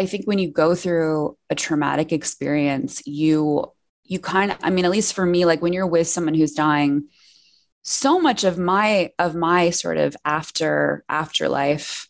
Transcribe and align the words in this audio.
I 0.00 0.06
think 0.06 0.24
when 0.24 0.38
you 0.38 0.50
go 0.50 0.74
through 0.74 1.36
a 1.50 1.54
traumatic 1.54 2.10
experience, 2.10 3.02
you 3.04 3.66
you 4.02 4.18
kind 4.18 4.50
of 4.50 4.56
I 4.62 4.70
mean 4.70 4.86
at 4.86 4.90
least 4.90 5.12
for 5.12 5.26
me 5.26 5.44
like 5.44 5.60
when 5.60 5.74
you're 5.74 5.86
with 5.86 6.08
someone 6.08 6.32
who's 6.32 6.52
dying 6.52 7.08
so 7.82 8.18
much 8.18 8.44
of 8.44 8.56
my 8.56 9.10
of 9.18 9.34
my 9.34 9.68
sort 9.68 9.98
of 9.98 10.16
after 10.24 11.04
afterlife 11.10 12.08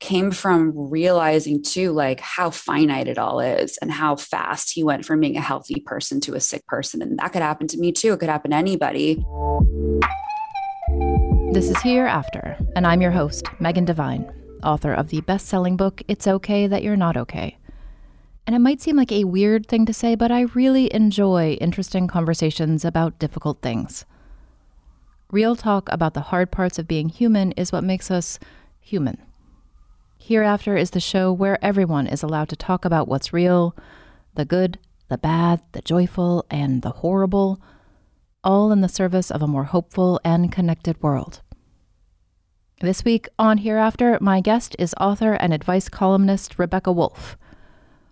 came 0.00 0.30
from 0.30 0.72
realizing 0.74 1.62
too 1.62 1.92
like 1.92 2.20
how 2.20 2.48
finite 2.48 3.08
it 3.08 3.18
all 3.18 3.40
is 3.40 3.76
and 3.76 3.92
how 3.92 4.16
fast 4.16 4.72
he 4.72 4.82
went 4.82 5.04
from 5.04 5.20
being 5.20 5.36
a 5.36 5.42
healthy 5.42 5.80
person 5.80 6.22
to 6.22 6.34
a 6.34 6.40
sick 6.40 6.64
person. 6.66 7.02
And 7.02 7.18
that 7.18 7.34
could 7.34 7.42
happen 7.42 7.66
to 7.68 7.78
me 7.78 7.92
too. 7.92 8.14
It 8.14 8.20
could 8.20 8.30
happen 8.30 8.52
to 8.52 8.56
anybody. 8.56 9.22
This 11.52 11.68
is 11.68 11.78
hereafter 11.82 12.56
and 12.74 12.86
i'm 12.86 13.02
your 13.02 13.10
host 13.10 13.46
megan 13.60 13.84
devine 13.84 14.30
author 14.62 14.92
of 14.92 15.08
the 15.08 15.20
best-selling 15.22 15.76
book 15.76 16.02
it's 16.08 16.26
okay 16.26 16.66
that 16.66 16.82
you're 16.82 16.96
not 16.96 17.16
okay. 17.16 17.58
And 18.46 18.56
it 18.56 18.60
might 18.60 18.80
seem 18.80 18.96
like 18.96 19.12
a 19.12 19.24
weird 19.24 19.66
thing 19.66 19.84
to 19.86 19.92
say 19.92 20.14
but 20.14 20.30
i 20.30 20.42
really 20.54 20.92
enjoy 20.94 21.58
interesting 21.60 22.06
conversations 22.08 22.84
about 22.84 23.18
difficult 23.18 23.60
things. 23.62 24.04
Real 25.30 25.56
talk 25.56 25.88
about 25.92 26.14
the 26.14 26.22
hard 26.32 26.50
parts 26.50 26.78
of 26.78 26.88
being 26.88 27.10
human 27.10 27.52
is 27.52 27.70
what 27.70 27.84
makes 27.84 28.10
us 28.10 28.38
human. 28.80 29.18
Hereafter 30.16 30.76
is 30.76 30.90
the 30.90 31.00
show 31.00 31.32
where 31.32 31.62
everyone 31.64 32.06
is 32.06 32.22
allowed 32.22 32.48
to 32.48 32.56
talk 32.56 32.84
about 32.84 33.08
what's 33.08 33.32
real 33.32 33.76
the 34.34 34.44
good, 34.44 34.78
the 35.08 35.18
bad, 35.18 35.60
the 35.72 35.82
joyful, 35.82 36.46
and 36.50 36.82
the 36.82 36.90
horrible, 36.90 37.60
all 38.44 38.70
in 38.70 38.80
the 38.80 38.88
service 38.88 39.30
of 39.30 39.42
a 39.42 39.46
more 39.46 39.64
hopeful 39.64 40.20
and 40.24 40.52
connected 40.52 41.02
world. 41.02 41.40
This 42.80 43.04
week 43.04 43.26
on 43.40 43.58
Hereafter, 43.58 44.18
my 44.20 44.40
guest 44.40 44.76
is 44.78 44.94
author 45.00 45.32
and 45.32 45.52
advice 45.52 45.88
columnist 45.88 46.60
Rebecca 46.60 46.92
Woolf. 46.92 47.36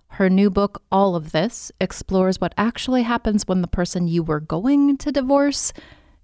Her 0.09 0.29
new 0.29 0.51
book, 0.51 0.83
All 0.91 1.15
of 1.15 1.31
This, 1.31 1.71
explores 1.81 2.41
what 2.41 2.53
actually 2.59 3.05
happens 3.05 3.47
when 3.47 3.63
the 3.63 3.69
person 3.69 4.09
you 4.09 4.25
were 4.25 4.41
going 4.41 4.97
to 4.97 5.13
divorce 5.13 5.73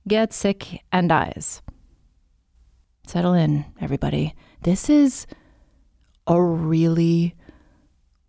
gets 0.08 0.34
sick 0.34 0.83
and 0.91 1.08
dies. 1.08 1.62
Settle 3.06 3.34
in, 3.34 3.64
everybody. 3.81 4.34
This 4.62 4.91
is 4.91 5.28
a 6.27 6.42
really 6.42 7.36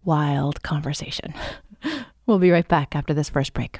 wild 0.04 0.62
conversation. 0.62 1.34
we'll 2.28 2.38
be 2.38 2.52
right 2.52 2.68
back 2.68 2.96
after 2.96 3.16
this 3.16 3.30
first 3.30 3.54
break. 3.54 3.80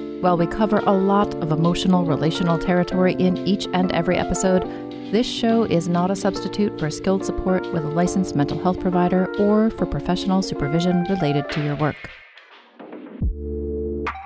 While 0.21 0.37
we 0.37 0.45
cover 0.45 0.77
a 0.77 0.91
lot 0.91 1.33
of 1.41 1.51
emotional 1.51 2.05
relational 2.05 2.59
territory 2.59 3.15
in 3.17 3.37
each 3.47 3.67
and 3.73 3.91
every 3.91 4.17
episode, 4.17 4.61
this 5.11 5.25
show 5.25 5.63
is 5.63 5.89
not 5.89 6.11
a 6.11 6.15
substitute 6.15 6.79
for 6.79 6.91
skilled 6.91 7.25
support 7.25 7.63
with 7.73 7.83
a 7.83 7.87
licensed 7.87 8.35
mental 8.35 8.61
health 8.61 8.79
provider 8.79 9.33
or 9.39 9.71
for 9.71 9.87
professional 9.87 10.43
supervision 10.43 11.07
related 11.09 11.49
to 11.49 11.63
your 11.63 11.75
work. 11.75 11.95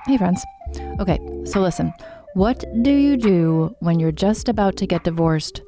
Hey, 0.06 0.18
friends. 0.18 0.44
Okay, 1.00 1.18
so 1.46 1.62
listen. 1.62 1.94
What 2.34 2.66
do 2.82 2.92
you 2.92 3.16
do 3.16 3.74
when 3.80 3.98
you're 3.98 4.12
just 4.12 4.50
about 4.50 4.76
to 4.76 4.86
get 4.86 5.06
divorced, 5.06 5.62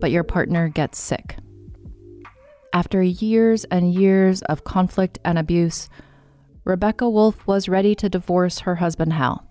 but 0.00 0.12
your 0.12 0.22
partner 0.22 0.68
gets 0.68 1.00
sick? 1.00 1.38
After 2.72 3.02
years 3.02 3.64
and 3.64 3.92
years 3.92 4.42
of 4.42 4.62
conflict 4.62 5.18
and 5.24 5.40
abuse, 5.40 5.88
Rebecca 6.64 7.10
Woolf 7.10 7.44
was 7.48 7.68
ready 7.68 7.96
to 7.96 8.08
divorce 8.08 8.60
her 8.60 8.76
husband 8.76 9.14
Hal. 9.14 9.48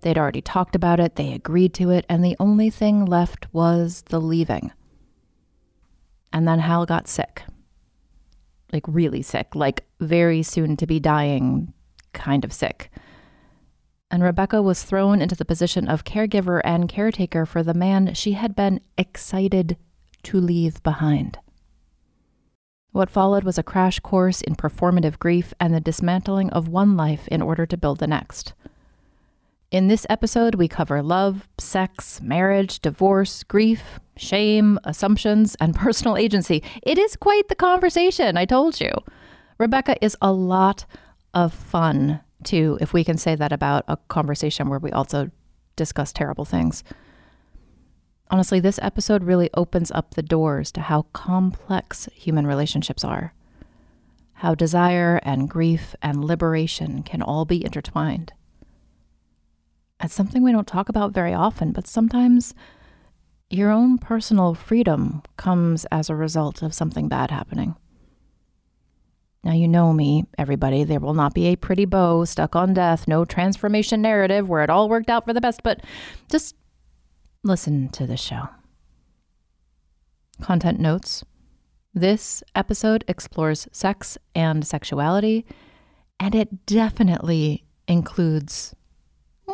They'd 0.00 0.18
already 0.18 0.40
talked 0.40 0.76
about 0.76 1.00
it, 1.00 1.16
they 1.16 1.32
agreed 1.32 1.74
to 1.74 1.90
it, 1.90 2.04
and 2.08 2.24
the 2.24 2.36
only 2.38 2.70
thing 2.70 3.04
left 3.04 3.52
was 3.52 4.02
the 4.02 4.20
leaving. 4.20 4.72
And 6.32 6.46
then 6.46 6.58
Hal 6.60 6.86
got 6.86 7.08
sick. 7.08 7.42
Like, 8.72 8.84
really 8.86 9.22
sick, 9.22 9.54
like 9.54 9.84
very 10.00 10.42
soon 10.42 10.76
to 10.76 10.86
be 10.86 11.00
dying, 11.00 11.72
kind 12.12 12.44
of 12.44 12.52
sick. 12.52 12.90
And 14.10 14.22
Rebecca 14.22 14.62
was 14.62 14.82
thrown 14.82 15.20
into 15.20 15.34
the 15.34 15.44
position 15.44 15.88
of 15.88 16.04
caregiver 16.04 16.60
and 16.64 16.88
caretaker 16.88 17.46
for 17.46 17.62
the 17.62 17.74
man 17.74 18.14
she 18.14 18.32
had 18.32 18.54
been 18.54 18.80
excited 18.96 19.76
to 20.24 20.40
leave 20.40 20.82
behind. 20.82 21.38
What 22.92 23.10
followed 23.10 23.44
was 23.44 23.58
a 23.58 23.62
crash 23.62 24.00
course 24.00 24.40
in 24.40 24.56
performative 24.56 25.18
grief 25.18 25.52
and 25.60 25.74
the 25.74 25.80
dismantling 25.80 26.50
of 26.50 26.68
one 26.68 26.96
life 26.96 27.28
in 27.28 27.42
order 27.42 27.66
to 27.66 27.76
build 27.76 27.98
the 27.98 28.06
next. 28.06 28.54
In 29.72 29.88
this 29.88 30.06
episode, 30.08 30.54
we 30.54 30.68
cover 30.68 31.02
love, 31.02 31.48
sex, 31.58 32.20
marriage, 32.22 32.78
divorce, 32.78 33.42
grief, 33.42 33.98
shame, 34.16 34.78
assumptions, 34.84 35.56
and 35.60 35.74
personal 35.76 36.16
agency. 36.16 36.62
It 36.84 36.98
is 36.98 37.16
quite 37.16 37.48
the 37.48 37.56
conversation, 37.56 38.36
I 38.36 38.44
told 38.44 38.80
you. 38.80 38.90
Rebecca 39.58 39.96
is 40.00 40.16
a 40.22 40.30
lot 40.30 40.86
of 41.34 41.52
fun, 41.52 42.20
too, 42.44 42.78
if 42.80 42.92
we 42.92 43.02
can 43.02 43.18
say 43.18 43.34
that 43.34 43.52
about 43.52 43.84
a 43.88 43.96
conversation 44.08 44.68
where 44.68 44.78
we 44.78 44.92
also 44.92 45.32
discuss 45.74 46.12
terrible 46.12 46.44
things. 46.44 46.84
Honestly, 48.30 48.60
this 48.60 48.78
episode 48.82 49.24
really 49.24 49.50
opens 49.54 49.90
up 49.90 50.14
the 50.14 50.22
doors 50.22 50.70
to 50.72 50.80
how 50.80 51.02
complex 51.12 52.08
human 52.12 52.46
relationships 52.46 53.02
are, 53.02 53.34
how 54.34 54.54
desire 54.54 55.18
and 55.24 55.50
grief 55.50 55.96
and 56.02 56.24
liberation 56.24 57.02
can 57.02 57.20
all 57.20 57.44
be 57.44 57.64
intertwined. 57.64 58.32
It's 60.02 60.14
something 60.14 60.42
we 60.42 60.52
don't 60.52 60.66
talk 60.66 60.88
about 60.88 61.12
very 61.12 61.32
often, 61.32 61.72
but 61.72 61.86
sometimes 61.86 62.54
your 63.48 63.70
own 63.70 63.98
personal 63.98 64.54
freedom 64.54 65.22
comes 65.36 65.84
as 65.86 66.10
a 66.10 66.14
result 66.14 66.62
of 66.62 66.74
something 66.74 67.08
bad 67.08 67.30
happening. 67.30 67.76
Now, 69.42 69.52
you 69.52 69.68
know 69.68 69.92
me, 69.92 70.24
everybody. 70.36 70.82
There 70.82 71.00
will 71.00 71.14
not 71.14 71.32
be 71.32 71.46
a 71.46 71.56
pretty 71.56 71.84
bow 71.84 72.24
stuck 72.24 72.56
on 72.56 72.74
death, 72.74 73.06
no 73.06 73.24
transformation 73.24 74.02
narrative 74.02 74.48
where 74.48 74.62
it 74.62 74.70
all 74.70 74.88
worked 74.88 75.08
out 75.08 75.24
for 75.24 75.32
the 75.32 75.40
best, 75.40 75.62
but 75.62 75.80
just 76.30 76.56
listen 77.44 77.88
to 77.90 78.06
the 78.06 78.16
show. 78.16 78.48
Content 80.42 80.80
notes 80.80 81.24
this 81.94 82.42
episode 82.54 83.04
explores 83.08 83.68
sex 83.72 84.18
and 84.34 84.66
sexuality, 84.66 85.46
and 86.20 86.34
it 86.34 86.66
definitely 86.66 87.64
includes 87.88 88.74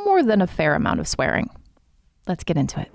more 0.04 0.22
than 0.22 0.43
a 0.43 0.46
fair 0.46 0.75
amount 0.75 1.00
of 1.00 1.08
swearing. 1.08 1.50
Let's 2.26 2.44
get 2.44 2.56
into 2.56 2.81
it. 2.81 2.90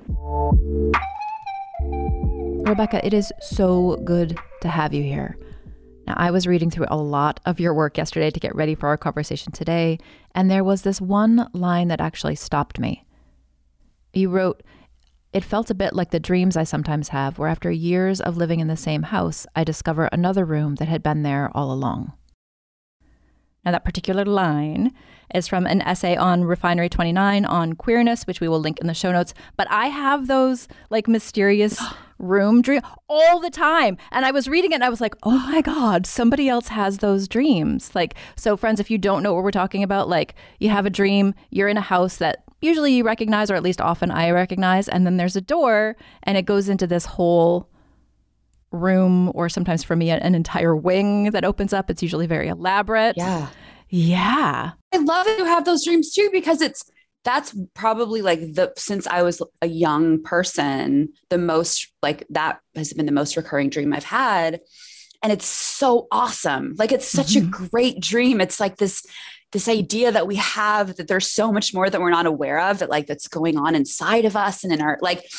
Rebecca, 2.67 3.05
it 3.05 3.13
is 3.13 3.31
so 3.41 3.97
good 4.03 4.37
to 4.61 4.69
have 4.69 4.93
you 4.93 5.03
here. 5.03 5.37
Now, 6.05 6.15
I 6.15 6.31
was 6.31 6.47
reading 6.47 6.69
through 6.69 6.87
a 6.89 6.97
lot 6.97 7.39
of 7.45 7.59
your 7.59 7.73
work 7.73 7.97
yesterday 7.97 8.29
to 8.29 8.39
get 8.39 8.55
ready 8.55 8.75
for 8.75 8.87
our 8.87 8.97
conversation 8.97 9.51
today, 9.51 9.99
and 10.33 10.49
there 10.49 10.63
was 10.63 10.83
this 10.83 11.01
one 11.01 11.49
line 11.53 11.89
that 11.89 11.99
actually 11.99 12.35
stopped 12.35 12.79
me. 12.79 13.05
You 14.13 14.29
wrote, 14.29 14.63
It 15.33 15.43
felt 15.43 15.69
a 15.69 15.75
bit 15.75 15.93
like 15.93 16.11
the 16.11 16.19
dreams 16.19 16.55
I 16.55 16.63
sometimes 16.63 17.09
have, 17.09 17.37
where 17.37 17.49
after 17.49 17.69
years 17.69 18.21
of 18.21 18.37
living 18.37 18.61
in 18.61 18.67
the 18.67 18.77
same 18.77 19.03
house, 19.03 19.45
I 19.53 19.65
discover 19.65 20.05
another 20.05 20.45
room 20.45 20.75
that 20.75 20.87
had 20.87 21.03
been 21.03 21.23
there 21.23 21.51
all 21.53 21.73
along. 21.73 22.13
Now, 23.65 23.71
that 23.71 23.83
particular 23.85 24.23
line 24.23 24.93
is 25.33 25.47
from 25.47 25.65
an 25.65 25.81
essay 25.81 26.15
on 26.15 26.43
Refinery 26.43 26.89
29 26.89 27.45
on 27.45 27.73
queerness, 27.73 28.25
which 28.25 28.41
we 28.41 28.47
will 28.47 28.59
link 28.59 28.79
in 28.79 28.87
the 28.87 28.93
show 28.93 29.11
notes. 29.11 29.33
But 29.55 29.67
I 29.69 29.87
have 29.87 30.27
those 30.27 30.67
like 30.89 31.07
mysterious 31.07 31.81
room 32.19 32.61
dream 32.61 32.81
all 33.07 33.39
the 33.39 33.49
time. 33.49 33.97
And 34.11 34.25
I 34.25 34.31
was 34.31 34.47
reading 34.47 34.71
it 34.71 34.75
and 34.75 34.83
I 34.83 34.89
was 34.89 35.01
like, 35.01 35.15
oh 35.23 35.37
my 35.51 35.61
God, 35.61 36.05
somebody 36.05 36.49
else 36.49 36.69
has 36.69 36.97
those 36.97 37.27
dreams. 37.27 37.93
Like, 37.93 38.15
so 38.35 38.57
friends, 38.57 38.79
if 38.79 38.89
you 38.89 38.97
don't 38.97 39.21
know 39.23 39.33
what 39.33 39.43
we're 39.43 39.51
talking 39.51 39.83
about, 39.83 40.09
like 40.09 40.35
you 40.59 40.69
have 40.69 40.85
a 40.85 40.89
dream, 40.89 41.33
you're 41.51 41.67
in 41.67 41.77
a 41.77 41.81
house 41.81 42.17
that 42.17 42.43
usually 42.61 42.93
you 42.93 43.03
recognize, 43.03 43.51
or 43.51 43.55
at 43.55 43.61
least 43.63 43.81
often 43.81 44.09
I 44.09 44.31
recognize, 44.31 44.89
and 44.89 45.05
then 45.05 45.17
there's 45.17 45.35
a 45.35 45.41
door 45.41 45.95
and 46.23 46.37
it 46.37 46.45
goes 46.45 46.69
into 46.69 46.87
this 46.87 47.05
whole 47.05 47.69
room 48.71 49.31
or 49.33 49.47
sometimes 49.47 49.83
for 49.83 49.95
me 49.95 50.09
an 50.09 50.35
entire 50.35 50.75
wing 50.75 51.31
that 51.31 51.45
opens 51.45 51.71
up 51.71 51.89
it's 51.89 52.03
usually 52.03 52.27
very 52.27 52.49
elaborate 52.49 53.15
Yeah. 53.15 53.47
Yeah 53.89 54.71
I 54.93 54.97
love 54.97 55.25
that 55.25 55.37
you 55.37 55.45
have 55.45 55.65
those 55.65 55.83
dreams 55.83 56.13
too 56.13 56.29
because 56.31 56.61
it's 56.61 56.83
that's 57.23 57.53
probably 57.73 58.21
like 58.21 58.39
the 58.39 58.71
since 58.77 59.05
I 59.05 59.21
was 59.21 59.41
a 59.61 59.67
young 59.67 60.23
person, 60.23 61.09
the 61.29 61.37
most 61.37 61.91
like 62.01 62.25
that 62.29 62.61
has 62.75 62.93
been 62.93 63.05
the 63.05 63.11
most 63.11 63.35
recurring 63.35 63.69
dream 63.69 63.91
I've 63.93 64.05
had. 64.05 64.61
And 65.21 65.33
it's 65.33 65.45
so 65.45 66.07
awesome. 66.09 66.75
Like 66.77 66.93
it's 66.93 67.07
such 67.07 67.33
Mhm. 67.33 67.47
a 67.47 67.67
great 67.69 67.99
dream. 67.99 68.39
It's 68.39 68.61
like 68.61 68.77
this 68.77 69.05
this 69.51 69.67
idea 69.67 70.11
that 70.13 70.25
we 70.27 70.35
have 70.35 70.95
that 70.95 71.07
there's 71.09 71.27
so 71.29 71.51
much 71.51 71.73
more 71.73 71.89
that 71.89 71.99
we're 71.99 72.09
not 72.11 72.27
aware 72.27 72.59
of 72.61 72.79
that 72.79 72.89
like 72.89 73.07
that's 73.07 73.27
going 73.27 73.57
on 73.57 73.75
inside 73.75 74.23
of 74.23 74.37
us 74.37 74.63
and 74.63 74.71
in 74.71 74.81
our 74.81 74.97
like 75.01 75.29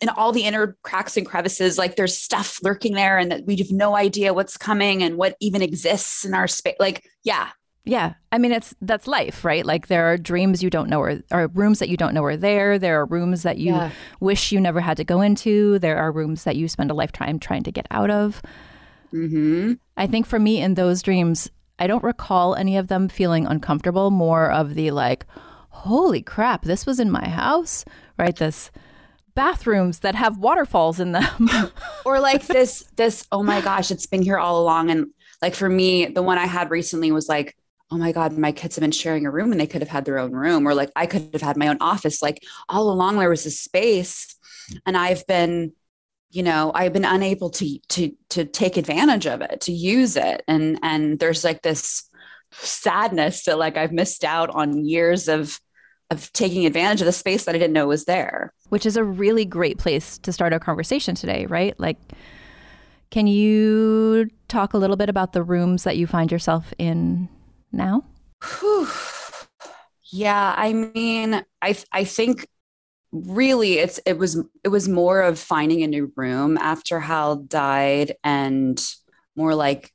in 0.00 0.08
all 0.08 0.32
the 0.32 0.44
inner 0.44 0.76
cracks 0.82 1.16
and 1.18 1.26
crevices 1.26 1.76
like 1.76 1.96
there's 1.96 2.16
stuff 2.16 2.58
lurking 2.62 2.94
there 2.94 3.18
and 3.18 3.30
that 3.32 3.44
we 3.44 3.56
have 3.56 3.70
no 3.70 3.94
idea 3.96 4.32
what's 4.32 4.56
coming 4.56 5.02
and 5.02 5.16
what 5.16 5.36
even 5.40 5.60
exists 5.60 6.24
in 6.24 6.32
our 6.34 6.48
space 6.48 6.76
like 6.78 7.04
yeah 7.24 7.48
Yeah. 7.86 8.14
I 8.32 8.38
mean, 8.38 8.50
it's 8.52 8.74
that's 8.82 9.06
life, 9.06 9.44
right? 9.44 9.64
Like 9.64 9.86
there 9.86 10.06
are 10.12 10.16
dreams 10.18 10.62
you 10.62 10.70
don't 10.70 10.90
know 10.90 11.00
are, 11.00 11.20
are 11.30 11.46
rooms 11.46 11.78
that 11.78 11.88
you 11.88 11.96
don't 11.96 12.14
know 12.14 12.24
are 12.24 12.36
there. 12.36 12.78
There 12.78 13.00
are 13.00 13.06
rooms 13.06 13.44
that 13.44 13.58
you 13.58 13.72
Yeah. 13.72 13.90
wish 14.20 14.50
you 14.52 14.60
never 14.60 14.80
had 14.80 14.96
to 14.96 15.04
go 15.04 15.20
into. 15.20 15.78
There 15.78 15.96
are 15.96 16.10
rooms 16.10 16.42
that 16.44 16.56
you 16.56 16.66
spend 16.68 16.90
a 16.90 16.94
lifetime 16.94 17.38
trying 17.38 17.62
to 17.62 17.72
get 17.72 17.86
out 17.90 18.10
of. 18.10 18.42
mm-hmm. 19.14 19.74
I 19.96 20.06
think 20.06 20.26
for 20.26 20.38
me 20.38 20.60
in 20.60 20.74
those 20.74 21.00
dreams, 21.00 21.48
I 21.78 21.86
don't 21.86 22.02
recall 22.04 22.54
any 22.54 22.76
of 22.76 22.88
them 22.88 23.08
feeling 23.08 23.46
uncomfortable, 23.46 24.10
more 24.10 24.50
of 24.50 24.74
the 24.74 24.90
like, 24.90 25.24
holy 25.70 26.22
crap, 26.22 26.62
this 26.62 26.86
was 26.86 26.98
in 26.98 27.10
my 27.10 27.28
house, 27.28 27.84
right? 28.18 28.34
This 28.36 28.70
bathrooms 29.34 30.00
that 30.00 30.14
have 30.14 30.38
waterfalls 30.38 30.98
in 30.98 31.12
them. 31.12 31.50
or 32.04 32.18
like 32.20 32.46
this 32.46 32.84
this 32.96 33.26
oh 33.30 33.42
my 33.42 33.60
gosh 33.60 33.90
it's 33.90 34.06
been 34.06 34.22
here 34.22 34.38
all 34.38 34.60
along 34.62 34.90
and 34.90 35.06
like 35.42 35.54
for 35.54 35.68
me 35.68 36.06
the 36.06 36.22
one 36.22 36.38
i 36.38 36.46
had 36.46 36.70
recently 36.70 37.12
was 37.12 37.28
like 37.28 37.54
oh 37.90 37.96
my 37.96 38.12
god 38.12 38.36
my 38.36 38.52
kids 38.52 38.76
have 38.76 38.82
been 38.82 38.90
sharing 38.90 39.26
a 39.26 39.30
room 39.30 39.52
and 39.52 39.60
they 39.60 39.66
could 39.66 39.82
have 39.82 39.88
had 39.88 40.04
their 40.04 40.18
own 40.18 40.32
room 40.32 40.66
or 40.66 40.74
like 40.74 40.90
i 40.96 41.06
could 41.06 41.28
have 41.32 41.42
had 41.42 41.56
my 41.56 41.68
own 41.68 41.78
office 41.80 42.22
like 42.22 42.42
all 42.68 42.90
along 42.90 43.18
there 43.18 43.28
was 43.28 43.46
a 43.46 43.50
space 43.50 44.36
and 44.86 44.96
i've 44.96 45.26
been 45.26 45.72
you 46.30 46.42
know 46.42 46.72
i've 46.74 46.92
been 46.92 47.04
unable 47.04 47.50
to 47.50 47.78
to 47.88 48.12
to 48.28 48.44
take 48.44 48.76
advantage 48.76 49.26
of 49.26 49.40
it 49.40 49.60
to 49.60 49.72
use 49.72 50.16
it 50.16 50.42
and 50.48 50.78
and 50.82 51.18
there's 51.18 51.44
like 51.44 51.62
this 51.62 52.08
sadness 52.52 53.44
that 53.44 53.58
like 53.58 53.76
i've 53.76 53.92
missed 53.92 54.24
out 54.24 54.50
on 54.50 54.84
years 54.84 55.28
of 55.28 55.60
of 56.10 56.32
taking 56.32 56.66
advantage 56.66 57.00
of 57.00 57.06
the 57.06 57.12
space 57.12 57.44
that 57.44 57.54
i 57.54 57.58
didn't 57.58 57.72
know 57.72 57.86
was 57.86 58.04
there 58.04 58.52
which 58.68 58.86
is 58.86 58.96
a 58.96 59.04
really 59.04 59.44
great 59.44 59.78
place 59.78 60.18
to 60.18 60.32
start 60.32 60.52
our 60.52 60.58
conversation 60.58 61.14
today, 61.14 61.46
right? 61.46 61.78
Like, 61.78 61.98
can 63.10 63.26
you 63.26 64.28
talk 64.48 64.74
a 64.74 64.78
little 64.78 64.96
bit 64.96 65.08
about 65.08 65.32
the 65.32 65.42
rooms 65.42 65.84
that 65.84 65.96
you 65.96 66.06
find 66.06 66.32
yourself 66.32 66.74
in 66.78 67.28
now? 67.72 68.04
Yeah, 70.12 70.54
I 70.56 70.72
mean, 70.72 71.44
I 71.60 71.76
I 71.92 72.04
think 72.04 72.46
really 73.12 73.78
it's 73.78 73.98
it 74.06 74.18
was 74.18 74.42
it 74.64 74.68
was 74.68 74.88
more 74.88 75.22
of 75.22 75.38
finding 75.38 75.82
a 75.82 75.86
new 75.86 76.12
room 76.16 76.58
after 76.58 77.00
Hal 77.00 77.36
died 77.36 78.16
and 78.22 78.82
more 79.36 79.54
like 79.54 79.92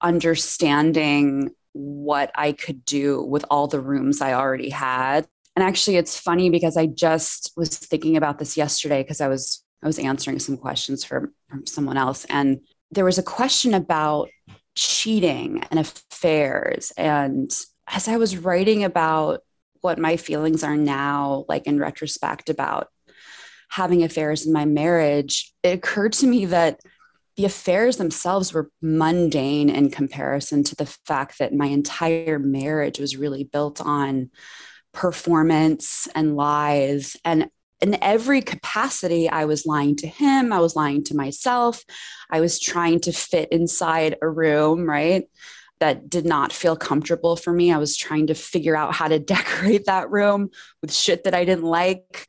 understanding 0.00 1.50
what 1.72 2.30
I 2.34 2.52
could 2.52 2.84
do 2.84 3.22
with 3.22 3.44
all 3.50 3.66
the 3.66 3.80
rooms 3.80 4.20
I 4.20 4.34
already 4.34 4.70
had. 4.70 5.26
And 5.56 5.62
actually 5.64 5.96
it's 5.96 6.18
funny 6.18 6.50
because 6.50 6.76
I 6.76 6.86
just 6.86 7.52
was 7.56 7.76
thinking 7.76 8.16
about 8.16 8.38
this 8.38 8.56
yesterday 8.56 9.02
because 9.02 9.20
I 9.20 9.28
was 9.28 9.64
I 9.82 9.86
was 9.86 9.98
answering 9.98 10.38
some 10.38 10.56
questions 10.56 11.04
for 11.04 11.32
from 11.48 11.66
someone 11.66 11.96
else 11.96 12.24
and 12.26 12.60
there 12.90 13.04
was 13.06 13.18
a 13.18 13.22
question 13.22 13.72
about 13.74 14.28
cheating 14.74 15.62
and 15.70 15.78
affairs 15.80 16.92
and 16.96 17.50
as 17.88 18.08
I 18.08 18.16
was 18.16 18.36
writing 18.36 18.84
about 18.84 19.42
what 19.80 19.98
my 19.98 20.16
feelings 20.16 20.62
are 20.62 20.76
now, 20.76 21.44
like 21.48 21.66
in 21.66 21.78
retrospect 21.78 22.48
about 22.48 22.88
having 23.68 24.02
affairs 24.02 24.46
in 24.46 24.52
my 24.52 24.64
marriage, 24.64 25.52
it 25.62 25.70
occurred 25.70 26.12
to 26.14 26.26
me 26.26 26.46
that 26.46 26.80
the 27.36 27.44
affairs 27.44 27.96
themselves 27.96 28.52
were 28.52 28.70
mundane 28.80 29.70
in 29.70 29.90
comparison 29.90 30.62
to 30.62 30.76
the 30.76 30.86
fact 30.86 31.38
that 31.38 31.54
my 31.54 31.66
entire 31.66 32.38
marriage 32.38 32.98
was 32.98 33.16
really 33.16 33.44
built 33.44 33.80
on 33.80 34.30
performance 34.92 36.06
and 36.14 36.36
lies. 36.36 37.16
And 37.24 37.48
in 37.82 38.02
every 38.02 38.40
capacity, 38.40 39.28
I 39.28 39.44
was 39.44 39.66
lying 39.66 39.96
to 39.96 40.06
him, 40.06 40.52
I 40.52 40.60
was 40.60 40.76
lying 40.76 41.04
to 41.04 41.16
myself, 41.16 41.84
I 42.30 42.40
was 42.40 42.58
trying 42.58 43.00
to 43.00 43.12
fit 43.12 43.50
inside 43.52 44.16
a 44.22 44.28
room, 44.28 44.88
right? 44.88 45.24
that 45.82 46.08
did 46.08 46.24
not 46.24 46.52
feel 46.52 46.76
comfortable 46.76 47.34
for 47.34 47.52
me. 47.52 47.72
I 47.72 47.78
was 47.78 47.96
trying 47.96 48.28
to 48.28 48.34
figure 48.34 48.76
out 48.76 48.94
how 48.94 49.08
to 49.08 49.18
decorate 49.34 49.86
that 49.86 50.10
room 50.12 50.50
with 50.80 50.94
shit 50.94 51.24
that 51.24 51.34
I 51.34 51.44
didn't 51.44 51.64
like. 51.64 52.24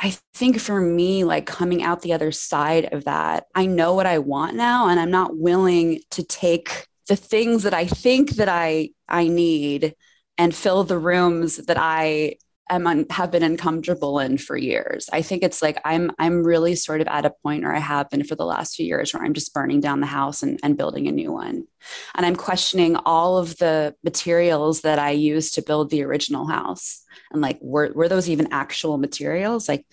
I 0.00 0.16
think 0.34 0.58
for 0.58 0.80
me, 0.80 1.22
like 1.22 1.46
coming 1.46 1.84
out 1.84 2.02
the 2.02 2.12
other 2.12 2.32
side 2.32 2.92
of 2.92 3.04
that, 3.04 3.46
I 3.54 3.66
know 3.66 3.94
what 3.94 4.06
I 4.06 4.18
want 4.18 4.56
now, 4.56 4.88
and 4.88 4.98
I'm 4.98 5.12
not 5.12 5.36
willing 5.36 6.00
to 6.10 6.24
take 6.24 6.88
the 7.06 7.14
things 7.14 7.62
that 7.62 7.74
I 7.74 7.86
think 7.86 8.32
that 8.32 8.48
I 8.48 8.90
I 9.08 9.28
need 9.28 9.94
and 10.36 10.54
fill 10.54 10.82
the 10.82 10.98
rooms 10.98 11.56
that 11.56 11.78
I 11.78 12.36
am 12.70 12.86
un- 12.86 13.06
have 13.10 13.30
been 13.30 13.42
uncomfortable 13.42 14.18
in 14.18 14.38
for 14.38 14.56
years. 14.56 15.08
I 15.12 15.22
think 15.22 15.42
it's 15.42 15.62
like 15.62 15.80
I'm 15.84 16.10
I'm 16.18 16.44
really 16.44 16.74
sort 16.74 17.00
of 17.00 17.08
at 17.08 17.24
a 17.24 17.34
point 17.42 17.62
where 17.62 17.74
I 17.74 17.78
have 17.78 18.10
been 18.10 18.24
for 18.24 18.34
the 18.34 18.44
last 18.44 18.76
few 18.76 18.86
years 18.86 19.12
where 19.12 19.22
I'm 19.22 19.34
just 19.34 19.54
burning 19.54 19.80
down 19.80 20.00
the 20.00 20.06
house 20.06 20.42
and, 20.42 20.58
and 20.62 20.76
building 20.76 21.08
a 21.08 21.12
new 21.12 21.32
one. 21.32 21.64
And 22.14 22.26
I'm 22.26 22.36
questioning 22.36 22.96
all 22.96 23.38
of 23.38 23.56
the 23.58 23.94
materials 24.04 24.82
that 24.82 24.98
I 24.98 25.10
used 25.10 25.54
to 25.54 25.62
build 25.62 25.90
the 25.90 26.02
original 26.02 26.46
house. 26.46 27.02
And 27.32 27.42
like 27.42 27.58
were 27.60 27.92
were 27.94 28.08
those 28.08 28.28
even 28.28 28.52
actual 28.52 28.98
materials? 28.98 29.68
Like 29.68 29.86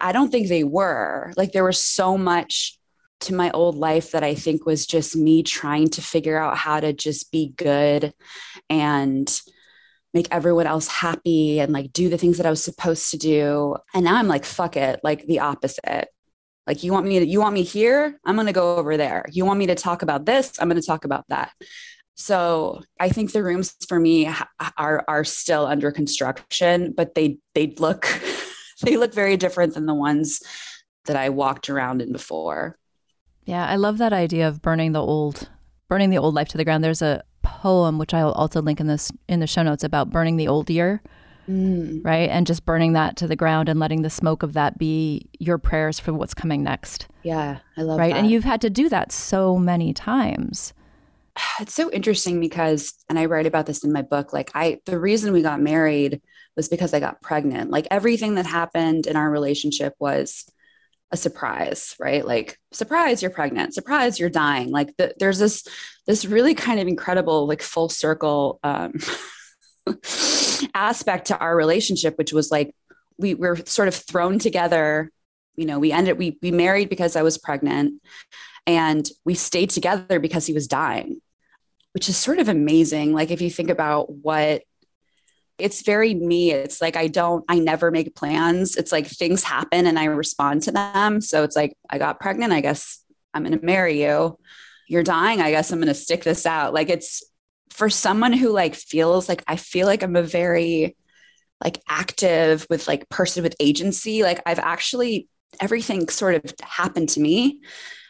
I 0.00 0.12
don't 0.12 0.30
think 0.30 0.48
they 0.48 0.64
were. 0.64 1.32
Like 1.36 1.52
there 1.52 1.64
was 1.64 1.82
so 1.82 2.18
much 2.18 2.78
to 3.20 3.34
my 3.34 3.50
old 3.50 3.74
life 3.74 4.12
that 4.12 4.22
I 4.22 4.34
think 4.34 4.64
was 4.64 4.86
just 4.86 5.16
me 5.16 5.42
trying 5.42 5.88
to 5.90 6.02
figure 6.02 6.38
out 6.38 6.56
how 6.56 6.80
to 6.80 6.92
just 6.92 7.32
be 7.32 7.52
good 7.56 8.14
and 8.70 9.40
make 10.14 10.28
everyone 10.30 10.66
else 10.66 10.88
happy 10.88 11.60
and 11.60 11.72
like 11.72 11.92
do 11.92 12.08
the 12.08 12.18
things 12.18 12.38
that 12.38 12.46
I 12.46 12.50
was 12.50 12.62
supposed 12.62 13.10
to 13.10 13.18
do. 13.18 13.76
And 13.94 14.04
now 14.04 14.16
I'm 14.16 14.28
like, 14.28 14.44
fuck 14.44 14.76
it, 14.76 15.00
like 15.02 15.26
the 15.26 15.40
opposite. 15.40 16.08
Like 16.66 16.82
you 16.82 16.92
want 16.92 17.06
me 17.06 17.18
to, 17.18 17.26
you 17.26 17.40
want 17.40 17.54
me 17.54 17.62
here? 17.62 18.18
I'm 18.24 18.34
going 18.34 18.46
to 18.46 18.52
go 18.52 18.76
over 18.76 18.96
there. 18.96 19.24
You 19.30 19.44
want 19.44 19.58
me 19.58 19.66
to 19.66 19.74
talk 19.74 20.02
about 20.02 20.26
this? 20.26 20.52
I'm 20.58 20.68
going 20.68 20.80
to 20.80 20.86
talk 20.86 21.04
about 21.04 21.24
that. 21.28 21.52
So 22.18 22.82
I 22.98 23.10
think 23.10 23.32
the 23.32 23.44
rooms 23.44 23.76
for 23.88 23.98
me 23.98 24.28
are 24.76 25.04
are 25.06 25.24
still 25.24 25.66
under 25.66 25.92
construction, 25.92 26.92
but 26.96 27.14
they 27.14 27.38
they 27.54 27.74
look 27.78 28.08
they 28.82 28.96
look 28.96 29.14
very 29.14 29.36
different 29.36 29.74
than 29.74 29.86
the 29.86 29.94
ones 29.94 30.42
that 31.06 31.16
I 31.16 31.28
walked 31.28 31.70
around 31.70 32.02
in 32.02 32.12
before. 32.12 32.76
Yeah, 33.44 33.64
I 33.64 33.76
love 33.76 33.98
that 33.98 34.12
idea 34.12 34.48
of 34.48 34.60
burning 34.60 34.92
the 34.92 35.00
old 35.00 35.48
burning 35.88 36.10
the 36.10 36.18
old 36.18 36.34
life 36.34 36.48
to 36.48 36.56
the 36.56 36.64
ground. 36.64 36.82
There's 36.82 37.02
a 37.02 37.22
poem 37.48 37.98
which 37.98 38.14
I'll 38.14 38.32
also 38.32 38.62
link 38.62 38.80
in 38.80 38.86
this 38.86 39.10
in 39.28 39.40
the 39.40 39.46
show 39.46 39.62
notes 39.62 39.82
about 39.82 40.10
burning 40.10 40.36
the 40.36 40.48
old 40.48 40.70
year, 40.70 41.02
mm. 41.48 42.04
right? 42.04 42.28
And 42.30 42.46
just 42.46 42.64
burning 42.64 42.92
that 42.92 43.16
to 43.16 43.26
the 43.26 43.36
ground 43.36 43.68
and 43.68 43.80
letting 43.80 44.02
the 44.02 44.10
smoke 44.10 44.42
of 44.42 44.52
that 44.52 44.78
be 44.78 45.26
your 45.38 45.58
prayers 45.58 45.98
for 45.98 46.12
what's 46.12 46.34
coming 46.34 46.62
next. 46.62 47.08
Yeah, 47.22 47.58
I 47.76 47.82
love 47.82 47.98
right? 47.98 48.12
That. 48.12 48.20
And 48.20 48.30
you've 48.30 48.44
had 48.44 48.60
to 48.60 48.70
do 48.70 48.88
that 48.88 49.12
so 49.12 49.58
many 49.58 49.92
times. 49.92 50.72
It's 51.60 51.74
so 51.74 51.90
interesting 51.90 52.40
because, 52.40 52.94
and 53.08 53.18
I 53.18 53.26
write 53.26 53.46
about 53.46 53.66
this 53.66 53.84
in 53.84 53.92
my 53.92 54.02
book, 54.02 54.32
like 54.32 54.50
I, 54.54 54.80
the 54.86 54.98
reason 54.98 55.32
we 55.32 55.42
got 55.42 55.60
married 55.60 56.20
was 56.56 56.68
because 56.68 56.92
I 56.92 57.00
got 57.00 57.22
pregnant. 57.22 57.70
Like 57.70 57.86
everything 57.90 58.34
that 58.34 58.46
happened 58.46 59.06
in 59.06 59.16
our 59.16 59.30
relationship 59.30 59.94
was 60.00 60.50
a 61.10 61.16
surprise, 61.16 61.94
right? 61.98 62.26
Like 62.26 62.58
surprise, 62.72 63.22
you're 63.22 63.30
pregnant. 63.30 63.74
Surprise, 63.74 64.18
you're 64.18 64.30
dying. 64.30 64.70
Like 64.70 64.96
the, 64.96 65.14
there's 65.18 65.38
this 65.38 65.66
this 66.06 66.24
really 66.24 66.54
kind 66.54 66.80
of 66.80 66.88
incredible 66.88 67.46
like 67.46 67.62
full 67.62 67.88
circle 67.88 68.60
um, 68.62 68.94
aspect 70.74 71.28
to 71.28 71.38
our 71.38 71.56
relationship, 71.56 72.18
which 72.18 72.32
was 72.32 72.50
like 72.50 72.74
we 73.16 73.34
were 73.34 73.56
sort 73.64 73.88
of 73.88 73.94
thrown 73.94 74.38
together. 74.38 75.10
You 75.56 75.66
know, 75.66 75.78
we 75.78 75.92
ended 75.92 76.18
we 76.18 76.38
we 76.42 76.50
married 76.50 76.90
because 76.90 77.16
I 77.16 77.22
was 77.22 77.38
pregnant, 77.38 78.02
and 78.66 79.08
we 79.24 79.34
stayed 79.34 79.70
together 79.70 80.20
because 80.20 80.46
he 80.46 80.52
was 80.52 80.68
dying, 80.68 81.20
which 81.92 82.08
is 82.08 82.16
sort 82.16 82.38
of 82.38 82.48
amazing. 82.48 83.14
Like 83.14 83.30
if 83.30 83.40
you 83.40 83.50
think 83.50 83.70
about 83.70 84.10
what 84.10 84.62
it's 85.58 85.82
very 85.82 86.14
me. 86.14 86.52
It's 86.52 86.80
like 86.80 86.96
I 86.96 87.08
don't, 87.08 87.44
I 87.48 87.58
never 87.58 87.90
make 87.90 88.14
plans. 88.14 88.76
It's 88.76 88.92
like 88.92 89.06
things 89.06 89.42
happen 89.42 89.86
and 89.86 89.98
I 89.98 90.04
respond 90.04 90.62
to 90.64 90.72
them. 90.72 91.20
So 91.20 91.42
it's 91.42 91.56
like, 91.56 91.76
I 91.90 91.98
got 91.98 92.20
pregnant. 92.20 92.52
I 92.52 92.60
guess 92.60 93.04
I'm 93.34 93.44
going 93.44 93.58
to 93.58 93.64
marry 93.64 94.02
you. 94.02 94.38
You're 94.88 95.02
dying. 95.02 95.40
I 95.40 95.50
guess 95.50 95.70
I'm 95.70 95.80
going 95.80 95.88
to 95.88 95.94
stick 95.94 96.24
this 96.24 96.46
out. 96.46 96.72
Like 96.72 96.88
it's 96.88 97.22
for 97.70 97.90
someone 97.90 98.32
who 98.32 98.50
like 98.50 98.74
feels 98.74 99.28
like 99.28 99.42
I 99.46 99.56
feel 99.56 99.86
like 99.86 100.02
I'm 100.02 100.16
a 100.16 100.22
very 100.22 100.96
like 101.62 101.80
active 101.88 102.66
with 102.70 102.86
like 102.86 103.08
person 103.08 103.42
with 103.42 103.56
agency. 103.60 104.22
Like 104.22 104.40
I've 104.46 104.60
actually, 104.60 105.28
everything 105.60 106.08
sort 106.08 106.36
of 106.36 106.54
happened 106.62 107.08
to 107.10 107.20
me 107.20 107.60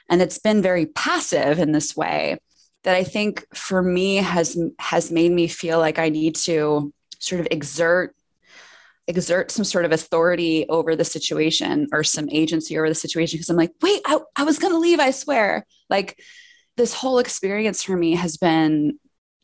and 0.09 0.23
it's 0.23 0.38
been 0.38 0.62
very 0.62 0.87
passive 0.87 1.59
in 1.59 1.73
this 1.73 1.97
way 1.97 2.38
that 2.85 2.95
I 2.95 3.05
think 3.05 3.45
for 3.55 3.83
me 3.83 4.17
has 4.17 4.59
has 4.78 5.11
made 5.11 5.33
me 5.33 5.49
feel 5.49 5.78
like 5.78 5.99
I 5.99 6.09
need 6.09 6.37
to 6.37 6.93
sort 7.19 7.41
of 7.41 7.49
exert 7.51 8.15
exert 9.09 9.51
some 9.51 9.65
sort 9.65 9.87
of 9.87 9.93
authority 9.93 10.67
over 10.69 10.95
the 10.95 11.05
situation 11.05 11.89
or 11.93 12.05
some 12.05 12.29
agency 12.31 12.79
over 12.79 12.91
the 12.91 12.95
situation 12.95 13.39
because 13.39 13.49
I'm 13.49 13.57
like, 13.57 13.73
wait, 13.81 14.03
I, 14.05 14.19
I 14.37 14.45
was 14.45 14.59
going 14.59 14.75
to 14.75 14.79
leave, 14.79 15.01
I 15.01 15.13
swear. 15.13 15.67
Like 15.89 16.21
this 16.77 16.93
whole 16.93 17.19
experience 17.19 17.83
for 17.83 17.97
me 17.97 18.17
has 18.17 18.37
been 18.37 18.99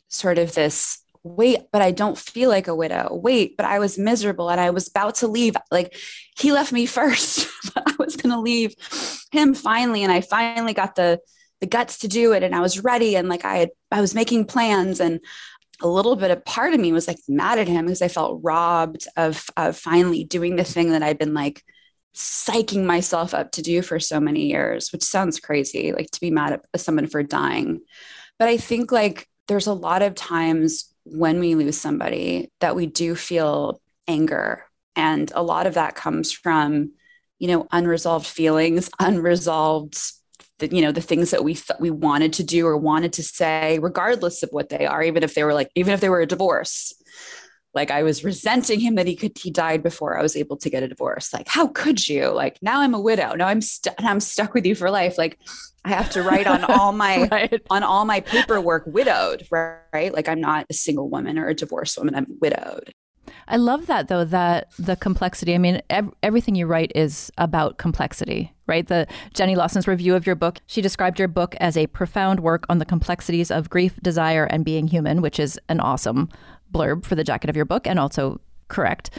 sort 0.08 0.38
of 0.38 0.54
this 0.54 1.02
wait, 1.24 1.60
but 1.72 1.80
I 1.80 1.90
don't 1.90 2.18
feel 2.18 2.50
like 2.50 2.68
a 2.68 2.74
widow. 2.74 3.08
Wait, 3.10 3.56
but 3.56 3.64
I 3.64 3.78
was 3.78 3.98
miserable 3.98 4.50
and 4.50 4.60
I 4.60 4.70
was 4.70 4.88
about 4.88 5.16
to 5.16 5.28
leave. 5.28 5.56
Like 5.70 5.96
he 6.38 6.52
left 6.52 6.70
me 6.70 6.84
first, 6.86 7.48
but 7.74 7.82
I 7.86 7.94
was 7.98 8.16
going 8.16 8.34
to 8.34 8.40
leave 8.40 8.74
him 9.32 9.54
finally. 9.54 10.02
And 10.02 10.12
I 10.12 10.20
finally 10.20 10.74
got 10.74 10.94
the, 10.94 11.18
the 11.60 11.66
guts 11.66 12.00
to 12.00 12.08
do 12.08 12.32
it. 12.32 12.42
And 12.42 12.54
I 12.54 12.60
was 12.60 12.84
ready. 12.84 13.16
And 13.16 13.28
like 13.30 13.46
I 13.46 13.56
had, 13.56 13.70
I 13.90 14.02
was 14.02 14.14
making 14.14 14.44
plans 14.44 15.00
and 15.00 15.20
a 15.80 15.88
little 15.88 16.16
bit 16.16 16.30
of 16.30 16.44
part 16.44 16.74
of 16.74 16.80
me 16.80 16.92
was 16.92 17.08
like 17.08 17.18
mad 17.28 17.58
at 17.58 17.68
him 17.68 17.86
because 17.86 18.02
I 18.02 18.08
felt 18.08 18.40
robbed 18.42 19.06
of, 19.16 19.44
of 19.56 19.76
finally 19.76 20.24
doing 20.24 20.56
the 20.56 20.64
thing 20.64 20.90
that 20.90 21.02
I'd 21.02 21.18
been 21.18 21.34
like 21.34 21.62
psyching 22.14 22.84
myself 22.84 23.34
up 23.34 23.52
to 23.52 23.62
do 23.62 23.82
for 23.82 23.98
so 23.98 24.20
many 24.20 24.46
years, 24.46 24.92
which 24.92 25.02
sounds 25.02 25.40
crazy, 25.40 25.92
like 25.92 26.10
to 26.12 26.20
be 26.20 26.30
mad 26.30 26.60
at 26.72 26.80
someone 26.80 27.06
for 27.06 27.22
dying. 27.22 27.80
But 28.38 28.48
I 28.48 28.56
think 28.56 28.92
like 28.92 29.28
there's 29.48 29.66
a 29.66 29.72
lot 29.72 30.02
of 30.02 30.14
times 30.14 30.94
when 31.04 31.38
we 31.40 31.54
lose 31.54 31.76
somebody 31.76 32.50
that 32.60 32.76
we 32.76 32.86
do 32.86 33.14
feel 33.14 33.80
anger. 34.08 34.64
And 34.96 35.30
a 35.34 35.42
lot 35.42 35.66
of 35.66 35.74
that 35.74 35.96
comes 35.96 36.32
from, 36.32 36.92
you 37.38 37.48
know, 37.48 37.66
unresolved 37.72 38.26
feelings, 38.26 38.90
unresolved 38.98 39.98
the, 40.58 40.74
you 40.74 40.82
know 40.82 40.92
the 40.92 41.00
things 41.00 41.30
that 41.30 41.44
we 41.44 41.54
th- 41.54 41.78
we 41.80 41.90
wanted 41.90 42.32
to 42.34 42.44
do 42.44 42.66
or 42.66 42.76
wanted 42.76 43.12
to 43.14 43.22
say 43.22 43.78
regardless 43.80 44.42
of 44.42 44.50
what 44.50 44.68
they 44.68 44.86
are 44.86 45.02
even 45.02 45.22
if 45.22 45.34
they 45.34 45.44
were 45.44 45.54
like 45.54 45.70
even 45.74 45.92
if 45.92 46.00
they 46.00 46.08
were 46.08 46.20
a 46.20 46.26
divorce. 46.26 46.92
Like 47.74 47.90
i 47.90 48.04
was 48.04 48.22
resenting 48.22 48.78
him 48.78 48.94
that 48.94 49.06
he 49.08 49.16
could 49.16 49.36
he 49.36 49.50
died 49.50 49.82
before 49.82 50.16
i 50.16 50.22
was 50.22 50.36
able 50.36 50.56
to 50.58 50.70
get 50.70 50.84
a 50.84 50.88
divorce. 50.88 51.32
Like 51.32 51.48
how 51.48 51.66
could 51.68 52.08
you? 52.08 52.28
Like 52.28 52.58
now 52.62 52.80
i'm 52.80 52.94
a 52.94 53.00
widow. 53.00 53.34
Now 53.34 53.48
i'm 53.48 53.60
stuck 53.60 53.94
i'm 53.98 54.20
stuck 54.20 54.54
with 54.54 54.64
you 54.64 54.74
for 54.76 54.90
life. 54.90 55.18
Like 55.18 55.38
i 55.84 55.88
have 55.88 56.10
to 56.10 56.22
write 56.22 56.46
on 56.46 56.64
all 56.64 56.92
my 57.04 57.28
right. 57.32 57.60
on 57.70 57.82
all 57.82 58.04
my 58.04 58.20
paperwork 58.20 58.84
widowed 58.86 59.46
right? 59.50 60.12
Like 60.12 60.28
i'm 60.28 60.40
not 60.40 60.66
a 60.70 60.74
single 60.74 61.08
woman 61.10 61.38
or 61.38 61.48
a 61.48 61.54
divorced 61.54 61.98
woman. 61.98 62.14
I'm 62.14 62.26
widowed 62.40 62.94
I 63.48 63.56
love 63.56 63.86
that 63.86 64.08
though 64.08 64.24
that 64.24 64.70
the 64.78 64.96
complexity. 64.96 65.54
I 65.54 65.58
mean, 65.58 65.80
ev- 65.90 66.12
everything 66.22 66.54
you 66.54 66.66
write 66.66 66.92
is 66.94 67.30
about 67.38 67.78
complexity, 67.78 68.52
right? 68.66 68.86
The 68.86 69.06
Jenny 69.34 69.56
Lawson's 69.56 69.86
review 69.86 70.14
of 70.14 70.26
your 70.26 70.36
book, 70.36 70.60
she 70.66 70.80
described 70.80 71.18
your 71.18 71.28
book 71.28 71.54
as 71.60 71.76
a 71.76 71.86
profound 71.88 72.40
work 72.40 72.64
on 72.68 72.78
the 72.78 72.84
complexities 72.84 73.50
of 73.50 73.70
grief, 73.70 73.98
desire, 74.02 74.44
and 74.44 74.64
being 74.64 74.88
human, 74.88 75.20
which 75.20 75.38
is 75.38 75.58
an 75.68 75.80
awesome 75.80 76.28
blurb 76.72 77.04
for 77.04 77.14
the 77.14 77.24
jacket 77.24 77.50
of 77.50 77.56
your 77.56 77.64
book, 77.64 77.86
and 77.86 77.98
also 77.98 78.40
correct. 78.68 79.10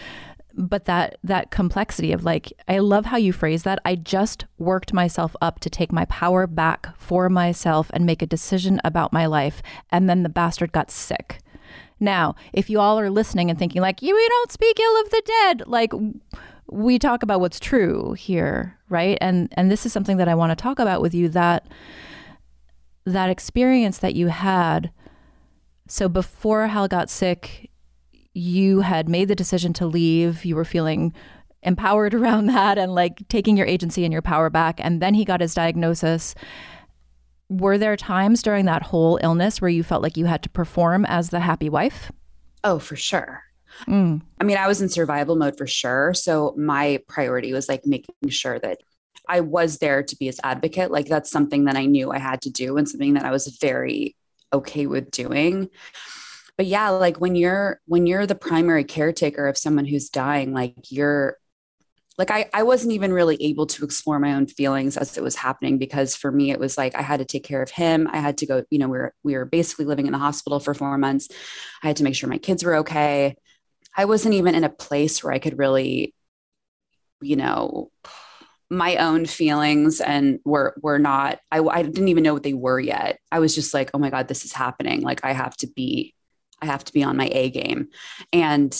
But 0.57 0.85
that 0.85 1.17
that 1.23 1.51
complexity 1.51 2.13
of 2.13 2.23
like, 2.23 2.53
I 2.67 2.79
love 2.79 3.05
how 3.05 3.17
you 3.17 3.33
phrase 3.33 3.63
that. 3.63 3.79
I 3.83 3.95
just 3.95 4.45
worked 4.57 4.93
myself 4.93 5.35
up 5.41 5.59
to 5.59 5.69
take 5.69 5.91
my 5.91 6.05
power 6.05 6.47
back 6.47 6.97
for 6.97 7.29
myself 7.29 7.91
and 7.93 8.05
make 8.05 8.21
a 8.21 8.27
decision 8.27 8.79
about 8.83 9.11
my 9.11 9.25
life, 9.25 9.61
and 9.91 10.09
then 10.09 10.23
the 10.23 10.29
bastard 10.29 10.71
got 10.71 10.89
sick 10.89 11.41
now, 11.99 12.35
if 12.53 12.69
you 12.69 12.79
all 12.79 12.99
are 12.99 13.09
listening 13.09 13.49
and 13.49 13.57
thinking 13.57 13.81
like, 13.81 14.01
you 14.01 14.13
we 14.13 14.27
don't 14.27 14.51
speak 14.51 14.79
ill 14.79 15.01
of 15.01 15.09
the 15.09 15.21
dead, 15.25 15.63
like 15.67 15.91
we 16.67 16.99
talk 16.99 17.23
about 17.23 17.39
what's 17.39 17.59
true 17.59 18.13
here, 18.13 18.77
right? 18.89 19.17
And 19.21 19.53
and 19.53 19.71
this 19.71 19.85
is 19.85 19.93
something 19.93 20.17
that 20.17 20.27
I 20.27 20.35
want 20.35 20.51
to 20.51 20.61
talk 20.61 20.79
about 20.79 21.01
with 21.01 21.13
you 21.13 21.29
that 21.29 21.67
that 23.05 23.29
experience 23.29 23.99
that 23.99 24.15
you 24.15 24.27
had. 24.27 24.91
So 25.87 26.09
before 26.09 26.67
Hal 26.67 26.87
got 26.87 27.09
sick, 27.09 27.69
you 28.33 28.81
had 28.81 29.07
made 29.07 29.27
the 29.27 29.35
decision 29.35 29.71
to 29.73 29.85
leave. 29.85 30.43
You 30.43 30.55
were 30.55 30.65
feeling 30.65 31.13
empowered 31.61 32.13
around 32.15 32.47
that 32.47 32.77
and 32.77 32.93
like 32.93 33.27
taking 33.29 33.55
your 33.55 33.67
agency 33.67 34.03
and 34.03 34.11
your 34.11 34.21
power 34.21 34.49
back. 34.49 34.79
And 34.79 35.01
then 35.01 35.13
he 35.13 35.23
got 35.23 35.41
his 35.41 35.53
diagnosis 35.53 36.35
were 37.49 37.77
there 37.77 37.95
times 37.95 38.41
during 38.41 38.65
that 38.65 38.83
whole 38.83 39.19
illness 39.21 39.61
where 39.61 39.69
you 39.69 39.83
felt 39.83 40.01
like 40.01 40.17
you 40.17 40.25
had 40.25 40.43
to 40.43 40.49
perform 40.49 41.05
as 41.05 41.29
the 41.29 41.39
happy 41.39 41.69
wife? 41.69 42.11
Oh, 42.63 42.79
for 42.79 42.95
sure. 42.95 43.43
Mm. 43.87 44.21
I 44.39 44.43
mean, 44.43 44.57
I 44.57 44.67
was 44.67 44.81
in 44.81 44.89
survival 44.89 45.35
mode 45.35 45.57
for 45.57 45.67
sure. 45.67 46.13
So 46.13 46.53
my 46.57 46.99
priority 47.07 47.53
was 47.53 47.69
like 47.69 47.85
making 47.85 48.15
sure 48.29 48.57
that 48.59 48.79
I 49.27 49.41
was 49.41 49.79
there 49.79 50.03
to 50.03 50.15
be 50.15 50.25
his 50.25 50.39
advocate. 50.43 50.91
Like 50.91 51.07
that's 51.07 51.31
something 51.31 51.65
that 51.65 51.75
I 51.75 51.85
knew 51.85 52.11
I 52.11 52.19
had 52.19 52.41
to 52.43 52.49
do 52.49 52.77
and 52.77 52.87
something 52.87 53.13
that 53.13 53.25
I 53.25 53.31
was 53.31 53.57
very 53.59 54.15
okay 54.53 54.87
with 54.87 55.11
doing. 55.11 55.69
But 56.57 56.67
yeah, 56.67 56.89
like 56.89 57.17
when 57.17 57.35
you're 57.35 57.81
when 57.85 58.07
you're 58.07 58.25
the 58.25 58.35
primary 58.35 58.85
caretaker 58.85 59.47
of 59.47 59.57
someone 59.57 59.85
who's 59.85 60.09
dying, 60.09 60.53
like 60.53 60.75
you're 60.89 61.37
like 62.17 62.31
I, 62.31 62.49
I 62.53 62.63
wasn't 62.63 62.93
even 62.93 63.11
really 63.11 63.37
able 63.41 63.65
to 63.67 63.83
explore 63.83 64.19
my 64.19 64.33
own 64.33 64.47
feelings 64.47 64.95
as 64.95 65.17
it 65.17 65.23
was 65.23 65.35
happening 65.35 65.77
because 65.77 66.15
for 66.15 66.31
me 66.31 66.51
it 66.51 66.59
was 66.59 66.77
like 66.77 66.95
I 66.95 67.01
had 67.01 67.19
to 67.19 67.25
take 67.25 67.43
care 67.43 67.61
of 67.61 67.69
him. 67.69 68.07
I 68.11 68.17
had 68.17 68.37
to 68.37 68.45
go, 68.45 68.63
you 68.69 68.79
know, 68.79 68.87
we 68.87 68.97
were 68.97 69.13
we 69.23 69.35
were 69.35 69.45
basically 69.45 69.85
living 69.85 70.05
in 70.05 70.13
the 70.13 70.17
hospital 70.17 70.59
for 70.59 70.73
four 70.73 70.97
months. 70.97 71.27
I 71.83 71.87
had 71.87 71.97
to 71.97 72.03
make 72.03 72.15
sure 72.15 72.29
my 72.29 72.37
kids 72.37 72.63
were 72.63 72.77
okay. 72.77 73.35
I 73.97 74.05
wasn't 74.05 74.35
even 74.35 74.55
in 74.55 74.63
a 74.63 74.69
place 74.69 75.23
where 75.23 75.33
I 75.33 75.39
could 75.39 75.57
really, 75.57 76.13
you 77.21 77.35
know, 77.35 77.91
my 78.69 78.97
own 78.97 79.25
feelings 79.25 79.99
and 79.99 80.39
were 80.45 80.75
were 80.81 80.99
not 80.99 81.39
I, 81.51 81.59
I 81.59 81.83
didn't 81.83 82.07
even 82.07 82.23
know 82.23 82.33
what 82.33 82.43
they 82.43 82.53
were 82.53 82.79
yet. 82.79 83.19
I 83.31 83.39
was 83.39 83.53
just 83.53 83.73
like, 83.73 83.91
oh 83.93 83.99
my 83.99 84.09
God, 84.09 84.27
this 84.27 84.45
is 84.45 84.53
happening. 84.53 85.01
Like 85.01 85.25
I 85.25 85.33
have 85.33 85.55
to 85.57 85.67
be 85.67 86.15
I 86.61 86.67
have 86.67 86.85
to 86.85 86.93
be 86.93 87.03
on 87.03 87.17
my 87.17 87.29
A 87.31 87.49
game. 87.49 87.89
And 88.31 88.73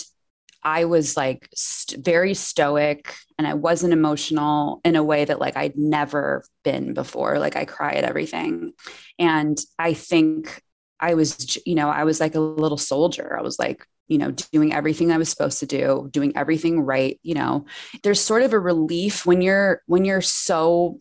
I 0.65 0.85
was 0.85 1.15
like 1.15 1.47
st- 1.53 2.03
very 2.03 2.33
stoic 2.33 3.13
and 3.37 3.45
I 3.45 3.53
wasn't 3.53 3.93
emotional 3.93 4.81
in 4.83 4.95
a 4.95 5.03
way 5.03 5.23
that 5.23 5.39
like 5.39 5.55
I'd 5.55 5.77
never 5.77 6.43
been 6.63 6.95
before. 6.95 7.37
Like 7.37 7.55
I 7.55 7.65
cry 7.65 7.93
at 7.93 8.03
everything. 8.03 8.73
And 9.19 9.57
I 9.77 9.93
think 9.93 10.63
I 10.99 11.13
was, 11.13 11.55
you 11.67 11.75
know, 11.75 11.89
I 11.89 12.03
was 12.03 12.19
like 12.19 12.33
a 12.33 12.39
little 12.39 12.79
soldier. 12.79 13.37
I 13.37 13.43
was 13.43 13.59
like, 13.59 13.85
you 14.07 14.17
know, 14.17 14.31
doing 14.51 14.73
everything 14.73 15.11
I 15.11 15.17
was 15.19 15.29
supposed 15.29 15.59
to 15.59 15.67
do, 15.67 16.09
doing 16.11 16.35
everything 16.35 16.81
right. 16.81 17.19
You 17.21 17.35
know, 17.35 17.65
there's 18.01 18.19
sort 18.19 18.41
of 18.41 18.53
a 18.53 18.59
relief 18.59 19.23
when 19.23 19.43
you're, 19.43 19.83
when 19.85 20.03
you're 20.03 20.21
so, 20.21 20.97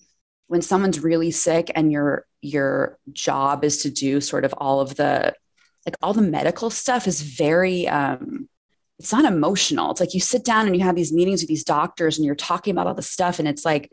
when 0.48 0.60
someone's 0.60 1.00
really 1.00 1.30
sick 1.30 1.70
and 1.74 1.90
your, 1.90 2.26
your 2.42 2.98
job 3.12 3.64
is 3.64 3.82
to 3.82 3.90
do 3.90 4.20
sort 4.20 4.44
of 4.44 4.52
all 4.58 4.80
of 4.80 4.94
the, 4.96 5.34
like 5.86 5.96
all 6.02 6.12
the 6.12 6.22
medical 6.22 6.68
stuff 6.68 7.06
is 7.06 7.22
very, 7.22 7.88
um, 7.88 8.48
it's 9.04 9.12
not 9.12 9.26
emotional. 9.26 9.90
It's 9.90 10.00
like 10.00 10.14
you 10.14 10.20
sit 10.20 10.46
down 10.46 10.66
and 10.66 10.74
you 10.74 10.82
have 10.82 10.96
these 10.96 11.12
meetings 11.12 11.42
with 11.42 11.48
these 11.48 11.62
doctors 11.62 12.16
and 12.16 12.24
you're 12.24 12.34
talking 12.34 12.70
about 12.70 12.86
all 12.86 12.94
the 12.94 13.02
stuff 13.02 13.38
and 13.38 13.46
it's 13.46 13.62
like 13.62 13.92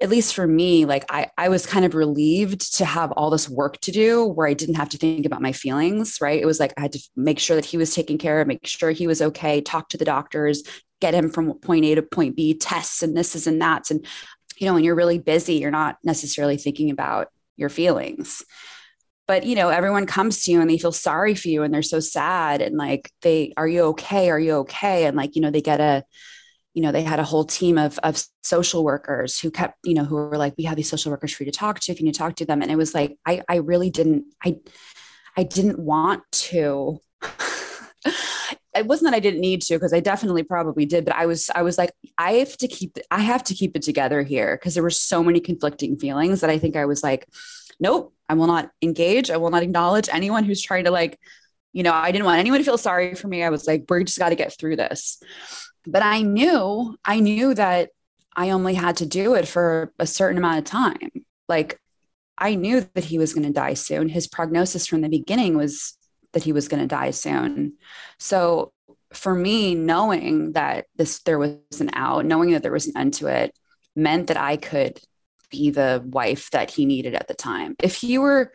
at 0.00 0.08
least 0.08 0.34
for 0.34 0.46
me, 0.46 0.84
like 0.84 1.04
I, 1.10 1.30
I 1.36 1.48
was 1.48 1.66
kind 1.66 1.84
of 1.84 1.96
relieved 1.96 2.76
to 2.76 2.84
have 2.84 3.10
all 3.10 3.28
this 3.28 3.48
work 3.48 3.80
to 3.80 3.90
do 3.90 4.24
where 4.24 4.46
I 4.46 4.54
didn't 4.54 4.76
have 4.76 4.88
to 4.90 4.98
think 4.98 5.26
about 5.26 5.42
my 5.42 5.50
feelings, 5.50 6.18
right? 6.20 6.40
It 6.40 6.46
was 6.46 6.60
like 6.60 6.72
I 6.76 6.82
had 6.82 6.92
to 6.92 7.00
make 7.16 7.40
sure 7.40 7.56
that 7.56 7.64
he 7.64 7.76
was 7.76 7.92
taken 7.92 8.18
care 8.18 8.40
of, 8.40 8.46
make 8.46 8.64
sure 8.64 8.92
he 8.92 9.08
was 9.08 9.20
okay, 9.20 9.60
talk 9.60 9.88
to 9.88 9.98
the 9.98 10.04
doctors, 10.04 10.62
get 11.00 11.12
him 11.12 11.28
from 11.28 11.54
point 11.54 11.84
A 11.84 11.96
to 11.96 12.02
point 12.02 12.36
B, 12.36 12.54
tests 12.54 13.02
and 13.02 13.16
this 13.16 13.34
is 13.34 13.48
and 13.48 13.60
that's. 13.60 13.90
And, 13.90 14.06
you 14.58 14.68
know, 14.68 14.74
when 14.74 14.84
you're 14.84 14.94
really 14.94 15.18
busy, 15.18 15.54
you're 15.54 15.72
not 15.72 15.98
necessarily 16.04 16.56
thinking 16.56 16.90
about 16.90 17.28
your 17.56 17.68
feelings. 17.68 18.44
But, 19.32 19.46
you 19.46 19.54
know, 19.54 19.70
everyone 19.70 20.04
comes 20.04 20.42
to 20.42 20.52
you 20.52 20.60
and 20.60 20.68
they 20.68 20.76
feel 20.76 20.92
sorry 20.92 21.34
for 21.34 21.48
you 21.48 21.62
and 21.62 21.72
they're 21.72 21.80
so 21.80 22.00
sad. 22.00 22.60
And 22.60 22.76
like, 22.76 23.10
they, 23.22 23.54
are 23.56 23.66
you 23.66 23.84
okay? 23.84 24.28
Are 24.28 24.38
you 24.38 24.56
okay? 24.56 25.06
And 25.06 25.16
like, 25.16 25.34
you 25.34 25.40
know, 25.40 25.50
they 25.50 25.62
get 25.62 25.80
a, 25.80 26.04
you 26.74 26.82
know, 26.82 26.92
they 26.92 27.02
had 27.02 27.18
a 27.18 27.24
whole 27.24 27.44
team 27.44 27.78
of, 27.78 27.98
of 28.00 28.22
social 28.42 28.84
workers 28.84 29.40
who 29.40 29.50
kept, 29.50 29.78
you 29.84 29.94
know, 29.94 30.04
who 30.04 30.16
were 30.16 30.36
like, 30.36 30.52
we 30.58 30.64
have 30.64 30.76
these 30.76 30.90
social 30.90 31.10
workers 31.10 31.32
for 31.32 31.44
you 31.44 31.50
to 31.50 31.58
talk 31.58 31.80
to. 31.80 31.94
Can 31.94 32.04
you 32.04 32.12
talk 32.12 32.36
to 32.36 32.44
them? 32.44 32.60
And 32.60 32.70
it 32.70 32.76
was 32.76 32.94
like, 32.94 33.16
I, 33.24 33.40
I 33.48 33.56
really 33.56 33.88
didn't, 33.88 34.26
I, 34.44 34.56
I 35.34 35.44
didn't 35.44 35.78
want 35.78 36.30
to. 36.32 37.00
it 38.74 38.86
wasn't 38.86 39.12
that 39.12 39.16
I 39.16 39.20
didn't 39.20 39.40
need 39.40 39.62
to, 39.62 39.76
because 39.76 39.94
I 39.94 40.00
definitely 40.00 40.42
probably 40.42 40.84
did, 40.84 41.06
but 41.06 41.14
I 41.14 41.24
was, 41.24 41.50
I 41.54 41.62
was 41.62 41.78
like, 41.78 41.92
I 42.18 42.32
have 42.32 42.54
to 42.58 42.68
keep, 42.68 42.98
I 43.10 43.20
have 43.20 43.44
to 43.44 43.54
keep 43.54 43.76
it 43.76 43.82
together 43.82 44.22
here. 44.22 44.58
Cause 44.58 44.74
there 44.74 44.82
were 44.82 44.90
so 44.90 45.24
many 45.24 45.40
conflicting 45.40 45.98
feelings 45.98 46.42
that 46.42 46.50
I 46.50 46.58
think 46.58 46.76
I 46.76 46.84
was 46.84 47.02
like, 47.02 47.26
nope, 47.82 48.14
I 48.28 48.34
will 48.34 48.46
not 48.46 48.70
engage. 48.80 49.30
I 49.30 49.36
will 49.36 49.50
not 49.50 49.62
acknowledge 49.62 50.08
anyone 50.10 50.44
who's 50.44 50.62
trying 50.62 50.84
to 50.84 50.90
like, 50.90 51.18
you 51.72 51.82
know, 51.82 51.92
I 51.92 52.12
didn't 52.12 52.24
want 52.24 52.38
anyone 52.38 52.60
to 52.60 52.64
feel 52.64 52.78
sorry 52.78 53.14
for 53.14 53.28
me. 53.28 53.42
I 53.42 53.50
was 53.50 53.66
like, 53.66 53.84
we're 53.88 54.02
just 54.04 54.18
got 54.18 54.30
to 54.30 54.36
get 54.36 54.56
through 54.58 54.76
this 54.76 55.20
but 55.86 56.02
I 56.02 56.22
knew, 56.22 56.96
I 57.04 57.20
knew 57.20 57.54
that 57.54 57.90
I 58.36 58.50
only 58.50 58.74
had 58.74 58.98
to 58.98 59.06
do 59.06 59.34
it 59.34 59.48
for 59.48 59.92
a 59.98 60.06
certain 60.06 60.38
amount 60.38 60.58
of 60.58 60.64
time. 60.64 61.10
Like 61.48 61.80
I 62.38 62.54
knew 62.54 62.86
that 62.94 63.04
he 63.04 63.18
was 63.18 63.34
going 63.34 63.46
to 63.46 63.52
die 63.52 63.74
soon. 63.74 64.08
His 64.08 64.28
prognosis 64.28 64.86
from 64.86 65.00
the 65.00 65.08
beginning 65.08 65.56
was 65.56 65.96
that 66.32 66.44
he 66.44 66.52
was 66.52 66.68
going 66.68 66.80
to 66.80 66.86
die 66.86 67.10
soon. 67.10 67.74
So 68.18 68.72
for 69.12 69.34
me, 69.34 69.74
knowing 69.74 70.52
that 70.52 70.86
this 70.96 71.20
there 71.22 71.38
was 71.38 71.58
an 71.80 71.90
out, 71.92 72.24
knowing 72.24 72.52
that 72.52 72.62
there 72.62 72.72
was 72.72 72.86
an 72.86 72.96
end 72.96 73.14
to 73.14 73.26
it, 73.26 73.54
meant 73.94 74.28
that 74.28 74.38
I 74.38 74.56
could 74.56 74.98
be 75.52 75.70
the 75.70 76.02
wife 76.04 76.50
that 76.50 76.72
he 76.72 76.84
needed 76.84 77.14
at 77.14 77.28
the 77.28 77.34
time. 77.34 77.76
If 77.80 77.94
he 77.94 78.18
were 78.18 78.52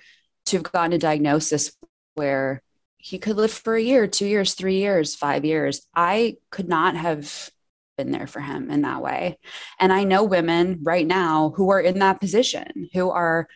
to 0.47 0.57
have 0.57 0.63
gotten 0.63 0.93
a 0.93 0.97
diagnosis 0.97 1.71
where 2.15 2.61
he 2.97 3.19
could 3.19 3.37
live 3.37 3.51
for 3.51 3.75
a 3.75 3.81
year, 3.81 4.07
two 4.07 4.25
years, 4.25 4.53
three 4.53 4.79
years, 4.79 5.15
five 5.15 5.45
years. 5.45 5.85
I 5.95 6.37
could 6.49 6.67
not 6.67 6.95
have 6.95 7.49
been 7.97 8.11
there 8.11 8.27
for 8.27 8.41
him 8.41 8.69
in 8.69 8.81
that 8.81 9.01
way. 9.01 9.37
And 9.79 9.93
I 9.93 10.03
know 10.03 10.23
women 10.23 10.79
right 10.83 11.05
now 11.05 11.53
who 11.55 11.69
are 11.69 11.79
in 11.79 11.99
that 11.99 12.19
position, 12.19 12.89
who 12.93 13.09
are 13.11 13.47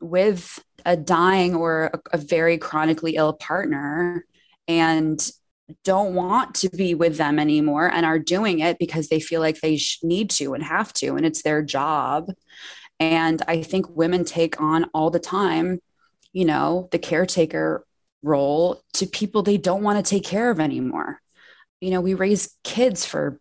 with 0.00 0.62
a 0.84 0.96
dying 0.96 1.54
or 1.54 1.90
a, 1.94 2.00
a 2.12 2.18
very 2.18 2.58
chronically 2.58 3.16
ill 3.16 3.32
partner 3.32 4.24
and 4.68 5.30
don't 5.82 6.14
want 6.14 6.54
to 6.54 6.68
be 6.68 6.94
with 6.94 7.16
them 7.16 7.38
anymore 7.38 7.90
and 7.90 8.04
are 8.04 8.18
doing 8.18 8.60
it 8.60 8.78
because 8.78 9.08
they 9.08 9.20
feel 9.20 9.40
like 9.40 9.60
they 9.60 9.78
need 10.02 10.28
to 10.30 10.54
and 10.54 10.62
have 10.62 10.92
to 10.92 11.14
and 11.16 11.24
it's 11.24 11.42
their 11.42 11.62
job 11.62 12.30
and 13.00 13.42
i 13.48 13.62
think 13.62 13.88
women 13.96 14.24
take 14.24 14.60
on 14.60 14.84
all 14.92 15.10
the 15.10 15.18
time 15.18 15.80
you 16.34 16.44
know 16.44 16.88
the 16.92 16.98
caretaker 16.98 17.84
role 18.24 18.82
to 18.94 19.06
people 19.06 19.42
they 19.42 19.58
don't 19.58 19.82
want 19.82 20.04
to 20.04 20.10
take 20.10 20.24
care 20.24 20.50
of 20.50 20.58
anymore. 20.58 21.20
You 21.80 21.90
know, 21.90 22.00
we 22.00 22.14
raise 22.14 22.56
kids 22.64 23.04
for 23.04 23.38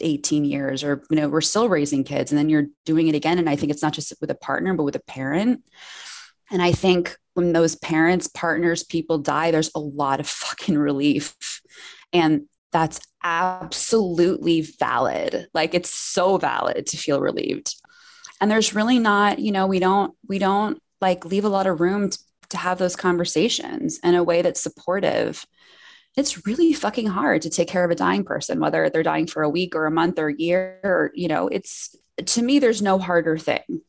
18 0.00 0.44
years 0.44 0.82
or 0.82 1.04
you 1.10 1.16
know 1.16 1.28
we're 1.28 1.42
still 1.42 1.68
raising 1.68 2.02
kids 2.02 2.32
and 2.32 2.38
then 2.38 2.48
you're 2.48 2.66
doing 2.84 3.06
it 3.06 3.14
again 3.14 3.38
and 3.38 3.48
I 3.48 3.54
think 3.54 3.70
it's 3.70 3.82
not 3.82 3.92
just 3.92 4.12
with 4.20 4.30
a 4.30 4.34
partner 4.34 4.74
but 4.74 4.82
with 4.82 4.96
a 4.96 5.02
parent. 5.06 5.62
And 6.50 6.60
I 6.60 6.72
think 6.72 7.16
when 7.34 7.52
those 7.52 7.76
parents, 7.76 8.28
partners, 8.28 8.84
people 8.84 9.18
die 9.18 9.50
there's 9.50 9.70
a 9.74 9.80
lot 9.80 10.20
of 10.20 10.28
fucking 10.28 10.78
relief. 10.78 11.60
And 12.12 12.42
that's 12.72 13.00
absolutely 13.22 14.62
valid. 14.62 15.48
Like 15.52 15.74
it's 15.74 15.90
so 15.90 16.38
valid 16.38 16.86
to 16.86 16.96
feel 16.96 17.20
relieved. 17.20 17.74
And 18.40 18.50
there's 18.50 18.74
really 18.74 18.98
not, 18.98 19.38
you 19.38 19.52
know, 19.52 19.66
we 19.66 19.78
don't 19.78 20.14
we 20.26 20.38
don't 20.38 20.80
like 21.00 21.24
leave 21.24 21.44
a 21.44 21.50
lot 21.50 21.66
of 21.66 21.80
room 21.80 22.10
to, 22.10 22.18
to 22.50 22.56
have 22.56 22.78
those 22.78 22.96
conversations 22.96 23.98
in 24.02 24.14
a 24.14 24.22
way 24.22 24.42
that's 24.42 24.62
supportive 24.62 25.44
it's 26.16 26.46
really 26.46 26.74
fucking 26.74 27.06
hard 27.06 27.42
to 27.42 27.50
take 27.50 27.68
care 27.68 27.84
of 27.84 27.90
a 27.90 27.94
dying 27.94 28.24
person 28.24 28.60
whether 28.60 28.90
they're 28.90 29.02
dying 29.02 29.26
for 29.26 29.42
a 29.42 29.48
week 29.48 29.74
or 29.74 29.86
a 29.86 29.90
month 29.90 30.18
or 30.18 30.28
a 30.28 30.36
year 30.36 30.78
or 30.84 31.10
you 31.14 31.28
know 31.28 31.48
it's 31.48 31.96
to 32.26 32.42
me 32.42 32.58
there's 32.58 32.82
no 32.82 32.98
harder 32.98 33.38
thing 33.38 33.80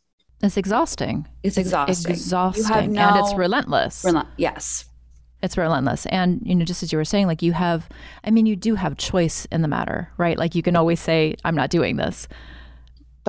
it's 0.44 0.58
exhausting 0.58 1.28
it's, 1.42 1.58
exhausting 1.58 2.12
exhausting 2.12 2.66
have 2.66 2.90
no, 2.90 3.02
and 3.02 3.18
it's 3.18 3.34
relentless 3.36 4.04
rel- 4.04 4.28
yes 4.38 4.86
it's 5.42 5.58
relentless 5.58 6.06
and 6.08 6.42
you 6.44 6.56
know 6.56 6.66
just 6.66 6.84
as 6.84 6.92
you 6.92 6.98
were 6.98 7.06
saying 7.06 7.28
like 7.28 7.42
you 7.42 7.54
have 7.54 7.90
i 8.24 8.32
mean 8.32 8.46
you 8.46 8.56
do 8.56 8.76
have 8.76 8.98
choice 8.98 9.46
in 9.46 9.62
the 9.62 9.68
matter 9.68 10.10
right 10.18 10.38
like 10.38 10.54
you 10.56 10.62
can 10.62 10.76
always 10.76 11.00
say 11.00 11.36
i'm 11.44 11.56
not 11.56 11.70
doing 11.70 11.96
this 11.96 12.28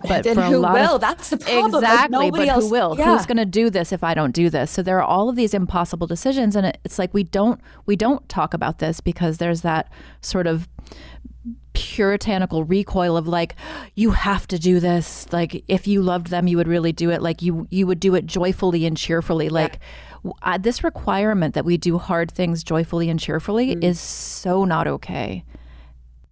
but, 0.02 0.24
then 0.24 0.36
who 0.36 0.60
will? 0.60 0.96
Of, 0.96 1.00
That's 1.00 1.30
the 1.30 1.36
problem. 1.36 1.84
Exactly. 1.84 2.30
But 2.30 2.48
else, 2.48 2.64
who 2.64 2.70
will? 2.70 2.96
Yeah. 2.98 3.16
Who's 3.16 3.26
going 3.26 3.36
to 3.36 3.44
do 3.44 3.70
this 3.70 3.92
if 3.92 4.02
I 4.02 4.12
don't 4.14 4.34
do 4.34 4.50
this? 4.50 4.70
So 4.70 4.82
there 4.82 4.98
are 4.98 5.04
all 5.04 5.28
of 5.28 5.36
these 5.36 5.54
impossible 5.54 6.06
decisions, 6.06 6.56
and 6.56 6.76
it's 6.84 6.98
like 6.98 7.14
we 7.14 7.22
don't 7.22 7.60
we 7.86 7.94
don't 7.94 8.28
talk 8.28 8.54
about 8.54 8.78
this 8.78 9.00
because 9.00 9.38
there's 9.38 9.60
that 9.60 9.90
sort 10.20 10.46
of 10.46 10.68
puritanical 11.74 12.64
recoil 12.64 13.16
of 13.16 13.28
like 13.28 13.54
you 13.94 14.12
have 14.12 14.48
to 14.48 14.58
do 14.58 14.80
this. 14.80 15.30
Like 15.32 15.62
if 15.68 15.86
you 15.86 16.00
loved 16.00 16.28
them 16.28 16.46
you 16.46 16.56
would 16.56 16.68
really 16.68 16.92
do 16.92 17.10
it. 17.10 17.20
Like 17.20 17.42
you 17.42 17.66
you 17.70 17.86
would 17.86 18.00
do 18.00 18.14
it 18.14 18.26
joyfully 18.26 18.86
and 18.86 18.96
cheerfully. 18.96 19.48
Like 19.48 19.80
yeah. 20.24 20.32
uh, 20.42 20.58
this 20.58 20.82
requirement 20.82 21.54
that 21.54 21.64
we 21.64 21.76
do 21.76 21.98
hard 21.98 22.30
things 22.30 22.64
joyfully 22.64 23.10
and 23.10 23.20
cheerfully 23.20 23.76
mm. 23.76 23.84
is 23.84 24.00
so 24.00 24.64
not 24.64 24.86
okay. 24.86 25.44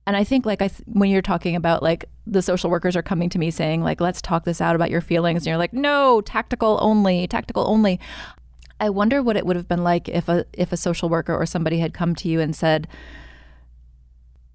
And 0.06 0.16
I 0.16 0.24
think 0.24 0.46
like 0.46 0.62
I 0.62 0.68
th- 0.68 0.82
when 0.86 1.10
you're 1.10 1.22
talking 1.22 1.54
about 1.54 1.82
like 1.82 2.06
the 2.26 2.42
social 2.42 2.70
workers 2.70 2.96
are 2.96 3.02
coming 3.02 3.28
to 3.30 3.38
me 3.38 3.50
saying 3.50 3.82
like 3.82 4.00
let's 4.00 4.22
talk 4.22 4.44
this 4.44 4.60
out 4.60 4.74
about 4.74 4.90
your 4.90 5.00
feelings 5.00 5.42
and 5.42 5.48
you're 5.48 5.58
like 5.58 5.72
no 5.72 6.20
tactical 6.22 6.78
only 6.80 7.26
tactical 7.26 7.68
only. 7.68 8.00
I 8.80 8.90
wonder 8.90 9.22
what 9.22 9.36
it 9.36 9.46
would 9.46 9.54
have 9.54 9.68
been 9.68 9.84
like 9.84 10.08
if 10.08 10.28
a 10.28 10.44
if 10.52 10.72
a 10.72 10.76
social 10.76 11.08
worker 11.08 11.34
or 11.34 11.46
somebody 11.46 11.78
had 11.78 11.94
come 11.94 12.14
to 12.16 12.28
you 12.28 12.40
and 12.40 12.54
said 12.54 12.88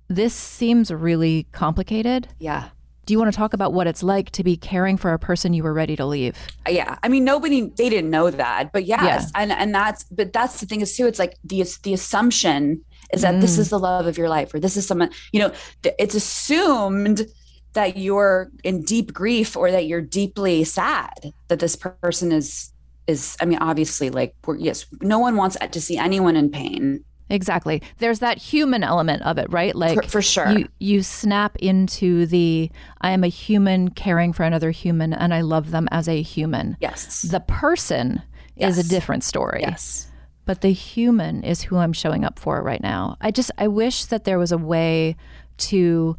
this 0.07 0.33
seems 0.33 0.91
really 0.91 1.47
complicated. 1.51 2.27
Yeah. 2.39 2.69
Do 3.05 3.13
you 3.13 3.19
want 3.19 3.31
to 3.31 3.37
talk 3.37 3.53
about 3.53 3.71
what 3.71 3.87
it's 3.87 4.03
like 4.03 4.31
to 4.31 4.43
be 4.43 4.57
caring 4.57 4.97
for 4.97 5.13
a 5.13 5.19
person 5.19 5.53
you 5.53 5.63
were 5.63 5.73
ready 5.73 5.95
to 5.95 6.05
leave? 6.05 6.37
Yeah. 6.67 6.97
I 7.03 7.07
mean, 7.07 7.23
nobody, 7.23 7.61
they 7.61 7.89
didn't 7.89 8.09
know 8.09 8.29
that, 8.29 8.73
but 8.73 8.83
yes. 8.83 9.31
Yeah. 9.33 9.41
And, 9.41 9.51
and 9.53 9.73
that's, 9.73 10.03
but 10.05 10.33
that's 10.33 10.59
the 10.59 10.65
thing 10.65 10.81
is 10.81 10.95
too, 10.97 11.07
it's 11.07 11.19
like 11.19 11.37
the, 11.45 11.63
the 11.83 11.93
assumption 11.93 12.83
is 13.13 13.21
that 13.21 13.35
mm. 13.35 13.41
this 13.41 13.57
is 13.57 13.69
the 13.69 13.79
love 13.79 14.07
of 14.07 14.17
your 14.17 14.29
life 14.29 14.53
or 14.53 14.59
this 14.59 14.77
is 14.77 14.85
someone 14.85 15.09
you 15.31 15.39
know 15.39 15.51
it's 15.83 16.15
assumed 16.15 17.25
that 17.73 17.97
you're 17.97 18.49
in 18.63 18.81
deep 18.83 19.13
grief 19.13 19.55
or 19.55 19.71
that 19.71 19.85
you're 19.85 20.01
deeply 20.01 20.63
sad 20.63 21.33
that 21.47 21.59
this 21.59 21.75
person 21.75 22.31
is 22.31 22.71
is 23.07 23.37
i 23.39 23.45
mean 23.45 23.59
obviously 23.59 24.09
like 24.09 24.35
yes 24.57 24.85
no 25.01 25.19
one 25.19 25.35
wants 25.35 25.57
to 25.71 25.81
see 25.81 25.97
anyone 25.97 26.35
in 26.35 26.49
pain 26.49 27.03
exactly. 27.29 27.81
There's 27.99 28.19
that 28.19 28.37
human 28.37 28.83
element 28.83 29.23
of 29.23 29.37
it 29.37 29.51
right? 29.51 29.75
Like 29.75 30.03
for, 30.03 30.09
for, 30.09 30.21
sure. 30.21 30.49
you, 30.49 30.67
you 30.79 31.03
snap 31.03 31.55
into 31.57 32.25
the 32.25 32.69
i 33.01 33.11
am 33.11 33.23
a 33.23 33.27
human 33.27 33.89
caring 33.89 34.33
for 34.33 34.43
another 34.43 34.71
human 34.71 35.13
and 35.13 35.33
i 35.33 35.41
love 35.41 35.71
them 35.71 35.87
as 35.91 36.07
a 36.07 36.21
human. 36.21 36.77
Yes. 36.79 37.23
The 37.23 37.39
person 37.39 38.21
yes. 38.55 38.77
is 38.77 38.85
a 38.85 38.89
different 38.89 39.23
story. 39.23 39.61
Yes. 39.61 40.07
But 40.45 40.61
the 40.61 40.71
human 40.71 41.43
is 41.43 41.63
who 41.63 41.77
I'm 41.77 41.93
showing 41.93 42.23
up 42.23 42.39
for 42.39 42.61
right 42.63 42.81
now. 42.81 43.17
I 43.19 43.31
just 43.31 43.51
I 43.57 43.67
wish 43.67 44.05
that 44.05 44.23
there 44.23 44.39
was 44.39 44.51
a 44.51 44.57
way 44.57 45.17
to 45.57 46.17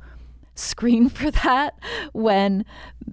screen 0.59 1.09
for 1.18 1.31
that 1.31 1.79
when 2.12 2.64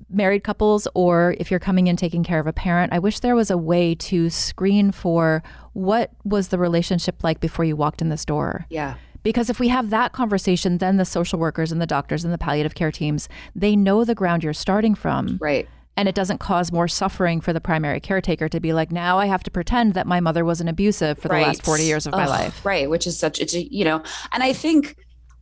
married 0.10 0.44
couples 0.44 0.88
or 0.94 1.36
if 1.40 1.52
you're 1.52 1.60
coming 1.60 1.88
in 1.88 1.96
taking 1.96 2.24
care 2.24 2.40
of 2.40 2.48
a 2.48 2.54
parent. 2.54 2.94
I 2.94 3.00
wish 3.00 3.20
there 3.20 3.36
was 3.36 3.52
a 3.52 3.58
way 3.58 3.96
to 3.96 4.30
screen 4.30 4.92
for 4.92 5.44
what 5.74 6.12
was 6.24 6.50
the 6.50 6.58
relationship 6.58 7.24
like 7.24 7.40
before 7.40 7.66
you 7.66 7.76
walked 7.76 8.02
in 8.02 8.10
this 8.10 8.26
door. 8.26 8.66
Yeah. 8.70 8.96
Because 9.24 9.50
if 9.50 9.60
we 9.60 9.70
have 9.70 9.90
that 9.90 10.14
conversation, 10.14 10.78
then 10.78 10.98
the 10.98 11.06
social 11.06 11.40
workers 11.40 11.72
and 11.72 11.82
the 11.82 11.88
doctors 11.88 12.24
and 12.24 12.32
the 12.32 12.38
palliative 12.38 12.76
care 12.76 12.92
teams, 12.92 13.28
they 13.56 13.76
know 13.76 14.04
the 14.04 14.14
ground 14.14 14.44
you're 14.44 14.54
starting 14.54 14.94
from. 14.94 15.38
Right 15.42 15.68
and 15.98 16.10
it 16.10 16.16
doesn't 16.16 16.40
cause 16.40 16.72
more 16.72 16.88
suffering 16.88 17.40
for 17.40 17.54
the 17.54 17.62
primary 17.62 18.00
caretaker 18.00 18.50
to 18.50 18.60
be 18.60 18.74
like 18.74 18.92
now 18.92 19.18
i 19.18 19.26
have 19.26 19.44
to 19.44 19.52
pretend 19.52 19.94
that 19.94 20.06
my 20.08 20.20
mother 20.20 20.44
wasn't 20.44 20.70
abusive 20.70 21.18
for 21.18 21.28
the 21.28 21.36
last 21.36 21.64
40 21.64 21.84
years 21.84 22.06
of 22.06 22.14
Ugh, 22.14 22.20
my 22.20 22.28
life 22.28 22.66
right 22.66 22.90
which 22.90 23.08
is 23.08 23.18
such 23.18 23.40
a 23.40 23.64
you 23.74 23.86
know 23.86 24.04
and 24.32 24.44
i 24.44 24.54
think 24.54 24.98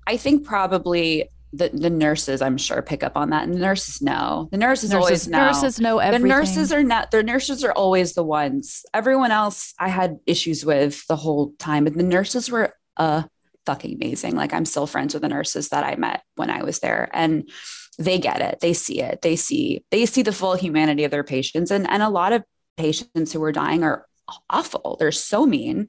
i 0.07 0.17
think 0.17 0.45
probably 0.45 1.29
the, 1.53 1.69
the 1.69 1.89
nurses 1.89 2.41
i'm 2.41 2.57
sure 2.57 2.81
pick 2.81 3.03
up 3.03 3.15
on 3.15 3.29
that 3.29 3.43
and 3.43 3.53
the 3.53 3.59
nurses 3.59 4.01
know 4.01 4.49
the 4.51 4.57
nurses, 4.57 4.89
nurses 4.91 5.05
always 5.05 5.27
know 5.27 5.45
nurses 5.45 5.79
know 5.79 5.99
everything. 5.99 6.23
the 6.23 6.27
nurses 6.27 6.73
are 6.73 6.83
not 6.83 7.11
the 7.11 7.23
nurses 7.23 7.63
are 7.63 7.71
always 7.71 8.13
the 8.13 8.23
ones 8.23 8.85
everyone 8.93 9.31
else 9.31 9.73
i 9.79 9.87
had 9.87 10.17
issues 10.25 10.65
with 10.65 11.05
the 11.07 11.15
whole 11.15 11.53
time 11.59 11.83
but 11.83 11.93
the 11.93 12.03
nurses 12.03 12.49
were 12.49 12.73
uh 12.97 13.23
fucking 13.65 13.95
amazing 13.95 14.35
like 14.35 14.53
i'm 14.53 14.65
still 14.65 14.87
friends 14.87 15.13
with 15.13 15.21
the 15.21 15.29
nurses 15.29 15.69
that 15.69 15.83
i 15.83 15.95
met 15.95 16.23
when 16.35 16.49
i 16.49 16.63
was 16.63 16.79
there 16.79 17.09
and 17.13 17.49
they 17.97 18.19
get 18.19 18.41
it. 18.41 18.59
They 18.59 18.73
see 18.73 19.01
it. 19.01 19.21
They 19.21 19.35
see 19.35 19.83
they 19.91 20.05
see 20.05 20.21
the 20.21 20.31
full 20.31 20.55
humanity 20.55 21.03
of 21.03 21.11
their 21.11 21.23
patients. 21.23 21.71
And 21.71 21.89
and 21.89 22.01
a 22.01 22.09
lot 22.09 22.33
of 22.33 22.43
patients 22.77 23.33
who 23.33 23.43
are 23.43 23.51
dying 23.51 23.83
are 23.83 24.05
awful. 24.49 24.97
They're 24.99 25.11
so 25.11 25.45
mean. 25.45 25.87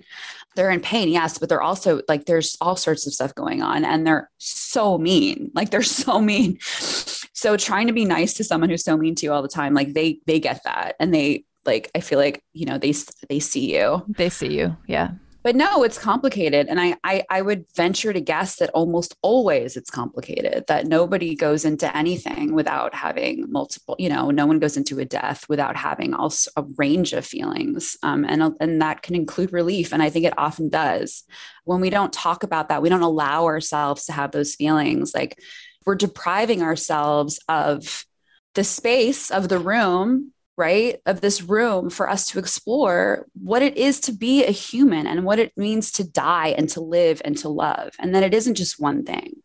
They're 0.57 0.71
in 0.71 0.81
pain, 0.81 1.09
yes, 1.09 1.39
but 1.39 1.49
they're 1.49 1.63
also 1.63 2.01
like 2.09 2.27
there's 2.27 2.57
all 2.61 2.77
sorts 2.77 3.07
of 3.07 3.13
stuff 3.13 3.35
going 3.35 3.63
on 3.63 3.85
and 3.85 4.07
they're 4.07 4.31
so 4.39 4.99
mean. 4.99 5.51
Like 5.55 5.71
they're 5.71 5.83
so 5.83 6.21
mean. 6.21 6.59
So 6.61 7.57
trying 7.57 7.89
to 7.89 7.93
be 7.93 8.05
nice 8.05 8.35
to 8.35 8.45
someone 8.45 8.71
who's 8.71 8.85
so 8.85 8.97
mean 8.97 9.15
to 9.17 9.27
you 9.27 9.33
all 9.33 9.43
the 9.43 9.49
time, 9.49 9.75
like 9.75 9.95
they 9.95 10.21
they 10.27 10.41
get 10.41 10.63
that 10.65 10.97
and 11.01 11.13
they 11.13 11.45
like 11.65 11.91
I 11.95 12.01
feel 12.01 12.19
like, 12.19 12.43
you 12.53 12.67
know, 12.67 12.79
they 12.79 12.95
they 13.29 13.41
see 13.41 13.75
you. 13.77 14.05
They 14.09 14.29
see 14.29 14.57
you. 14.59 14.77
Yeah 14.87 15.13
but 15.45 15.55
no 15.55 15.85
it's 15.85 15.99
complicated. 15.99 16.67
And 16.69 16.81
I, 16.81 16.97
I 17.05 17.25
i 17.31 17.43
would 17.43 17.67
venture 17.77 18.13
to 18.13 18.21
guess 18.21 18.57
that 18.57 18.71
almost 18.71 19.15
always 19.23 19.77
it's 19.77 19.91
complicated 19.91 20.65
that 20.67 20.87
nobody 20.87 21.37
goes 21.37 21.65
into 21.65 21.95
anything 21.97 22.55
without 22.55 22.95
having 22.95 23.45
multiple 23.53 23.95
you 23.99 24.09
know 24.09 24.31
no 24.31 24.47
one 24.47 24.59
goes 24.59 24.77
into 24.77 24.99
a 24.99 25.05
death 25.05 25.49
without 25.49 25.77
having 25.77 26.15
also 26.15 26.51
a 26.57 26.65
range 26.77 27.13
of 27.13 27.25
feelings 27.25 27.97
um, 28.03 28.25
and 28.25 28.57
and 28.59 28.83
that 28.83 29.03
can 29.03 29.15
include 29.15 29.53
relief. 29.53 29.93
And 29.93 30.03
i 30.03 30.11
think 30.11 30.25
it 30.25 30.39
often 30.39 30.69
does. 30.69 31.23
When 31.65 31.81
we 31.81 31.91
don't 31.91 32.13
talk 32.13 32.43
about 32.43 32.71
that 32.71 32.83
we 32.83 32.89
don't 32.89 33.03
allow 33.03 33.45
ourselves 33.45 34.07
to 34.07 34.13
have 34.13 34.33
those 34.33 34.55
feelings. 34.57 35.15
Like 35.15 35.39
we're 35.85 35.95
depriving 35.95 36.63
ourselves 36.63 37.39
of 37.49 38.07
the 38.55 38.65
space 38.65 39.31
of 39.31 39.49
the 39.49 39.59
room 39.59 40.33
right 40.57 41.01
of 41.07 41.21
this 41.21 41.43
room 41.43 41.91
for 41.91 42.09
us 42.09 42.27
to 42.29 42.39
explore 42.39 43.27
what 43.35 43.63
it 43.63 43.77
is 43.77 44.01
to 44.01 44.13
be 44.13 44.45
a 44.45 44.51
human 44.51 45.07
and 45.07 45.25
what 45.25 45.39
it 45.39 45.53
means 45.57 45.93
to 45.93 46.09
die 46.09 46.49
and 46.57 46.69
to 46.71 46.81
live 46.81 47.21
and 47.25 47.37
to 47.39 47.49
love. 47.49 47.95
And 47.99 48.15
that 48.15 48.23
it 48.23 48.35
isn't 48.35 48.55
just 48.55 48.81
one 48.81 49.05
thing. 49.05 49.43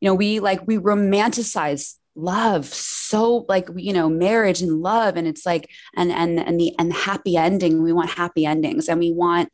You 0.00 0.10
know 0.10 0.14
we 0.14 0.40
like 0.40 0.66
we 0.66 0.78
romanticize 0.78 1.96
love 2.14 2.66
so 2.66 3.46
like 3.48 3.68
you 3.76 3.92
know 3.92 4.08
marriage 4.08 4.60
and 4.60 4.80
love 4.80 5.16
and 5.16 5.26
it's 5.26 5.46
like 5.46 5.70
and 5.96 6.10
and 6.10 6.38
and 6.38 6.58
the 6.60 6.72
and 6.78 6.92
happy 6.92 7.36
ending. 7.36 7.82
We 7.82 7.92
want 7.92 8.10
happy 8.10 8.46
endings 8.46 8.88
and 8.88 9.00
we 9.00 9.12
want 9.12 9.50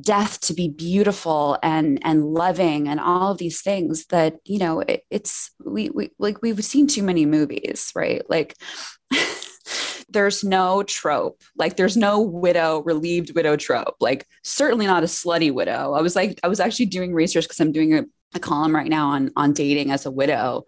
death 0.00 0.40
to 0.40 0.54
be 0.54 0.68
beautiful 0.68 1.58
and 1.62 1.98
and 2.02 2.24
loving 2.24 2.88
and 2.88 2.98
all 2.98 3.32
of 3.32 3.38
these 3.38 3.60
things 3.60 4.06
that 4.06 4.36
you 4.44 4.58
know 4.58 4.80
it, 4.80 5.04
it's 5.10 5.50
we, 5.64 5.90
we 5.90 6.10
like 6.18 6.40
we've 6.40 6.64
seen 6.64 6.86
too 6.86 7.02
many 7.02 7.26
movies 7.26 7.92
right? 7.94 8.22
Like 8.28 8.56
there's 10.12 10.44
no 10.44 10.82
trope. 10.82 11.40
Like 11.56 11.76
there's 11.76 11.96
no 11.96 12.20
widow, 12.20 12.82
relieved 12.82 13.34
widow 13.34 13.56
trope. 13.56 13.96
Like 14.00 14.26
certainly 14.42 14.86
not 14.86 15.02
a 15.02 15.06
slutty 15.06 15.52
widow. 15.52 15.94
I 15.94 16.02
was 16.02 16.14
like, 16.14 16.38
I 16.42 16.48
was 16.48 16.60
actually 16.60 16.86
doing 16.86 17.14
research 17.14 17.44
because 17.44 17.60
I'm 17.60 17.72
doing 17.72 17.94
a, 17.94 18.04
a 18.34 18.40
column 18.40 18.74
right 18.74 18.88
now 18.88 19.08
on 19.08 19.30
on 19.36 19.52
dating 19.52 19.90
as 19.90 20.06
a 20.06 20.10
widow, 20.10 20.64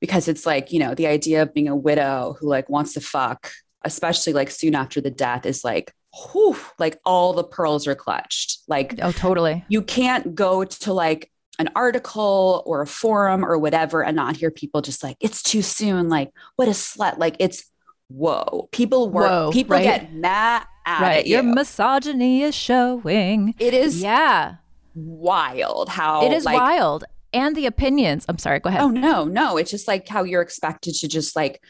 because 0.00 0.28
it's 0.28 0.46
like, 0.46 0.72
you 0.72 0.78
know, 0.78 0.94
the 0.94 1.06
idea 1.06 1.42
of 1.42 1.52
being 1.52 1.68
a 1.68 1.76
widow 1.76 2.36
who 2.38 2.48
like 2.48 2.68
wants 2.68 2.94
to 2.94 3.00
fuck, 3.00 3.50
especially 3.84 4.32
like 4.32 4.50
soon 4.50 4.74
after 4.74 5.00
the 5.00 5.10
death, 5.10 5.44
is 5.46 5.64
like 5.64 5.92
whew, 6.14 6.56
like 6.78 6.98
all 7.04 7.32
the 7.32 7.44
pearls 7.44 7.86
are 7.86 7.94
clutched. 7.94 8.58
Like, 8.68 8.98
oh, 9.02 9.12
totally. 9.12 9.64
You 9.68 9.82
can't 9.82 10.34
go 10.34 10.64
to 10.64 10.92
like 10.92 11.30
an 11.58 11.70
article 11.74 12.62
or 12.66 12.82
a 12.82 12.86
forum 12.86 13.44
or 13.44 13.58
whatever 13.58 14.02
and 14.02 14.16
not 14.16 14.36
hear 14.36 14.50
people 14.50 14.82
just 14.82 15.02
like, 15.02 15.16
it's 15.20 15.42
too 15.42 15.62
soon. 15.62 16.08
Like, 16.08 16.30
what 16.56 16.68
a 16.68 16.72
slut. 16.72 17.18
Like, 17.18 17.36
it's 17.38 17.70
whoa, 18.14 18.68
people 18.72 19.10
work, 19.10 19.30
whoa, 19.30 19.50
people 19.52 19.76
right? 19.76 19.84
get 19.84 20.12
mad 20.12 20.64
right. 20.86 21.26
You. 21.26 21.34
Your 21.34 21.42
misogyny 21.42 22.42
is 22.42 22.54
showing. 22.54 23.54
It 23.58 23.74
is, 23.74 24.02
yeah, 24.02 24.56
wild 24.94 25.88
how 25.88 26.24
it 26.26 26.32
is 26.32 26.44
like, 26.44 26.56
wild. 26.56 27.04
And 27.32 27.56
the 27.56 27.66
opinions. 27.66 28.26
I'm 28.28 28.38
sorry. 28.38 28.60
Go 28.60 28.68
ahead. 28.68 28.82
Oh 28.82 28.90
no, 28.90 29.24
no. 29.24 29.56
It's 29.56 29.70
just 29.70 29.88
like 29.88 30.06
how 30.06 30.22
you're 30.22 30.42
expected 30.42 30.94
to 30.96 31.08
just 31.08 31.34
like, 31.34 31.62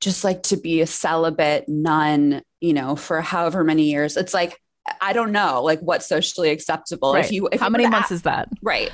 just 0.00 0.24
like 0.24 0.42
to 0.44 0.56
be 0.56 0.80
a 0.80 0.86
celibate 0.86 1.68
nun, 1.68 2.42
you 2.60 2.72
know, 2.72 2.96
for 2.96 3.20
however 3.20 3.62
many 3.62 3.84
years. 3.84 4.16
It's 4.16 4.34
like 4.34 4.60
I 5.00 5.12
don't 5.12 5.32
know, 5.32 5.62
like 5.62 5.80
what's 5.80 6.08
socially 6.08 6.50
acceptable. 6.50 7.14
Right. 7.14 7.24
If 7.24 7.32
you, 7.32 7.48
if 7.52 7.60
how 7.60 7.66
you 7.66 7.72
many 7.72 7.86
months 7.86 8.10
is 8.10 8.22
that? 8.22 8.48
Right. 8.62 8.90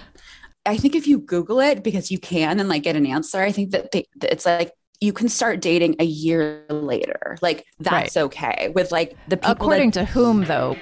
I 0.66 0.76
think 0.76 0.94
if 0.94 1.06
you 1.06 1.18
Google 1.18 1.60
it 1.60 1.82
because 1.82 2.10
you 2.10 2.18
can 2.18 2.60
and 2.60 2.68
like 2.68 2.82
get 2.82 2.96
an 2.96 3.06
answer, 3.06 3.40
I 3.40 3.52
think 3.52 3.70
that 3.70 3.92
they, 3.92 4.04
it's 4.22 4.44
like 4.44 4.72
you 5.00 5.12
can 5.12 5.28
start 5.28 5.60
dating 5.60 5.96
a 5.98 6.04
year 6.04 6.64
later. 6.70 7.36
Like 7.42 7.66
that's 7.78 8.16
right. 8.16 8.24
okay 8.24 8.72
with 8.74 8.92
like 8.92 9.16
the 9.28 9.36
people. 9.36 9.52
According 9.52 9.90
that- 9.92 10.06
to 10.06 10.12
whom, 10.12 10.44
though? 10.44 10.76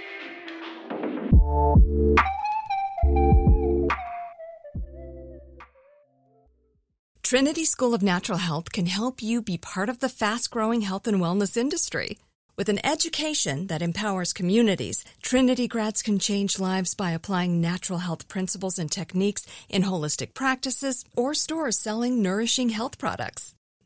Trinity 7.22 7.64
School 7.64 7.94
of 7.94 8.02
Natural 8.02 8.38
Health 8.38 8.70
can 8.70 8.86
help 8.86 9.22
you 9.22 9.42
be 9.42 9.58
part 9.58 9.88
of 9.88 9.98
the 9.98 10.08
fast 10.08 10.50
growing 10.50 10.82
health 10.82 11.08
and 11.08 11.20
wellness 11.20 11.56
industry. 11.56 12.18
With 12.56 12.68
an 12.68 12.84
education 12.86 13.66
that 13.66 13.82
empowers 13.82 14.32
communities, 14.32 15.04
Trinity 15.22 15.66
grads 15.66 16.02
can 16.02 16.20
change 16.20 16.60
lives 16.60 16.94
by 16.94 17.10
applying 17.10 17.60
natural 17.60 17.98
health 17.98 18.28
principles 18.28 18.78
and 18.78 18.88
techniques 18.88 19.46
in 19.68 19.82
holistic 19.82 20.34
practices 20.34 21.04
or 21.16 21.34
stores 21.34 21.76
selling 21.76 22.22
nourishing 22.22 22.68
health 22.68 22.98
products 22.98 23.54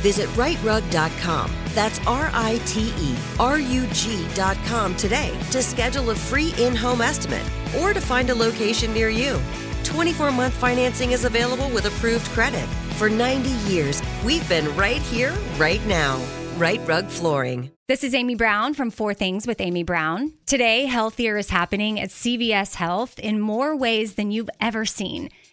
Visit 0.00 0.28
riterug.com. 0.30 1.50
That's 1.74 1.98
R 2.06 2.30
I 2.32 2.60
T 2.66 2.92
E 2.98 3.16
R 3.38 3.58
U 3.58 3.86
G.com 3.92 4.96
today 4.96 5.38
to 5.50 5.62
schedule 5.62 6.10
a 6.10 6.14
free 6.14 6.54
in 6.58 6.74
home 6.74 7.00
estimate 7.00 7.44
or 7.80 7.92
to 7.92 8.00
find 8.00 8.30
a 8.30 8.34
location 8.34 8.92
near 8.94 9.08
you. 9.10 9.38
24 9.84 10.32
month 10.32 10.54
financing 10.54 11.12
is 11.12 11.24
available 11.24 11.68
with 11.70 11.86
approved 11.86 12.26
credit. 12.30 12.66
For 12.96 13.10
90 13.10 13.50
years, 13.70 14.02
we've 14.24 14.48
been 14.48 14.74
right 14.76 15.02
here, 15.02 15.34
right 15.58 15.84
now. 15.86 16.20
Rite 16.56 16.80
Rug 16.88 17.06
Flooring. 17.08 17.70
This 17.86 18.02
is 18.02 18.14
Amy 18.14 18.34
Brown 18.34 18.72
from 18.72 18.90
Four 18.90 19.12
Things 19.12 19.46
with 19.46 19.60
Amy 19.60 19.82
Brown. 19.82 20.32
Today, 20.46 20.86
Healthier 20.86 21.36
is 21.36 21.50
happening 21.50 22.00
at 22.00 22.08
CVS 22.08 22.74
Health 22.74 23.18
in 23.18 23.38
more 23.38 23.76
ways 23.76 24.14
than 24.14 24.30
you've 24.30 24.50
ever 24.60 24.86
seen. 24.86 25.28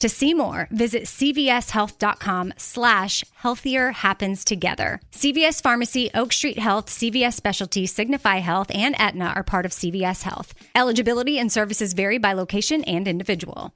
To 0.00 0.08
see 0.08 0.32
more, 0.32 0.68
visit 0.70 1.04
cvshealth.com 1.04 2.54
slash 2.56 3.24
healthier 3.34 3.90
happens 3.90 4.44
together. 4.44 5.00
CVS 5.10 5.60
Pharmacy, 5.60 6.08
Oak 6.14 6.32
Street 6.32 6.58
Health, 6.58 6.86
CVS 6.86 7.34
Specialty, 7.34 7.84
Signify 7.84 8.36
Health, 8.36 8.70
and 8.72 8.94
Aetna 9.00 9.32
are 9.34 9.42
part 9.42 9.66
of 9.66 9.72
CVS 9.72 10.22
Health. 10.22 10.54
Eligibility 10.76 11.38
and 11.38 11.50
services 11.50 11.94
vary 11.94 12.18
by 12.18 12.32
location 12.32 12.84
and 12.84 13.08
individual. 13.08 13.74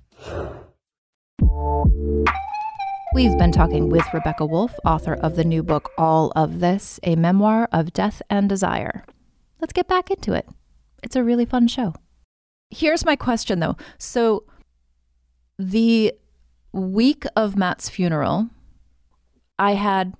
We've 3.14 3.36
been 3.36 3.52
talking 3.52 3.90
with 3.90 4.06
Rebecca 4.14 4.46
Woolf, 4.46 4.72
author 4.86 5.14
of 5.14 5.34
the 5.34 5.44
new 5.44 5.64
book 5.64 5.90
All 5.98 6.32
of 6.36 6.60
This, 6.60 7.00
a 7.02 7.16
memoir 7.16 7.68
of 7.72 7.92
death 7.92 8.22
and 8.30 8.48
desire. 8.48 9.04
Let's 9.60 9.72
get 9.72 9.88
back 9.88 10.10
into 10.10 10.32
it. 10.34 10.48
It's 11.02 11.16
a 11.16 11.24
really 11.24 11.44
fun 11.44 11.66
show. 11.66 11.94
Here's 12.70 13.04
my 13.04 13.16
question 13.16 13.58
though. 13.58 13.76
So 13.98 14.44
the 15.58 16.14
week 16.72 17.24
of 17.36 17.56
Matt's 17.56 17.88
funeral, 17.88 18.48
I 19.58 19.72
had 19.72 20.14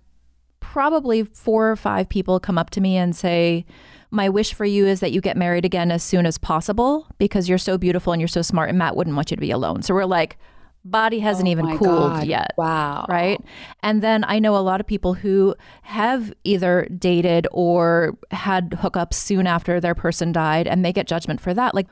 probably 0.60 1.24
four 1.24 1.70
or 1.70 1.76
five 1.76 2.08
people 2.08 2.40
come 2.40 2.58
up 2.58 2.70
to 2.70 2.80
me 2.80 2.96
and 2.96 3.14
say, 3.14 3.64
My 4.10 4.28
wish 4.28 4.54
for 4.54 4.64
you 4.64 4.86
is 4.86 5.00
that 5.00 5.12
you 5.12 5.20
get 5.20 5.36
married 5.36 5.64
again 5.64 5.90
as 5.90 6.02
soon 6.02 6.26
as 6.26 6.38
possible 6.38 7.06
because 7.18 7.48
you're 7.48 7.58
so 7.58 7.76
beautiful 7.76 8.12
and 8.12 8.20
you're 8.20 8.28
so 8.28 8.42
smart, 8.42 8.68
and 8.68 8.78
Matt 8.78 8.96
wouldn't 8.96 9.16
want 9.16 9.30
you 9.30 9.36
to 9.36 9.40
be 9.40 9.50
alone. 9.50 9.82
So 9.82 9.94
we're 9.94 10.04
like, 10.04 10.38
body 10.84 11.20
hasn't 11.20 11.48
oh 11.48 11.52
even 11.52 11.78
cooled 11.78 12.12
God. 12.12 12.26
yet. 12.26 12.54
Wow. 12.56 13.06
Right. 13.08 13.40
And 13.82 14.02
then 14.02 14.24
I 14.24 14.38
know 14.38 14.56
a 14.56 14.58
lot 14.58 14.80
of 14.80 14.86
people 14.86 15.14
who 15.14 15.54
have 15.82 16.32
either 16.44 16.88
dated 16.98 17.46
or 17.52 18.18
had 18.30 18.70
hookups 18.70 19.14
soon 19.14 19.46
after 19.46 19.80
their 19.80 19.94
person 19.94 20.32
died 20.32 20.66
and 20.66 20.84
they 20.84 20.92
get 20.92 21.06
judgment 21.06 21.40
for 21.40 21.54
that. 21.54 21.74
Like, 21.74 21.86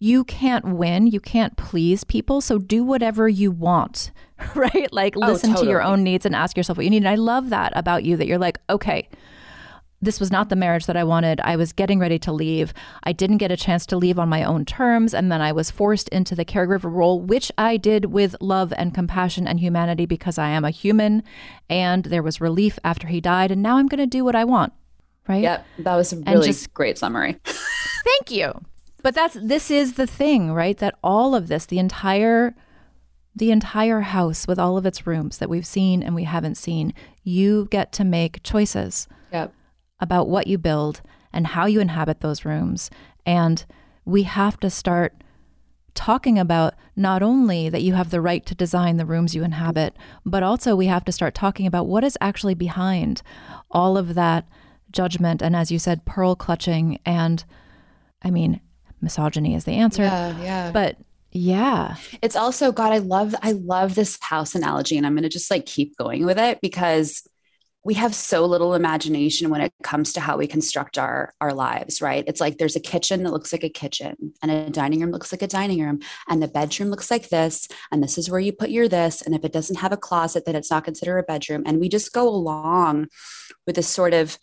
you 0.00 0.24
can't 0.24 0.64
win, 0.64 1.06
you 1.06 1.20
can't 1.20 1.56
please 1.56 2.04
people, 2.04 2.40
so 2.40 2.58
do 2.58 2.82
whatever 2.82 3.28
you 3.28 3.52
want, 3.52 4.10
right? 4.54 4.92
Like 4.92 5.14
Oh, 5.16 5.20
listen 5.20 5.54
to 5.54 5.66
your 5.66 5.82
own 5.82 6.02
needs 6.02 6.26
and 6.26 6.34
ask 6.34 6.56
yourself 6.56 6.78
what 6.78 6.84
you 6.84 6.90
need. 6.90 7.04
And 7.04 7.08
I 7.08 7.14
love 7.16 7.50
that 7.50 7.72
about 7.76 8.02
you 8.02 8.16
that 8.16 8.26
you're 8.26 8.38
like, 8.38 8.58
okay, 8.70 9.08
this 10.02 10.18
was 10.18 10.32
not 10.32 10.48
the 10.48 10.56
marriage 10.56 10.86
that 10.86 10.96
I 10.96 11.04
wanted. 11.04 11.42
I 11.42 11.56
was 11.56 11.74
getting 11.74 11.98
ready 11.98 12.18
to 12.20 12.32
leave. 12.32 12.72
I 13.04 13.12
didn't 13.12 13.36
get 13.36 13.52
a 13.52 13.56
chance 13.58 13.84
to 13.84 13.98
leave 13.98 14.18
on 14.18 14.30
my 14.30 14.42
own 14.42 14.64
terms. 14.64 15.12
And 15.12 15.30
then 15.30 15.42
I 15.42 15.52
was 15.52 15.70
forced 15.70 16.08
into 16.08 16.34
the 16.34 16.46
caregiver 16.46 16.90
role, 16.90 17.20
which 17.20 17.52
I 17.58 17.76
did 17.76 18.06
with 18.06 18.34
love 18.40 18.72
and 18.78 18.94
compassion 18.94 19.46
and 19.46 19.60
humanity 19.60 20.06
because 20.06 20.38
I 20.38 20.48
am 20.48 20.64
a 20.64 20.70
human. 20.70 21.22
And 21.68 22.04
there 22.04 22.22
was 22.22 22.40
relief 22.40 22.78
after 22.82 23.08
he 23.08 23.20
died. 23.20 23.50
And 23.50 23.62
now 23.62 23.76
I'm 23.76 23.88
going 23.88 23.98
to 23.98 24.06
do 24.06 24.24
what 24.24 24.34
I 24.34 24.44
want. 24.44 24.72
Right. 25.28 25.42
Yep, 25.42 25.66
that 25.80 25.94
was 25.96 26.14
a 26.14 26.16
really 26.16 26.46
just- 26.46 26.72
great 26.72 26.96
summary. 26.96 27.36
Thank 27.44 28.30
you. 28.30 28.54
But 29.02 29.14
that's 29.14 29.36
this 29.40 29.70
is 29.70 29.94
the 29.94 30.06
thing, 30.06 30.52
right? 30.52 30.76
That 30.78 30.94
all 31.02 31.34
of 31.34 31.48
this, 31.48 31.66
the 31.66 31.78
entire 31.78 32.54
the 33.34 33.50
entire 33.52 34.00
house 34.00 34.46
with 34.48 34.58
all 34.58 34.76
of 34.76 34.84
its 34.84 35.06
rooms 35.06 35.38
that 35.38 35.48
we've 35.48 35.66
seen 35.66 36.02
and 36.02 36.14
we 36.14 36.24
haven't 36.24 36.56
seen, 36.56 36.92
you 37.22 37.68
get 37.70 37.92
to 37.92 38.04
make 38.04 38.42
choices 38.42 39.06
Yep. 39.32 39.54
about 40.00 40.28
what 40.28 40.48
you 40.48 40.58
build 40.58 41.00
and 41.32 41.46
how 41.46 41.66
you 41.66 41.78
inhabit 41.80 42.20
those 42.20 42.44
rooms. 42.44 42.90
And 43.24 43.64
we 44.04 44.24
have 44.24 44.58
to 44.60 44.68
start 44.68 45.14
talking 45.94 46.38
about 46.40 46.74
not 46.96 47.22
only 47.22 47.68
that 47.68 47.82
you 47.82 47.94
have 47.94 48.10
the 48.10 48.20
right 48.20 48.44
to 48.46 48.54
design 48.54 48.96
the 48.96 49.06
rooms 49.06 49.34
you 49.34 49.44
inhabit, 49.44 49.96
but 50.26 50.42
also 50.42 50.74
we 50.74 50.86
have 50.86 51.04
to 51.04 51.12
start 51.12 51.34
talking 51.34 51.66
about 51.66 51.86
what 51.86 52.02
is 52.02 52.18
actually 52.20 52.54
behind 52.54 53.22
all 53.70 53.96
of 53.96 54.14
that 54.14 54.46
judgment. 54.90 55.40
And 55.40 55.54
as 55.54 55.70
you 55.70 55.78
said, 55.78 56.04
pearl 56.04 56.34
clutching. 56.34 56.98
And 57.06 57.44
I 58.22 58.30
mean, 58.30 58.60
misogyny 59.00 59.54
is 59.54 59.64
the 59.64 59.72
answer. 59.72 60.02
Yeah, 60.02 60.42
yeah. 60.42 60.70
But 60.72 60.96
yeah, 61.32 61.96
it's 62.22 62.34
also 62.34 62.72
god 62.72 62.92
i 62.92 62.98
love 62.98 63.34
i 63.42 63.52
love 63.52 63.94
this 63.94 64.18
house 64.20 64.56
analogy 64.56 64.96
and 64.96 65.06
i'm 65.06 65.14
going 65.14 65.22
to 65.22 65.28
just 65.28 65.50
like 65.50 65.64
keep 65.64 65.96
going 65.96 66.26
with 66.26 66.38
it 66.38 66.58
because 66.60 67.22
we 67.82 67.94
have 67.94 68.14
so 68.14 68.44
little 68.44 68.74
imagination 68.74 69.48
when 69.48 69.62
it 69.62 69.72
comes 69.82 70.12
to 70.12 70.20
how 70.20 70.36
we 70.36 70.46
construct 70.46 70.98
our 70.98 71.32
our 71.40 71.52
lives 71.52 72.02
right 72.02 72.24
it's 72.26 72.40
like 72.40 72.58
there's 72.58 72.74
a 72.74 72.80
kitchen 72.80 73.22
that 73.22 73.32
looks 73.32 73.52
like 73.52 73.62
a 73.62 73.68
kitchen 73.68 74.34
and 74.42 74.50
a 74.50 74.70
dining 74.70 75.00
room 75.00 75.12
looks 75.12 75.32
like 75.32 75.42
a 75.42 75.46
dining 75.46 75.80
room 75.80 76.00
and 76.28 76.42
the 76.42 76.48
bedroom 76.48 76.90
looks 76.90 77.10
like 77.10 77.28
this 77.28 77.68
and 77.92 78.02
this 78.02 78.18
is 78.18 78.28
where 78.28 78.40
you 78.40 78.52
put 78.52 78.70
your 78.70 78.88
this 78.88 79.22
and 79.22 79.34
if 79.34 79.44
it 79.44 79.52
doesn't 79.52 79.78
have 79.78 79.92
a 79.92 79.96
closet 79.96 80.44
then 80.44 80.56
it's 80.56 80.70
not 80.70 80.84
considered 80.84 81.18
a 81.18 81.22
bedroom 81.22 81.62
and 81.64 81.78
we 81.78 81.88
just 81.88 82.12
go 82.12 82.28
along 82.28 83.06
with 83.66 83.76
this 83.76 83.88
sort 83.88 84.14
of 84.14 84.36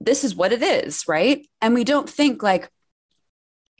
this 0.00 0.24
is 0.24 0.34
what 0.34 0.52
it 0.52 0.62
is 0.62 1.06
right 1.06 1.46
and 1.60 1.74
we 1.74 1.84
don't 1.84 2.08
think 2.08 2.42
like 2.42 2.70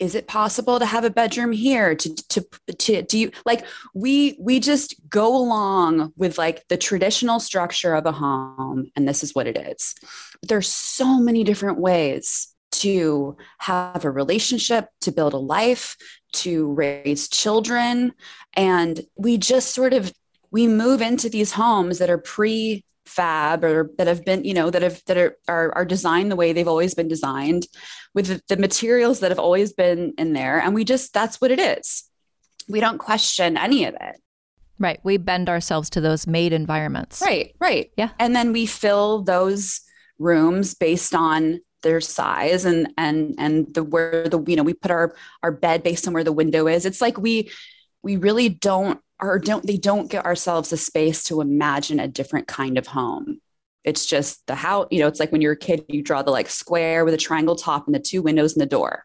is 0.03 0.17
it 0.17 0.27
possible 0.27 0.81
to 0.81 0.85
have 0.85 1.05
a 1.05 1.11
bedroom 1.11 1.53
here 1.53 1.95
to 1.95 2.13
to 2.29 2.45
to 2.77 3.03
do 3.03 3.17
you 3.17 3.31
like 3.47 3.65
we 3.95 4.37
we 4.41 4.59
just 4.59 4.97
go 5.09 5.37
along 5.37 6.13
with 6.17 6.39
like 6.39 6.67
the 6.67 6.77
traditional 6.77 7.39
structure 7.39 7.95
of 7.95 8.05
a 8.05 8.11
home 8.11 8.91
and 8.97 9.07
this 9.07 9.23
is 9.23 9.33
what 9.33 9.47
it 9.47 9.57
is. 9.57 9.95
There's 10.43 10.69
so 10.69 11.21
many 11.21 11.45
different 11.45 11.79
ways 11.79 12.49
to 12.73 13.37
have 13.59 14.05
a 14.05 14.11
relationship 14.11 14.89
to 15.03 15.13
build 15.13 15.35
a 15.35 15.39
life 15.39 15.97
to 16.33 16.73
raise 16.73 17.29
children 17.29 18.13
and 18.55 19.01
we 19.15 19.39
just 19.39 19.73
sort 19.73 19.95
of 19.95 20.13
we 20.51 20.67
move 20.67 21.01
into 21.01 21.29
these 21.29 21.53
homes 21.53 21.99
that 21.99 22.11
are 22.11 22.19
pre 22.19 22.85
fab 23.07 23.65
or 23.65 23.91
that 23.99 24.07
have 24.07 24.25
been 24.25 24.45
you 24.45 24.55
know 24.55 24.71
that 24.71 24.83
have 24.83 25.03
that 25.07 25.17
are 25.19 25.37
are, 25.49 25.75
are 25.75 25.85
designed 25.85 26.31
the 26.31 26.37
way 26.37 26.53
they've 26.53 26.69
always 26.69 26.95
been 26.95 27.09
designed 27.09 27.67
with 28.15 28.27
the, 28.27 28.41
the 28.49 28.57
materials 28.57 29.21
that 29.21 29.31
have 29.31 29.39
always 29.41 29.73
been 29.73 30.15
in 30.19 30.33
there 30.33 30.61
and 30.61 30.73
we 30.75 30.85
just 30.85 31.13
that's 31.13 31.41
what 31.41 31.51
it 31.51 31.59
is 31.59 32.05
we 32.69 32.81
don't 32.81 32.99
question 32.99 33.57
any 33.57 33.85
of 33.85 33.95
it 33.95 34.17
right. 34.79 35.01
We 35.05 35.17
bend 35.17 35.49
ourselves 35.49 35.91
to 35.91 36.01
those 36.01 36.27
made 36.27 36.53
environments. 36.53 37.21
right 37.21 37.55
right 37.61 37.91
Yeah. 37.97 38.11
and 38.19 38.35
then 38.35 38.53
we 38.53 38.67
fill 38.67 39.23
those 39.23 39.81
rooms 40.19 40.75
based 40.75 41.15
on 41.15 41.61
their 41.83 42.01
size 42.01 42.65
and 42.65 42.89
and 42.97 43.35
and 43.39 43.75
the 43.75 43.83
where 43.83 44.29
the 44.29 44.41
you 44.47 44.55
know 44.55 44.63
we 44.63 44.75
put 44.75 44.93
our 44.93 45.15
our 45.43 45.51
bed 45.51 45.83
based 45.83 46.07
on 46.07 46.15
where 46.15 46.23
the 46.25 46.33
window 46.33 46.69
is 46.69 46.87
it's 46.87 47.01
like 47.01 47.19
we 47.19 47.51
we 48.03 48.17
really 48.17 48.49
don't 48.49 49.01
or 49.23 49.39
don't 49.39 49.67
they 49.67 49.77
don't 49.77 50.11
get 50.11 50.25
ourselves 50.27 50.73
a 50.73 50.77
space 50.77 51.25
to 51.25 51.41
imagine 51.41 52.01
a 52.01 52.09
different 52.09 52.47
kind 52.49 52.77
of 52.77 52.87
home 52.87 53.41
it's 53.85 54.05
just 54.07 54.47
the 54.47 54.55
how 54.55 54.87
you 54.91 55.01
know 55.01 55.07
it's 55.09 55.21
like 55.21 55.33
when 55.33 55.41
you're 55.41 55.53
a 55.53 55.57
kid 55.57 55.85
you 55.89 56.03
draw 56.03 56.23
the 56.23 56.31
like 56.31 56.49
square 56.51 57.05
with 57.05 57.15
a 57.15 57.19
triangle 57.19 57.57
top 57.57 57.87
and 57.87 57.95
the 57.95 58.01
two 58.01 58.21
windows 58.23 58.53
and 58.55 58.61
the 58.61 58.67
door 58.67 59.05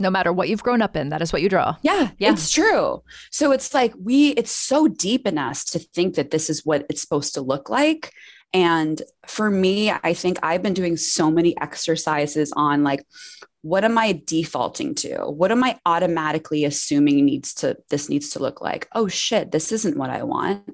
No 0.00 0.10
matter 0.10 0.32
what 0.32 0.48
you've 0.48 0.62
grown 0.64 0.82
up 0.82 0.96
in, 0.96 1.10
that 1.10 1.22
is 1.22 1.32
what 1.32 1.40
you 1.42 1.48
draw. 1.48 1.76
yeah, 1.82 2.10
Yeah. 2.18 2.32
it's 2.32 2.50
true. 2.50 3.02
So 3.30 3.52
it's 3.52 3.72
like 3.72 3.92
we, 3.96 4.30
it's 4.30 4.50
so 4.50 4.88
deep 4.88 5.24
in 5.26 5.38
us 5.38 5.64
to 5.66 5.78
think 5.78 6.16
that 6.16 6.30
this 6.32 6.50
is 6.50 6.64
what 6.66 6.84
it's 6.90 7.00
supposed 7.00 7.34
to 7.34 7.42
look 7.42 7.70
like. 7.70 8.10
And 8.52 9.00
for 9.28 9.48
me, 9.50 9.90
I 9.92 10.12
think 10.14 10.38
I've 10.42 10.62
been 10.62 10.74
doing 10.74 10.96
so 10.96 11.30
many 11.30 11.56
exercises 11.60 12.52
on 12.56 12.82
like, 12.82 13.04
what 13.64 13.82
am 13.82 13.96
I 13.96 14.20
defaulting 14.26 14.94
to? 14.96 15.24
What 15.24 15.50
am 15.50 15.64
I 15.64 15.80
automatically 15.86 16.66
assuming 16.66 17.24
needs 17.24 17.54
to, 17.54 17.78
this 17.88 18.10
needs 18.10 18.28
to 18.30 18.38
look 18.38 18.60
like? 18.60 18.86
Oh 18.92 19.08
shit, 19.08 19.52
this 19.52 19.72
isn't 19.72 19.96
what 19.96 20.10
I 20.10 20.22
want. 20.22 20.70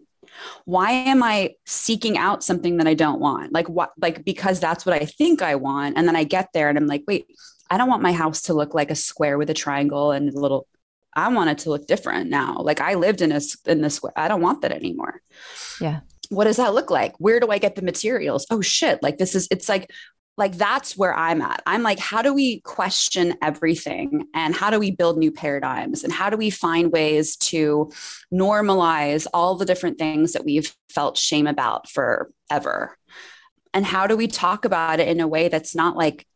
Why 0.64 0.90
am 0.90 1.22
I 1.22 1.54
seeking 1.66 2.18
out 2.18 2.42
something 2.42 2.78
that 2.78 2.88
I 2.88 2.94
don't 2.94 3.20
want? 3.20 3.52
Like 3.52 3.68
what, 3.68 3.92
like, 3.96 4.24
because 4.24 4.58
that's 4.58 4.84
what 4.84 5.00
I 5.00 5.04
think 5.04 5.40
I 5.40 5.54
want. 5.54 5.96
And 5.96 6.08
then 6.08 6.16
I 6.16 6.24
get 6.24 6.48
there 6.52 6.68
and 6.68 6.76
I'm 6.76 6.88
like, 6.88 7.04
wait, 7.06 7.26
I 7.70 7.78
don't 7.78 7.88
want 7.88 8.02
my 8.02 8.12
house 8.12 8.42
to 8.42 8.54
look 8.54 8.74
like 8.74 8.90
a 8.90 8.96
square 8.96 9.38
with 9.38 9.50
a 9.50 9.54
triangle 9.54 10.10
and 10.10 10.28
a 10.28 10.40
little 10.40 10.66
I 11.14 11.28
want 11.28 11.50
it 11.50 11.58
to 11.58 11.70
look 11.70 11.86
different 11.86 12.28
now. 12.28 12.58
Like 12.58 12.80
I 12.80 12.94
lived 12.94 13.20
in 13.20 13.30
a 13.30 13.40
in 13.66 13.82
this. 13.82 14.00
I 14.16 14.26
don't 14.26 14.42
want 14.42 14.62
that 14.62 14.72
anymore. 14.72 15.20
Yeah. 15.80 16.00
What 16.28 16.44
does 16.44 16.56
that 16.56 16.74
look 16.74 16.90
like? 16.90 17.14
Where 17.18 17.40
do 17.40 17.48
I 17.48 17.58
get 17.58 17.74
the 17.74 17.82
materials? 17.82 18.46
Oh 18.50 18.60
shit. 18.60 19.02
Like 19.02 19.18
this 19.18 19.34
is 19.34 19.48
it's 19.50 19.68
like 19.68 19.90
like 20.40 20.56
that's 20.56 20.96
where 20.96 21.14
I'm 21.14 21.40
at. 21.42 21.62
I'm 21.66 21.82
like 21.82 22.00
how 22.00 22.22
do 22.22 22.34
we 22.34 22.60
question 22.60 23.34
everything 23.40 24.26
and 24.34 24.54
how 24.54 24.70
do 24.70 24.80
we 24.80 24.90
build 24.90 25.18
new 25.18 25.30
paradigms 25.30 26.02
and 26.02 26.12
how 26.12 26.30
do 26.30 26.36
we 26.36 26.50
find 26.50 26.90
ways 26.90 27.36
to 27.36 27.92
normalize 28.32 29.28
all 29.32 29.54
the 29.54 29.64
different 29.64 29.98
things 29.98 30.32
that 30.32 30.44
we've 30.44 30.74
felt 30.88 31.16
shame 31.16 31.46
about 31.46 31.88
forever? 31.88 32.96
And 33.72 33.86
how 33.86 34.08
do 34.08 34.16
we 34.16 34.26
talk 34.26 34.64
about 34.64 34.98
it 34.98 35.06
in 35.06 35.20
a 35.20 35.28
way 35.28 35.48
that's 35.48 35.76
not 35.76 35.96
like 35.96 36.26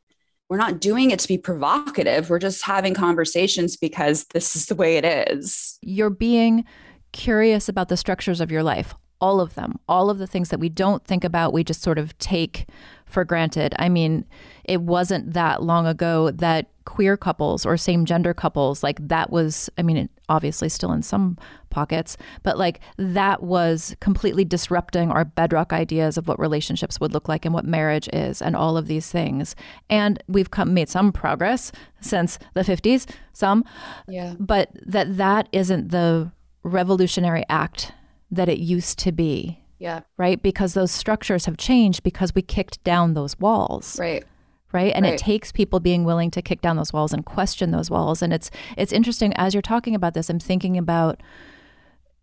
we're 0.49 0.59
not 0.59 0.81
doing 0.81 1.11
it 1.11 1.19
to 1.21 1.29
be 1.29 1.39
provocative. 1.39 2.29
We're 2.29 2.39
just 2.39 2.63
having 2.63 2.95
conversations 2.95 3.77
because 3.77 4.25
this 4.35 4.55
is 4.55 4.67
the 4.67 4.75
way 4.75 4.99
it 4.99 5.05
is. 5.05 5.79
You're 5.81 6.11
being 6.11 6.65
curious 7.13 7.69
about 7.69 7.89
the 7.89 7.97
structures 7.97 8.41
of 8.41 8.51
your 8.51 8.63
life, 8.63 8.95
all 9.21 9.41
of 9.41 9.55
them, 9.55 9.79
all 9.89 10.11
of 10.11 10.19
the 10.19 10.27
things 10.27 10.51
that 10.51 10.61
we 10.61 10.69
don't 10.69 11.05
think 11.05 11.25
about, 11.25 11.55
we 11.55 11.65
just 11.65 11.83
sort 11.83 11.99
of 11.99 12.17
take 12.19 12.67
for 13.07 13.25
granted. 13.25 13.75
I 13.79 13.89
mean, 13.89 14.25
it 14.65 14.81
wasn't 14.83 15.33
that 15.35 15.63
long 15.63 15.87
ago 15.87 16.31
that 16.31 16.71
queer 16.85 17.17
couples 17.17 17.65
or 17.65 17.77
same 17.77 18.05
gender 18.05 18.35
couples, 18.35 18.83
like 18.83 18.99
that 19.09 19.31
was, 19.31 19.71
I 19.79 19.83
mean, 19.83 19.97
it 19.97 20.11
obviously 20.29 20.69
still 20.69 20.93
in 20.93 21.03
some 21.03 21.39
pockets, 21.71 22.17
but 22.43 22.59
like 22.59 22.81
that 22.99 23.43
was 23.43 23.97
completely 24.01 24.45
disrupting 24.45 25.11
our 25.11 25.25
bedrock 25.25 25.73
ideas 25.73 26.19
of 26.19 26.29
what 26.29 26.39
relationships 26.39 27.01
would 27.01 27.13
look 27.13 27.29
like 27.29 27.45
and 27.45 27.55
what 27.55 27.65
marriage 27.65 28.09
is 28.13 28.43
and 28.43 28.55
all 28.55 28.77
of 28.77 28.87
these 28.87 29.11
things. 29.11 29.57
And 29.89 30.23
we've 30.29 30.51
come, 30.51 30.75
made 30.75 30.89
some 30.89 31.11
progress 31.13 31.73
since 32.01 32.39
the 32.55 32.63
50s, 32.63 33.07
some, 33.33 33.65
Yeah. 34.09 34.35
but 34.39 34.71
that 34.87 35.17
that 35.17 35.49
isn't 35.53 35.91
the 35.91 36.33
revolutionary 36.63 37.45
act 37.49 37.93
that 38.31 38.49
it 38.49 38.59
used 38.59 38.99
to 39.01 39.13
be 39.13 39.61
Yeah. 39.79 40.01
right? 40.17 40.43
Because 40.43 40.75
those 40.75 40.91
structures 40.91 41.47
have 41.47 41.57
changed 41.57 42.03
because 42.03 42.35
we 42.35 42.43
kicked 42.43 42.83
down 42.85 43.15
those 43.15 43.39
walls. 43.39 43.99
Right. 43.99 44.25
right? 44.73 44.93
And 44.95 45.05
it 45.05 45.19
takes 45.19 45.53
people 45.53 45.81
being 45.81 46.05
willing 46.05 46.31
to 46.33 46.43
kick 46.43 46.61
down 46.61 46.77
those 46.77 46.93
walls 46.93 47.13
and 47.13 47.25
question 47.25 47.71
those 47.71 47.91
walls. 47.91 48.23
And 48.23 48.33
it's 48.33 48.51
it's 48.77 48.93
interesting 48.93 49.33
as 49.35 49.55
you're 49.55 49.63
talking 49.63 49.95
about 49.95 50.15
this 50.15 50.31
i'm 50.31 50.39
thinking 50.41 50.79
about 50.79 51.21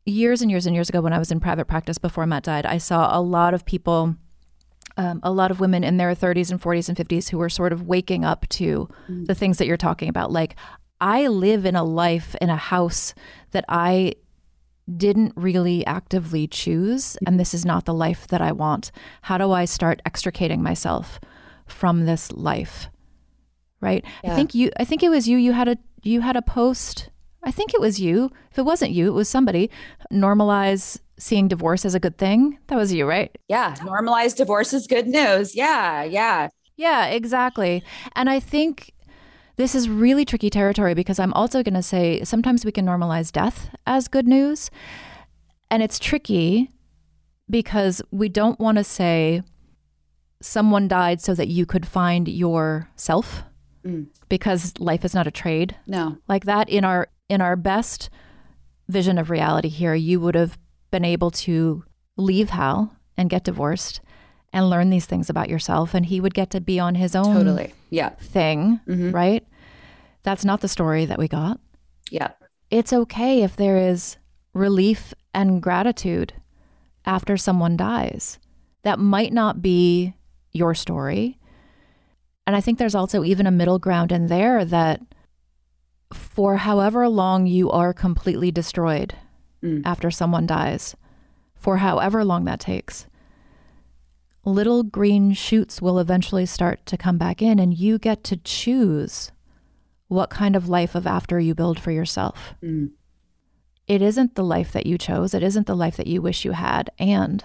years 0.06 0.42
and 0.42 0.50
years 0.50 0.66
and 0.66 0.76
years 0.76 0.90
ago 0.90 1.02
when 1.02 1.14
i 1.14 1.20
was 1.20 1.32
in 1.32 1.40
private 1.40 1.66
practice 1.66 2.00
before 2.00 2.26
matt 2.26 2.42
died 2.42 2.66
i 2.66 2.80
saw 2.80 3.16
a 3.16 3.22
lot 3.22 3.54
of 3.54 3.66
people 3.66 4.16
um, 4.98 5.20
a 5.24 5.32
lot 5.32 5.52
of 5.52 5.60
women 5.60 5.84
in 5.84 5.98
their 5.98 6.14
30s 6.14 6.52
and 6.52 6.62
40s 6.62 6.90
and 6.90 6.98
50s 6.98 7.30
who 7.30 7.38
were 7.38 7.50
sort 7.50 7.72
of 7.72 7.84
waking 7.84 8.26
up 8.26 8.48
to 8.50 8.90
the 9.08 9.36
things 9.36 9.58
that 9.58 9.68
you're 9.68 9.78
talking 9.78 10.10
about. 10.10 10.32
Like 10.32 10.56
i 11.00 11.28
live 11.28 11.66
in 11.66 11.76
a 11.76 11.84
life 11.84 12.36
in 12.42 12.50
a 12.50 12.56
house 12.56 13.16
that 13.52 13.66
i 13.68 14.14
didn't 14.97 15.34
really 15.36 15.86
actively 15.86 16.47
choose 16.47 17.17
and 17.25 17.39
this 17.39 17.54
is 17.54 17.65
not 17.65 17.86
the 17.86 17.93
life 17.93 18.27
that 18.27 18.41
I 18.41 18.51
want. 18.51 18.91
How 19.23 19.38
do 19.38 19.51
I 19.51 19.65
start 19.65 20.01
extricating 20.06 20.62
myself 20.62 21.19
from 21.67 22.06
this 22.06 22.32
life? 22.32 22.88
Right? 23.80 24.06
I 24.23 24.36
think 24.36 24.54
you 24.54 24.71
I 24.77 24.86
think 24.86 25.01
it 25.01 25.10
was 25.10 25.27
you 25.27 25.38
you 25.38 25.54
had 25.54 25.67
a 25.67 25.77
you 26.04 26.21
had 26.21 26.36
a 26.36 26.41
post 26.41 27.10
I 27.43 27.51
think 27.51 27.73
it 27.73 27.82
was 27.82 27.99
you. 27.99 28.32
If 28.51 28.60
it 28.60 28.65
wasn't 28.65 28.91
you, 28.91 29.08
it 29.08 29.13
was 29.13 29.27
somebody. 29.27 29.69
Normalize 30.12 30.99
seeing 31.17 31.47
divorce 31.47 31.86
as 31.86 31.95
a 31.95 31.99
good 31.99 32.17
thing. 32.17 32.60
That 32.67 32.77
was 32.77 32.93
you, 32.93 33.06
right? 33.06 33.36
Yeah. 33.47 33.75
Normalize 33.75 34.36
divorce 34.36 34.73
is 34.73 34.88
good 34.88 35.08
news. 35.08 35.56
Yeah. 35.56 36.04
Yeah. 36.04 36.49
Yeah, 36.77 37.08
exactly. 37.08 37.84
And 38.15 38.30
I 38.30 38.39
think 38.39 38.93
this 39.56 39.76
is 39.76 39.90
really 39.90 40.26
tricky 40.26 40.50
territory 40.50 40.94
because 40.94 41.20
I'm 41.20 41.34
also 41.34 41.64
going 41.64 41.74
to 41.74 41.84
say 41.84 42.24
sometimes 42.24 42.66
we 42.66 42.72
can 42.72 42.86
normalize 42.86 43.32
death 43.32 43.74
as 43.86 44.08
good 44.08 44.28
news. 44.28 44.72
And 45.70 45.82
it's 45.84 46.00
tricky 46.00 46.70
because 47.50 48.02
we 48.12 48.30
don't 48.30 48.60
want 48.60 48.78
to 48.78 48.84
say 48.84 49.44
someone 50.42 50.88
died 50.88 51.22
so 51.22 51.34
that 51.36 51.48
you 51.48 51.66
could 51.66 51.86
find 51.86 52.28
yourself 52.28 53.44
mm. 53.86 54.08
because 54.30 54.74
life 54.80 55.06
is 55.06 55.14
not 55.14 55.28
a 55.28 55.32
trade. 55.32 55.76
No. 55.88 56.18
Like 56.28 56.46
that 56.46 56.70
in 56.70 56.84
our 56.84 57.08
in 57.30 57.42
our 57.42 57.56
best 57.56 58.10
vision 58.90 59.18
of 59.18 59.30
reality 59.30 59.70
here, 59.70 59.96
you 59.96 60.20
would 60.20 60.36
have 60.36 60.58
been 60.92 61.06
able 61.06 61.32
to 61.32 61.84
leave 62.18 62.50
Hal 62.50 62.96
and 63.16 63.30
get 63.30 63.44
divorced 63.44 64.02
and 64.54 64.70
learn 64.70 64.90
these 64.90 65.06
things 65.06 65.30
about 65.30 65.50
yourself 65.50 65.94
and 65.94 66.06
he 66.06 66.20
would 66.20 66.34
get 66.34 66.50
to 66.52 66.62
be 66.62 66.80
on 66.80 66.96
his 66.96 67.16
own 67.16 67.36
totally. 67.36 67.74
Yeah. 67.90 68.10
thing 68.10 68.80
mm-hmm. 68.88 69.12
right? 69.12 69.46
That's 70.24 70.46
not 70.46 70.62
the 70.62 70.68
story 70.68 71.06
that 71.06 71.18
we 71.18 71.28
got. 71.28 71.60
Yeah. 72.10 72.32
It's 72.70 72.94
okay 72.94 73.44
if 73.44 73.56
there 73.56 73.78
is 73.78 74.18
relief 74.54 75.14
and 75.34 75.62
gratitude 75.62 76.34
after 77.06 77.38
someone 77.38 77.78
dies. 77.78 78.40
That 78.84 79.00
might 79.00 79.34
not 79.34 79.62
be 79.62 80.14
your 80.52 80.76
story. 80.76 81.38
And 82.48 82.56
i 82.56 82.62
think 82.62 82.78
there's 82.78 82.96
also 82.96 83.24
even 83.24 83.48
a 83.48 83.52
middle 83.52 83.80
ground 83.80 84.12
in 84.12 84.28
there 84.28 84.66
that 84.66 85.00
for 86.14 86.58
however 86.58 87.08
long 87.08 87.48
you 87.48 87.72
are 87.72 87.94
completely 87.94 88.52
destroyed 88.52 89.16
mm. 89.64 89.82
after 89.86 90.12
someone 90.12 90.46
dies 90.46 90.96
for 91.56 91.78
however 91.78 92.26
long 92.26 92.46
that 92.46 92.60
takes 92.60 93.08
little 94.45 94.84
green 94.84 95.34
shoots 95.34 95.82
will 95.82 95.99
eventually 95.99 96.45
start 96.45 96.86
to 96.88 96.97
come 96.97 97.17
back 97.17 97.41
in, 97.41 97.60
and 97.60 97.77
you 97.77 97.97
get 97.97 98.23
to 98.25 98.38
choose 98.38 99.32
what 100.08 100.30
kind 100.30 100.56
of 100.56 100.67
life 100.67 100.95
of 100.95 101.08
after 101.08 101.39
you 101.39 101.56
build 101.56 101.80
for 101.80 101.91
yourself. 101.91 102.54
Mm. 102.63 102.91
It 103.88 104.01
isn't 104.01 104.36
the 104.36 104.43
life 104.43 104.71
that 104.71 104.86
you 104.86 104.97
chose, 104.97 105.34
it 105.34 105.43
isn't 105.43 105.67
the 105.67 105.75
life 105.75 105.97
that 105.97 106.08
you 106.08 106.21
wish 106.21 106.45
you 106.45 106.54
had. 106.54 106.89
And 106.97 107.43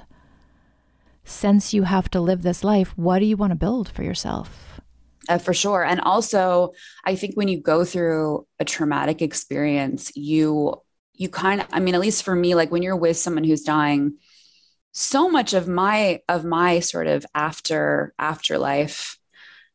since 1.25 1.75
you 1.75 1.85
have 1.85 2.09
to 2.11 2.21
live 2.21 2.43
this 2.43 2.65
life, 2.65 2.97
what 2.97 3.19
do 3.19 3.25
you 3.25 3.37
want 3.37 3.51
to 3.51 3.57
build 3.57 3.89
for 3.89 4.03
yourself? 4.03 4.81
Uh, 5.29 5.39
for 5.39 5.53
sure. 5.53 5.85
And 5.85 6.01
also, 6.01 6.73
I 7.05 7.17
think 7.17 7.37
when 7.37 7.49
you 7.49 7.61
go 7.61 7.85
through 7.85 8.47
a 8.61 8.65
traumatic 8.65 9.23
experience, 9.23 10.13
you 10.15 10.81
you 11.19 11.29
kind 11.29 11.61
of 11.61 11.67
i 11.73 11.81
mean 11.81 11.95
at 11.95 12.01
least 12.01 12.23
for 12.23 12.35
me 12.35 12.55
like 12.55 12.71
when 12.71 12.83
you're 12.83 12.97
with 12.97 13.17
someone 13.17 13.45
who's 13.45 13.63
dying 13.63 14.15
so 14.99 15.29
much 15.29 15.53
of 15.53 15.69
my 15.69 16.21
of 16.27 16.43
my 16.43 16.81
sort 16.81 17.07
of 17.07 17.27
after 17.35 18.15
afterlife 18.19 19.19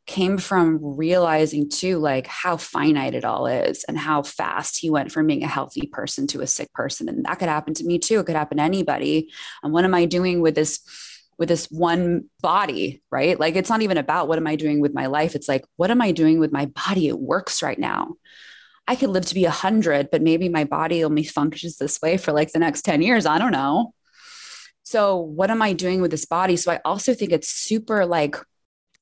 came 0.08 0.40
from 0.40 0.80
realizing 0.82 1.70
too 1.70 2.00
like 2.00 2.26
how 2.26 2.58
finite 2.58 3.14
it 3.14 3.24
all 3.24 3.46
is 3.46 3.86
and 3.88 4.00
how 4.00 4.24
fast 4.24 4.80
he 4.80 4.90
went 4.90 5.12
from 5.12 5.28
being 5.28 5.44
a 5.44 5.48
healthy 5.48 5.86
person 5.86 6.26
to 6.26 6.42
a 6.42 6.48
sick 6.48 6.74
person. 6.74 7.08
And 7.08 7.24
that 7.26 7.38
could 7.38 7.50
happen 7.50 7.76
to 7.76 7.84
me 7.84 8.00
too. 8.00 8.20
It 8.20 8.26
could 8.26 8.36
happen 8.36 8.58
to 8.58 8.64
anybody. 8.64 9.30
And 9.62 9.72
what 9.72 9.86
am 9.86 9.94
i 9.94 10.06
doing 10.06 10.42
with 10.42 10.56
this 10.56 10.80
with 11.38 11.50
this 11.50 11.68
one 11.68 12.26
body 12.42 13.04
right? 13.12 13.40
Like 13.40 13.56
it's 13.56 13.70
not 13.70 13.84
even 13.84 13.98
about 13.98 14.28
what 14.28 14.40
am 14.40 14.48
i 14.48 14.56
doing 14.56 14.82
with 14.82 14.96
my 14.96 15.06
life. 15.06 15.36
It's 15.36 15.48
like 15.48 15.66
what 15.76 15.92
am 15.92 16.02
i 16.02 16.12
doing 16.12 16.40
with 16.40 16.52
my 16.52 16.66
body? 16.66 17.08
It 17.08 17.20
works 17.20 17.62
right 17.62 17.78
now. 17.78 18.16
I 18.88 18.96
could 18.96 19.12
live 19.12 19.28
to 19.28 19.36
be 19.36 19.44
100 19.44 20.10
but 20.12 20.24
maybe 20.24 20.50
my 20.50 20.64
body 20.64 21.04
only 21.04 21.24
functions 21.26 21.78
this 21.78 22.02
way 22.02 22.18
for 22.18 22.32
like 22.32 22.54
the 22.54 22.60
next 22.60 22.82
10 22.82 23.04
years. 23.04 23.28
I 23.28 23.38
don't 23.38 23.52
know 23.52 23.94
so, 24.92 25.18
what 25.18 25.50
am 25.50 25.62
I 25.62 25.74
doing 25.74 26.02
with 26.02 26.12
this 26.12 26.26
body? 26.26 26.58
So, 26.58 26.72
I 26.72 26.82
also 26.84 27.14
think 27.14 27.32
it's 27.32 27.48
super 27.48 28.06
like 28.06 28.36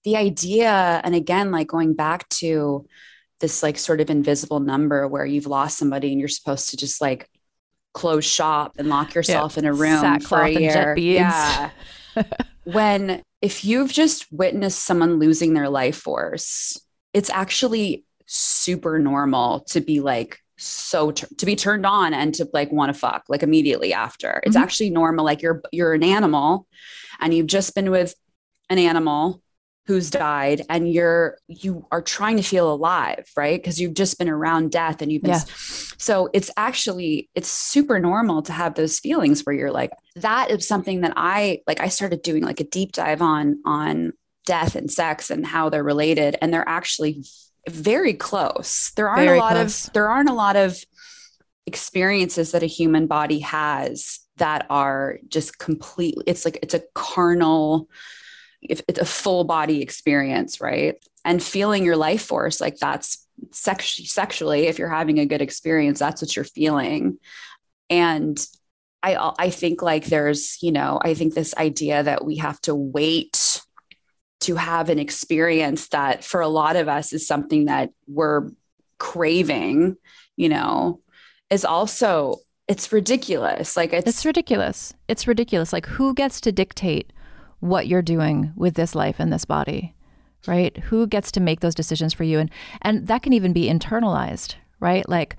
the 0.04 0.15
idea, 0.15 1.02
and 1.04 1.15
again, 1.15 1.52
like 1.52 1.67
going 1.67 1.93
back 1.93 2.30
to 2.30 2.86
this 3.39 3.63
like 3.63 3.78
sort 3.78 4.02
of 4.02 4.10
invisible 4.10 4.60
number 4.60 5.08
where 5.08 5.25
you've 5.25 5.47
lost 5.47 5.78
somebody 5.78 6.12
and 6.12 6.19
you're 6.19 6.28
supposed 6.28 6.69
to 6.69 6.78
just 6.78 7.02
like 7.02 7.30
close 7.93 8.25
shop 8.25 8.75
and 8.78 8.88
lock 8.89 9.15
yourself 9.15 9.56
yeah. 9.56 9.60
in 9.60 9.65
a 9.65 9.73
room 9.73 9.99
Sackcloth 9.99 10.28
for 10.30 10.43
a 10.43 10.52
year. 10.52 10.95
Yeah. 10.97 11.71
when 12.65 13.23
if 13.41 13.65
you've 13.65 13.91
just 13.91 14.32
witnessed 14.32 14.84
someone 14.84 15.19
losing 15.19 15.54
their 15.54 15.69
life 15.69 15.97
force, 15.97 16.80
it's 17.13 17.30
actually 17.30 18.04
super 18.25 18.99
normal 18.99 19.62
to 19.62 19.82
be 19.82 20.02
like 20.02 20.39
so 20.60 21.12
t- 21.12 21.28
to 21.38 21.45
be 21.45 21.56
turned 21.56 21.86
on 21.86 22.13
and 22.13 22.34
to 22.36 22.48
like 22.54 22.72
want 22.72 22.93
to 22.93 23.00
fuck 23.00 23.24
like 23.30 23.43
immediately 23.43 23.93
after. 23.93 24.41
It's 24.43 24.56
mm-hmm. 24.56 24.63
actually 24.63 24.89
normal. 24.89 25.26
Like 25.26 25.41
you're 25.41 25.62
you're 25.72 25.93
an 25.93 26.04
animal, 26.04 26.67
and 27.19 27.34
you've 27.34 27.48
just 27.48 27.74
been 27.76 27.91
with 27.91 28.13
an 28.69 28.78
animal 28.78 29.41
who's 29.89 30.12
died 30.12 30.62
and 30.69 30.88
you're 30.88 31.36
you 31.48 31.84
are 31.91 32.04
trying 32.04 32.38
to 32.38 32.43
feel 32.43 32.72
alive 32.72 33.28
right 33.36 33.60
because 33.60 33.82
you've 33.82 33.95
just 33.95 34.19
been 34.19 34.30
around 34.30 34.69
death 34.69 35.02
and 35.02 35.12
you've 35.12 35.24
been 35.24 35.32
yeah. 35.32 35.41
so 35.48 36.30
it's 36.32 36.52
actually 36.58 37.28
it's 37.34 37.48
super 37.48 38.00
normal 38.00 38.43
to 38.43 38.54
have 38.54 38.76
those 38.76 39.00
feelings 39.00 39.41
where 39.48 39.56
you're 39.56 39.72
like 39.72 39.89
that 40.15 40.52
is 40.52 40.67
something 40.67 41.02
that 41.02 41.13
i 41.15 41.60
like 41.65 41.80
i 41.80 41.88
started 41.88 42.22
doing 42.22 42.43
like 42.43 42.60
a 42.60 42.65
deep 42.65 42.91
dive 42.91 43.19
on 43.19 43.60
on 43.65 44.13
death 44.45 44.76
and 44.76 44.91
sex 44.91 45.32
and 45.32 45.43
how 45.43 45.69
they're 45.69 45.84
related 45.84 46.36
and 46.39 46.54
they're 46.54 46.69
actually 46.69 47.24
very 47.69 48.13
close. 48.13 48.91
There 48.91 49.10
aren't 49.10 49.25
very 49.25 49.38
a 49.38 49.41
lot 49.41 49.51
close. 49.51 49.88
of 49.88 49.93
there 49.93 50.10
aren't 50.10 50.29
a 50.29 50.34
lot 50.34 50.55
of 50.55 50.77
experiences 51.65 52.51
that 52.51 52.63
a 52.63 52.67
human 52.67 53.08
body 53.08 53.39
has 53.39 54.19
that 54.38 54.65
are 54.69 55.19
just 55.27 55.60
completely 55.60 56.23
it's 56.25 56.45
like 56.45 56.60
it's 56.63 56.73
a 56.73 56.84
carnal 56.95 57.89
if 58.62 58.82
it's 58.88 58.99
a 58.99 59.05
full 59.05 59.45
body 59.45 59.82
experience, 59.82 60.60
right? 60.60 60.95
And 61.23 61.41
feeling 61.41 61.86
your 61.86 61.95
life 61.95 62.23
force 62.23 62.60
like 62.60 62.77
that's 62.77 63.25
sex- 63.51 64.12
sexually 64.12 64.67
if 64.67 64.79
you're 64.79 64.89
having 64.89 65.19
a 65.19 65.25
good 65.25 65.41
experience, 65.41 65.99
that's 65.99 66.21
what 66.21 66.36
you're 66.36 66.45
feeling. 66.45 67.19
And 67.89 68.38
I 69.01 69.34
I 69.39 69.49
think 69.49 69.82
like 69.82 70.05
there's, 70.05 70.62
you 70.62 70.71
know, 70.71 70.99
I 71.01 71.13
think 71.13 71.34
this 71.34 71.55
idea 71.55 72.03
that 72.03 72.25
we 72.25 72.38
have 72.38 72.60
to 72.62 72.75
wait 72.75 73.62
to 74.41 74.56
have 74.56 74.89
an 74.89 74.99
experience 74.99 75.89
that 75.89 76.23
for 76.23 76.41
a 76.41 76.47
lot 76.47 76.75
of 76.75 76.88
us 76.88 77.13
is 77.13 77.28
something 77.28 77.65
that 77.65 77.91
we're 78.08 78.49
craving, 78.97 79.97
you 80.36 80.49
know, 80.49 81.02
is 81.49 81.65
also 81.65 82.36
it's 82.67 82.91
ridiculous. 82.91 83.75
Like 83.75 83.93
it's, 83.93 84.08
it's 84.08 84.25
ridiculous. 84.25 84.93
It's 85.08 85.28
ridiculous. 85.28 85.73
Like 85.73 85.88
who 85.88 86.13
gets 86.13 86.39
to 86.41 86.52
dictate 86.52 87.12
what 87.60 87.88
you're 87.88 88.02
doing 88.02 88.54
with 88.56 88.75
this 88.75 88.95
life 88.95 89.15
and 89.19 89.34
this 89.34 89.45
body? 89.45 89.95
Right? 90.47 90.78
Who 90.78 91.06
gets 91.06 91.32
to 91.34 91.41
make 91.41 91.60
those 91.60 91.75
decisions 91.75 92.13
for 92.13 92.23
you? 92.23 92.39
And 92.39 92.49
and 92.82 93.08
that 93.08 93.23
can 93.23 93.34
even 93.34 93.52
be 93.52 93.67
internalized, 93.67 94.56
right? 94.80 95.08
Like, 95.08 95.36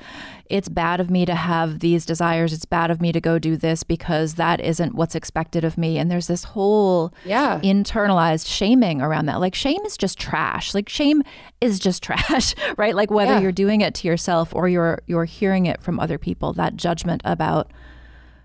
it's 0.46 0.68
bad 0.68 1.00
of 1.00 1.10
me 1.10 1.24
to 1.26 1.34
have 1.34 1.78
these 1.78 2.04
desires. 2.04 2.52
It's 2.52 2.64
bad 2.64 2.90
of 2.90 3.00
me 3.00 3.12
to 3.12 3.20
go 3.20 3.38
do 3.38 3.56
this 3.56 3.82
because 3.82 4.34
that 4.34 4.60
isn't 4.60 4.94
what's 4.94 5.14
expected 5.14 5.64
of 5.64 5.78
me. 5.78 5.98
And 5.98 6.10
there's 6.10 6.26
this 6.26 6.44
whole 6.44 7.14
yeah. 7.24 7.60
internalized 7.60 8.46
shaming 8.46 9.00
around 9.00 9.26
that. 9.26 9.40
Like, 9.40 9.54
shame 9.54 9.80
is 9.86 9.96
just 9.96 10.18
trash. 10.18 10.74
Like, 10.74 10.88
shame 10.88 11.22
is 11.60 11.78
just 11.78 12.02
trash, 12.04 12.54
right? 12.76 12.94
Like, 12.94 13.10
whether 13.10 13.34
yeah. 13.34 13.40
you're 13.40 13.52
doing 13.52 13.80
it 13.80 13.94
to 13.96 14.08
yourself 14.08 14.54
or 14.54 14.68
you're 14.68 15.02
you're 15.06 15.24
hearing 15.24 15.66
it 15.66 15.80
from 15.80 15.98
other 16.00 16.18
people, 16.18 16.52
that 16.54 16.76
judgment 16.76 17.22
about 17.24 17.72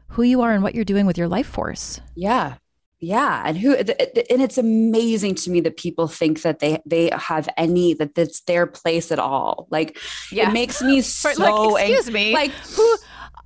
who 0.09 0.23
you 0.23 0.41
are 0.41 0.51
and 0.51 0.63
what 0.63 0.75
you're 0.75 0.85
doing 0.85 1.05
with 1.05 1.17
your 1.17 1.27
life 1.27 1.47
force. 1.47 1.99
Yeah 2.15 2.55
yeah 2.99 3.43
and 3.45 3.57
who 3.57 3.75
and 3.75 4.41
it's 4.41 4.57
amazing 4.57 5.35
to 5.35 5.49
me 5.51 5.59
that 5.59 5.77
people 5.77 6.07
think 6.07 6.41
that 6.43 6.59
they 6.59 6.81
they 6.85 7.09
have 7.15 7.49
any 7.57 7.93
that 7.93 8.15
that's 8.15 8.41
their 8.41 8.65
place 8.65 9.11
at 9.11 9.19
all 9.19 9.67
like 9.69 9.97
yeah. 10.31 10.49
it 10.49 10.53
makes 10.53 10.81
me 10.81 11.01
so 11.01 11.31
like, 11.37 11.81
excuse 11.81 12.07
ang- 12.07 12.13
me 12.13 12.33
like 12.33 12.51
who 12.51 12.95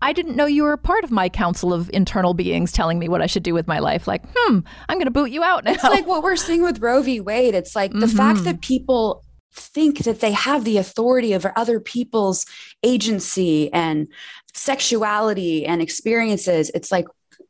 I 0.02 0.14
didn't 0.14 0.36
know 0.36 0.46
you 0.46 0.64
were 0.64 0.78
part 0.78 1.04
of 1.04 1.12
my 1.12 1.28
council 1.28 1.74
of 1.74 1.90
internal 1.94 2.34
beings 2.34 2.72
telling 2.72 3.00
me 3.00 3.10
what 3.10 3.22
I 3.22 3.26
should 3.26 3.44
do 3.44 3.54
with 3.54 3.68
my 3.68 3.80
life. 3.80 4.08
Like, 4.08 4.24
hmm, 4.34 4.60
I'm 4.88 4.98
going 4.98 5.08
to 5.08 5.12
boot 5.12 5.30
you 5.30 5.44
out 5.44 5.66
now. 5.66 5.74
It's 5.74 5.84
like 5.84 6.08
what 6.08 6.24
we're 6.24 6.38
seeing 6.38 6.62
with 6.62 6.80
Roe 6.80 7.02
v. 7.02 7.20
Wade. 7.20 7.54
It's 7.54 7.76
like 7.76 7.92
the 7.92 8.06
mm-hmm. 8.06 8.16
fact 8.16 8.46
that 8.46 8.62
people 8.62 9.26
think 9.54 10.00
that 10.06 10.22
they 10.22 10.32
have 10.32 10.64
the 10.64 10.78
authority 10.78 11.36
over 11.36 11.52
other 11.58 11.82
people's 11.82 12.46
agency 12.82 13.72
and 13.74 14.08
sexuality 14.54 15.66
and 15.66 15.82
experiences. 15.82 16.72
It's 16.74 16.94
like, 16.94 17.06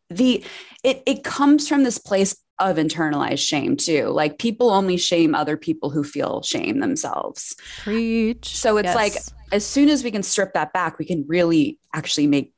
the 0.10 0.44
it 0.84 1.04
it 1.06 1.24
comes 1.24 1.68
from 1.68 1.84
this 1.84 1.98
place 1.98 2.36
of 2.60 2.78
internalized 2.78 3.48
shame 3.48 3.78
too. 3.78 4.08
Like 4.08 4.38
people 4.38 4.70
only 4.70 4.98
shame 4.98 5.34
other 5.34 5.58
people 5.58 5.90
who 5.90 6.04
feel 6.04 6.42
shame 6.42 6.80
themselves. 6.80 7.56
Preach. 7.84 8.46
So 8.58 8.78
it's 8.78 8.88
yes. 8.88 8.96
like 8.96 9.14
as 9.52 9.66
soon 9.66 9.90
as 9.90 10.04
we 10.04 10.12
can 10.12 10.24
strip 10.24 10.54
that 10.54 10.74
back, 10.74 11.00
we 11.00 11.06
can 11.06 11.26
really 11.28 11.80
actually 11.94 12.28
make 12.28 12.54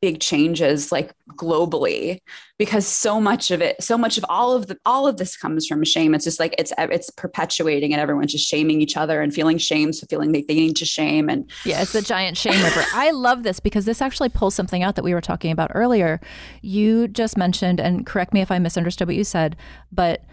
big 0.00 0.18
changes 0.18 0.90
like 0.90 1.12
globally 1.32 2.20
because 2.58 2.86
so 2.86 3.20
much 3.20 3.50
of 3.50 3.60
it 3.60 3.82
so 3.82 3.98
much 3.98 4.16
of 4.16 4.24
all 4.30 4.52
of 4.52 4.66
the 4.66 4.78
all 4.86 5.06
of 5.06 5.18
this 5.18 5.36
comes 5.36 5.66
from 5.66 5.84
shame. 5.84 6.14
It's 6.14 6.24
just 6.24 6.40
like 6.40 6.54
it's 6.58 6.72
it's 6.78 7.10
perpetuating 7.10 7.92
and 7.92 8.00
everyone's 8.00 8.32
just 8.32 8.48
shaming 8.48 8.80
each 8.80 8.96
other 8.96 9.20
and 9.20 9.32
feeling 9.32 9.58
shame 9.58 9.92
so 9.92 10.06
feeling 10.08 10.32
like 10.32 10.46
they 10.46 10.54
need 10.54 10.76
to 10.76 10.84
shame 10.86 11.28
and 11.28 11.50
yeah 11.64 11.82
it's 11.82 11.94
a 11.94 12.02
giant 12.02 12.36
shame 12.36 12.62
river 12.62 12.82
i 12.94 13.10
love 13.10 13.42
this 13.42 13.60
because 13.60 13.84
this 13.84 14.00
actually 14.00 14.28
pulls 14.28 14.54
something 14.54 14.82
out 14.82 14.96
that 14.96 15.04
we 15.04 15.14
were 15.14 15.20
talking 15.20 15.52
about 15.52 15.70
earlier. 15.74 16.20
You 16.62 17.08
just 17.08 17.36
mentioned 17.36 17.80
and 17.80 18.06
correct 18.06 18.32
me 18.32 18.40
if 18.40 18.50
i 18.50 18.58
misunderstood 18.58 19.08
what 19.08 19.16
you 19.16 19.24
said 19.24 19.56
but 19.92 20.24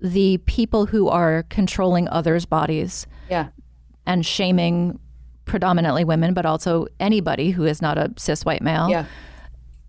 the 0.00 0.38
people 0.38 0.86
who 0.86 1.08
are 1.08 1.44
controlling 1.44 2.08
others 2.08 2.44
bodies 2.44 3.06
yeah. 3.30 3.48
and 4.04 4.26
shaming 4.26 4.98
predominantly 5.46 6.04
women, 6.04 6.34
but 6.34 6.44
also 6.44 6.86
anybody 7.00 7.50
who 7.52 7.64
is 7.64 7.80
not 7.80 7.96
a 7.96 8.12
cis 8.18 8.44
white 8.44 8.60
male. 8.62 8.90
Yeah. 8.90 9.06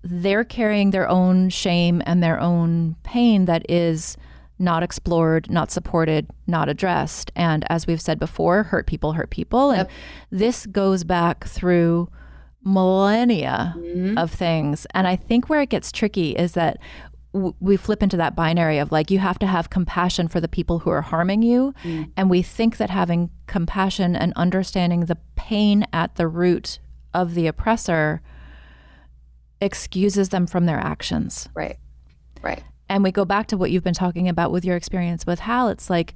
They're 0.04 0.46
carrying 0.46 0.92
their 0.92 1.10
own 1.10 1.50
shame 1.50 2.02
and 2.06 2.24
their 2.24 2.40
own 2.40 2.96
pain 3.04 3.46
that 3.46 3.70
is 3.70 4.16
not 4.60 4.82
explored, 4.84 5.50
not 5.52 5.70
supported, 5.70 6.28
not 6.48 6.70
addressed. 6.70 7.32
And 7.36 7.66
as 7.70 7.86
we've 7.86 8.02
said 8.02 8.18
before, 8.18 8.64
hurt 8.64 8.88
people 8.88 9.14
hurt 9.14 9.30
people. 9.30 9.72
And 9.72 9.80
Yep. 9.82 9.92
this 10.32 10.66
goes 10.68 11.04
back 11.04 11.44
through 11.46 12.10
millennia 12.64 13.74
Mm-hmm. 13.78 14.18
of 14.18 14.32
things. 14.32 14.86
And 14.94 15.08
I 15.08 15.16
think 15.16 15.50
where 15.50 15.62
it 15.62 15.70
gets 15.70 15.92
tricky 15.92 16.32
is 16.32 16.54
that 16.54 16.78
w- 17.34 17.54
we 17.60 17.78
flip 17.78 18.02
into 18.04 18.18
that 18.18 18.36
binary 18.36 18.78
of 18.78 18.92
like, 18.92 19.10
you 19.12 19.20
have 19.20 19.40
to 19.40 19.48
have 19.48 19.70
compassion 19.70 20.28
for 20.28 20.40
the 20.42 20.48
people 20.48 20.80
who 20.80 20.90
are 20.90 21.02
harming 21.02 21.42
you. 21.44 21.74
Mm. 21.84 22.12
And 22.18 22.30
we 22.30 22.42
think 22.42 22.78
that 22.78 22.90
having 22.90 23.30
compassion 23.48 24.16
and 24.16 24.34
understanding 24.36 25.02
the 25.02 25.18
pain 25.38 25.86
at 25.94 26.16
the 26.16 26.28
root 26.28 26.80
of 27.14 27.34
the 27.34 27.48
oppressor 27.48 28.22
excuses 29.62 30.30
them 30.30 30.46
from 30.46 30.66
their 30.66 30.78
actions. 30.78 31.48
Right. 31.56 31.78
Right. 32.42 32.64
And 32.90 33.04
we 33.04 33.12
go 33.12 33.26
back 33.26 33.48
to 33.48 33.58
what 33.58 33.72
you've 33.72 33.84
been 33.84 33.94
talking 33.94 34.28
about 34.28 34.52
with 34.52 34.66
your 34.66 34.76
experience 34.76 35.26
with 35.26 35.40
Hal. 35.40 35.70
It's 35.70 35.90
like 35.90 36.14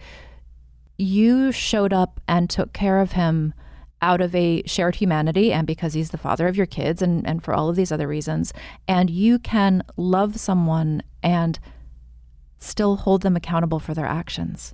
you 0.97 1.51
showed 1.51 1.93
up 1.93 2.19
and 2.28 2.49
took 2.49 2.74
care 2.74 2.99
of 2.99 3.13
him 3.13 3.53
out 4.01 4.22
of 4.22 4.34
a 4.34 4.63
shared 4.65 4.95
humanity 4.95 5.53
and 5.53 5.67
because 5.67 5.93
he's 5.93 6.09
the 6.09 6.17
father 6.17 6.47
of 6.47 6.57
your 6.57 6.65
kids 6.65 7.01
and, 7.01 7.28
and 7.28 7.43
for 7.43 7.53
all 7.53 7.69
of 7.69 7.76
these 7.76 7.91
other 7.91 8.07
reasons. 8.07 8.53
And 8.88 9.09
you 9.09 9.38
can 9.39 9.84
love 9.95 10.39
someone 10.39 11.03
and 11.22 11.59
still 12.57 12.97
hold 12.97 13.22
them 13.22 13.36
accountable 13.36 13.80
for 13.80 13.93
their 13.93 14.05
actions. 14.05 14.74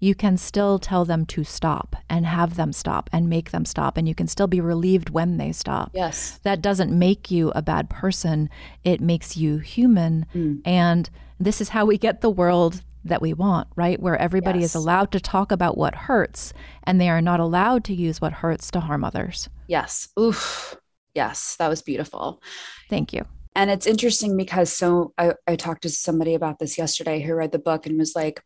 You 0.00 0.14
can 0.14 0.36
still 0.38 0.78
tell 0.78 1.04
them 1.04 1.26
to 1.26 1.44
stop 1.44 1.94
and 2.08 2.24
have 2.26 2.56
them 2.56 2.72
stop 2.72 3.10
and 3.12 3.28
make 3.28 3.50
them 3.50 3.64
stop. 3.66 3.96
And 3.98 4.08
you 4.08 4.14
can 4.14 4.26
still 4.26 4.46
be 4.46 4.60
relieved 4.60 5.10
when 5.10 5.36
they 5.36 5.52
stop 5.52 5.90
Yes. 5.94 6.40
that 6.42 6.62
doesn't 6.62 6.90
make 6.98 7.30
you 7.30 7.52
a 7.54 7.60
bad 7.60 7.90
person. 7.90 8.48
It 8.82 9.00
makes 9.02 9.36
you 9.36 9.58
human. 9.58 10.24
Mm. 10.34 10.62
And 10.64 11.10
this 11.38 11.60
is 11.60 11.68
how 11.70 11.84
we 11.84 11.98
get 11.98 12.22
the 12.22 12.30
world 12.30 12.82
that 13.04 13.20
we 13.22 13.32
want, 13.34 13.68
right? 13.76 14.00
Where 14.00 14.16
everybody 14.16 14.60
Yes. 14.60 14.70
is 14.70 14.74
allowed 14.74 15.12
to 15.12 15.20
talk 15.20 15.52
about 15.52 15.76
what 15.76 15.94
hurts 15.94 16.52
and 16.84 16.98
they 17.00 17.08
are 17.10 17.22
not 17.22 17.40
allowed 17.40 17.84
to 17.84 17.94
use 17.94 18.20
what 18.22 18.32
hurts 18.32 18.70
to 18.72 18.80
harm 18.80 19.04
others. 19.04 19.48
Yes. 19.68 20.08
Oof. 20.18 20.76
Yes. 21.14 21.56
That 21.58 21.68
was 21.68 21.82
beautiful. 21.82 22.42
Thank 22.88 23.12
you. 23.12 23.26
And 23.54 23.70
it's 23.70 23.86
interesting 23.86 24.36
because 24.36 24.72
so 24.72 25.12
I, 25.18 25.34
I 25.46 25.56
talked 25.56 25.82
to 25.82 25.88
somebody 25.90 26.34
about 26.34 26.58
this 26.58 26.78
yesterday 26.78 27.20
who 27.20 27.34
read 27.34 27.52
the 27.52 27.58
book 27.58 27.84
and 27.84 27.98
was 27.98 28.14
like, 28.14 28.42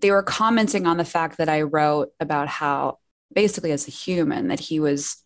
they 0.00 0.10
were 0.10 0.22
commenting 0.22 0.86
on 0.86 0.96
the 0.96 1.04
fact 1.04 1.38
that 1.38 1.48
I 1.48 1.62
wrote 1.62 2.10
about 2.20 2.48
how 2.48 2.98
basically 3.34 3.72
as 3.72 3.86
a 3.88 3.90
human 3.90 4.48
that 4.48 4.60
he 4.60 4.80
was, 4.80 5.22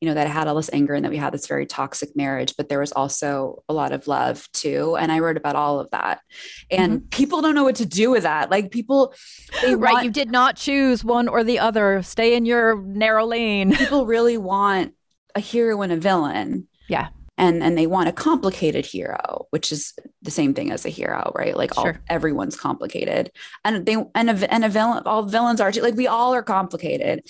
you 0.00 0.08
know, 0.08 0.14
that 0.14 0.26
I 0.26 0.30
had 0.30 0.48
all 0.48 0.56
this 0.56 0.70
anger 0.72 0.94
and 0.94 1.04
that 1.04 1.10
we 1.10 1.16
had 1.16 1.32
this 1.32 1.46
very 1.46 1.66
toxic 1.66 2.16
marriage, 2.16 2.54
but 2.56 2.68
there 2.68 2.80
was 2.80 2.92
also 2.92 3.62
a 3.68 3.72
lot 3.72 3.92
of 3.92 4.06
love 4.06 4.48
too. 4.52 4.96
And 4.96 5.12
I 5.12 5.20
wrote 5.20 5.36
about 5.36 5.56
all 5.56 5.80
of 5.80 5.90
that. 5.90 6.20
And 6.70 7.00
mm-hmm. 7.00 7.08
people 7.08 7.42
don't 7.42 7.54
know 7.54 7.64
what 7.64 7.76
to 7.76 7.86
do 7.86 8.10
with 8.10 8.24
that. 8.24 8.50
Like 8.50 8.70
people, 8.70 9.14
they 9.62 9.74
Right. 9.74 9.92
want, 9.92 10.04
You 10.04 10.10
did 10.10 10.30
not 10.30 10.56
choose 10.56 11.04
one 11.04 11.28
or 11.28 11.44
the 11.44 11.58
other. 11.58 12.02
Stay 12.02 12.34
in 12.36 12.44
your 12.44 12.80
narrow 12.82 13.26
lane. 13.26 13.74
people 13.74 14.06
really 14.14 14.36
want 14.36 14.94
a 15.34 15.40
hero 15.40 15.80
and 15.82 15.92
a 15.92 15.96
villain. 15.96 16.68
Yeah. 16.88 17.08
And 17.36 17.62
and 17.62 17.76
they 17.76 17.86
want 17.86 18.08
a 18.08 18.12
complicated 18.12 18.86
hero 18.86 19.46
which 19.50 19.72
is 19.72 19.92
the 20.22 20.30
same 20.30 20.54
thing 20.54 20.70
as 20.70 20.84
a 20.86 20.88
hero 20.88 21.32
right? 21.34 21.56
Like 21.56 21.76
all 21.76 21.84
Sure. 21.84 22.00
everyone's 22.08 22.56
complicated. 22.56 23.30
And 23.64 23.84
they 23.86 23.96
and 24.14 24.30
a, 24.30 24.52
and 24.52 24.64
a 24.64 24.68
villain 24.68 25.02
all 25.06 25.22
villains 25.24 25.60
are 25.60 25.72
too 25.72 25.82
like 25.82 25.94
we 25.94 26.06
all 26.06 26.34
are 26.34 26.42
complicated 26.42 27.22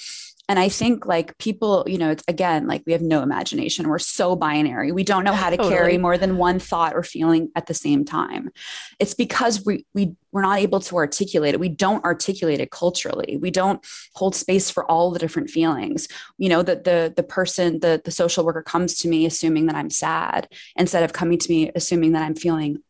and 0.48 0.58
i 0.58 0.68
think 0.68 1.06
like 1.06 1.36
people 1.38 1.84
you 1.86 1.98
know 1.98 2.10
it's 2.10 2.24
again 2.28 2.66
like 2.66 2.82
we 2.86 2.92
have 2.92 3.02
no 3.02 3.22
imagination. 3.22 3.88
We're 3.88 3.98
so 3.98 4.36
binary. 4.36 4.92
We 4.92 5.04
don't 5.04 5.24
know 5.24 5.32
how 5.32 5.50
to 5.50 5.56
Totally. 5.56 5.74
carry 5.74 5.98
more 5.98 6.18
than 6.18 6.36
one 6.36 6.58
thought 6.58 6.94
or 6.94 7.02
feeling 7.02 7.50
at 7.56 7.66
the 7.66 7.74
same 7.74 8.04
time. 8.04 8.50
It's 8.98 9.14
because 9.14 9.64
we 9.64 9.86
we 9.94 10.14
we're 10.32 10.42
not 10.42 10.58
able 10.58 10.80
to 10.80 10.96
articulate 10.96 11.54
it. 11.54 11.60
We 11.60 11.68
don't 11.68 12.04
articulate 12.04 12.60
it 12.60 12.70
culturally. 12.70 13.36
We 13.40 13.50
don't 13.50 13.84
hold 14.14 14.34
space 14.34 14.70
for 14.70 14.90
all 14.90 15.12
the 15.12 15.18
different 15.18 15.50
feelings. 15.50 16.08
You 16.38 16.48
know 16.48 16.62
that 16.62 16.84
the 16.84 17.12
the 17.14 17.22
person 17.22 17.80
the 17.80 18.00
the 18.04 18.10
social 18.10 18.44
worker 18.44 18.62
comes 18.62 18.98
to 18.98 19.08
me 19.08 19.26
assuming 19.26 19.66
that 19.66 19.76
i'm 19.76 19.90
sad 19.90 20.48
instead 20.76 21.02
of 21.02 21.12
coming 21.12 21.38
to 21.38 21.50
me 21.50 21.70
assuming 21.74 22.12
that 22.12 22.22
i'm 22.22 22.34
feeling 22.34 22.82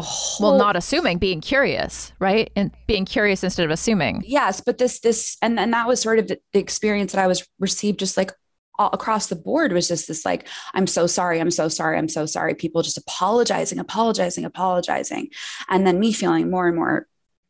whole 0.00 0.50
Well, 0.52 0.58
not 0.58 0.76
assuming, 0.76 1.18
being 1.18 1.40
curious, 1.40 2.12
right? 2.18 2.50
And 2.56 2.70
being 2.86 3.04
curious 3.04 3.44
instead 3.44 3.64
of 3.64 3.70
assuming. 3.70 4.22
yes 4.24 4.60
but 4.60 4.78
this 4.78 5.00
this 5.00 5.36
and 5.42 5.58
and 5.60 5.72
that 5.74 5.86
was 5.86 6.00
sort 6.00 6.18
of 6.18 6.28
the, 6.28 6.38
the 6.52 6.58
experience 6.58 7.12
that 7.12 7.20
i 7.20 7.26
was 7.26 7.46
received 7.58 7.98
just 7.98 8.16
like 8.16 8.32
all 8.78 8.88
across 8.92 9.26
the 9.26 9.36
board 9.36 9.72
was 9.72 9.88
just 9.88 10.08
this 10.08 10.24
like 10.24 10.48
i'm 10.72 10.86
so 10.86 11.06
sorry 11.06 11.40
i'm 11.40 11.50
so 11.50 11.68
sorry 11.68 11.98
i'm 11.98 12.08
so 12.08 12.24
sorry 12.24 12.54
people 12.54 12.80
just 12.82 12.96
apologizing 12.96 13.78
apologizing 13.78 14.44
apologizing 14.46 15.28
and 15.68 15.86
then 15.86 16.00
me 16.00 16.12
feeling 16.12 16.50
more 16.50 16.66
and 16.66 16.76
more 16.76 17.06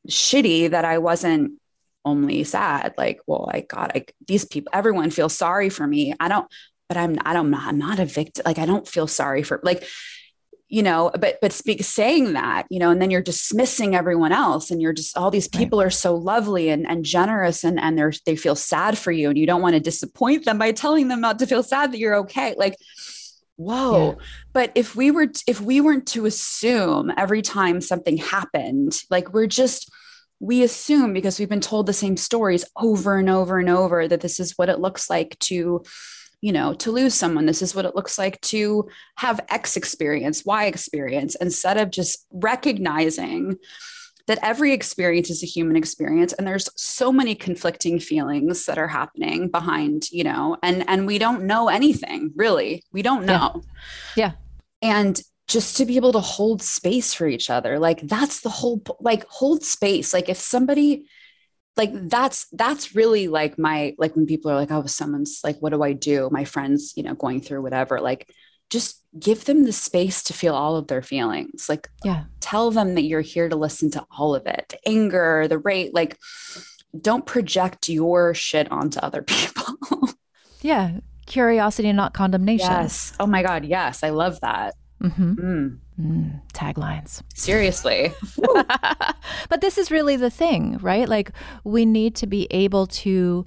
shitty 0.08 0.70
that 0.70 0.84
i 0.84 0.98
wasn't 0.98 1.52
only 2.04 2.42
sad 2.42 2.92
like 2.98 3.20
well 3.26 3.48
i 3.52 3.60
got 3.60 3.94
like 3.94 4.12
these 4.26 4.44
people 4.44 4.70
everyone 4.74 5.10
feels 5.10 5.32
sorry 5.36 5.68
for 5.70 5.86
me 5.86 6.12
i 6.18 6.28
don't 6.28 6.48
but 6.88 6.96
i'm 6.96 7.16
i 7.24 7.32
don't 7.32 7.54
i'm 7.54 7.78
not 7.78 8.00
a 8.00 8.04
victim 8.04 8.42
like 8.44 8.58
i 8.58 8.66
don't 8.66 8.88
feel 8.88 9.06
sorry 9.06 9.42
for 9.44 9.60
like 9.62 9.84
you 10.72 10.82
know 10.82 11.10
but 11.20 11.36
but 11.42 11.52
speak 11.52 11.84
saying 11.84 12.32
that 12.32 12.66
you 12.70 12.78
know 12.78 12.90
and 12.90 13.00
then 13.00 13.10
you're 13.10 13.20
dismissing 13.20 13.94
everyone 13.94 14.32
else 14.32 14.70
and 14.70 14.80
you're 14.80 14.94
just 14.94 15.18
all 15.18 15.30
these 15.30 15.48
Right. 15.52 15.60
people 15.60 15.82
are 15.82 15.90
so 15.90 16.14
lovely 16.14 16.70
and, 16.70 16.88
and 16.88 17.04
generous 17.04 17.62
and 17.62 17.78
and 17.78 17.98
they're 17.98 18.12
they 18.24 18.36
feel 18.36 18.56
sad 18.56 18.96
for 18.96 19.12
you 19.12 19.28
and 19.28 19.36
you 19.36 19.46
don't 19.46 19.60
want 19.60 19.74
to 19.74 19.80
disappoint 19.80 20.46
them 20.46 20.56
by 20.56 20.72
telling 20.72 21.08
them 21.08 21.20
not 21.20 21.38
to 21.38 21.46
feel 21.46 21.62
sad 21.62 21.92
that 21.92 21.98
you're 21.98 22.16
okay. 22.16 22.54
Like 22.56 22.76
whoa. 23.56 24.16
But 24.54 24.72
if 24.74 24.96
we 24.96 25.10
were 25.10 25.28
if 25.46 25.60
we 25.60 25.82
weren't 25.82 26.06
to 26.08 26.24
assume 26.24 27.12
every 27.18 27.42
time 27.42 27.82
something 27.82 28.16
happened 28.16 28.98
like 29.10 29.34
we're 29.34 29.46
just 29.46 29.90
we 30.40 30.62
assume 30.62 31.12
because 31.12 31.38
we've 31.38 31.50
been 31.50 31.60
told 31.60 31.86
the 31.86 31.92
same 31.92 32.16
stories 32.16 32.64
over 32.76 33.18
and 33.18 33.28
over 33.28 33.58
and 33.58 33.68
over 33.68 34.08
that 34.08 34.22
this 34.22 34.40
is 34.40 34.54
what 34.56 34.70
it 34.70 34.80
looks 34.80 35.10
like 35.10 35.38
to 35.38 35.84
you 36.42 36.52
know 36.52 36.74
to 36.74 36.92
lose 36.92 37.14
someone 37.14 37.46
this 37.46 37.62
is 37.62 37.74
what 37.74 37.86
it 37.86 37.96
looks 37.96 38.18
like 38.18 38.38
to 38.42 38.86
have 39.16 39.40
x 39.48 39.76
experience 39.76 40.44
y 40.44 40.66
experience 40.66 41.34
instead 41.36 41.78
of 41.78 41.90
just 41.90 42.26
recognizing 42.30 43.56
that 44.26 44.38
every 44.42 44.72
experience 44.72 45.30
is 45.30 45.42
a 45.42 45.46
human 45.46 45.76
experience 45.76 46.32
and 46.32 46.46
there's 46.46 46.68
so 46.76 47.12
many 47.12 47.34
conflicting 47.34 47.98
feelings 47.98 48.66
that 48.66 48.78
are 48.78 48.88
happening 48.88 49.48
behind 49.48 50.10
you 50.10 50.24
know 50.24 50.56
and 50.62 50.88
and 50.88 51.06
we 51.06 51.18
don't 51.18 51.44
know 51.44 51.68
anything 51.68 52.32
really. 52.36 52.84
We 52.92 53.02
don't 53.02 53.24
know. 53.24 53.62
Yeah. 54.16 54.32
and 54.80 55.20
just 55.48 55.76
to 55.76 55.84
be 55.84 55.96
able 55.96 56.12
to 56.12 56.20
hold 56.20 56.62
space 56.62 57.12
for 57.12 57.26
each 57.26 57.50
other 57.50 57.78
like 57.78 58.00
that's 58.02 58.40
the 58.40 58.48
whole 58.48 58.82
like 59.00 59.24
hold 59.28 59.64
space. 59.64 60.12
Like 60.12 60.28
if 60.28 60.38
somebody 60.38 61.06
like 61.76 61.90
that's 62.08 62.46
that's 62.52 62.94
really 62.94 63.28
like 63.28 63.58
my 63.58 63.94
like 63.98 64.14
when 64.14 64.26
people 64.26 64.50
are 64.50 64.56
like 64.56 64.70
oh 64.70 64.84
someone's 64.86 65.40
like 65.42 65.56
what 65.60 65.70
do 65.72 65.82
i 65.82 65.92
do? 65.92 66.28
My 66.30 66.44
friends 66.44 66.92
you 66.96 67.02
know 67.02 67.14
going 67.14 67.40
through 67.40 67.62
whatever 67.62 68.00
like 68.00 68.30
just 68.70 69.02
give 69.18 69.44
them 69.44 69.64
the 69.64 69.72
space 69.72 70.22
to 70.24 70.32
feel 70.32 70.54
all 70.54 70.76
of 70.76 70.86
their 70.86 71.02
feelings. 71.02 71.68
Like 71.68 71.88
Yeah. 72.04 72.24
tell 72.40 72.70
them 72.70 72.94
that 72.94 73.02
you're 73.02 73.20
here 73.20 73.48
to 73.48 73.56
listen 73.56 73.90
to 73.92 74.06
all 74.18 74.34
of 74.34 74.46
it. 74.46 74.66
The 74.70 74.88
anger 74.88 75.46
the 75.48 75.58
rate 75.58 75.92
like 75.94 76.16
don't 76.98 77.24
project 77.26 77.88
your 77.88 78.32
shit 78.34 78.70
onto 78.72 78.98
other 79.00 79.22
people. 79.26 79.76
Yeah. 80.62 81.00
Curiosity 81.26 81.88
and 81.88 81.96
not 81.96 82.12
condemnation. 82.14 82.66
yes. 82.70 83.12
Oh 83.20 83.26
my 83.26 83.42
god 83.42 83.64
yes. 83.64 84.02
I 84.02 84.10
love 84.10 84.40
that 84.40 84.74
hmm 85.02 85.32
Mm, 85.34 85.78
Mm, 86.00 86.40
taglines. 86.54 87.22
seriously 87.34 88.12
but 89.48 89.60
this 89.60 89.76
is 89.78 89.90
really 89.90 90.16
the 90.16 90.30
thing, 90.30 90.78
right? 90.78 91.08
Like 91.08 91.32
we 91.64 91.84
need 91.84 92.14
to 92.16 92.26
be 92.26 92.46
able 92.50 92.86
to 93.04 93.44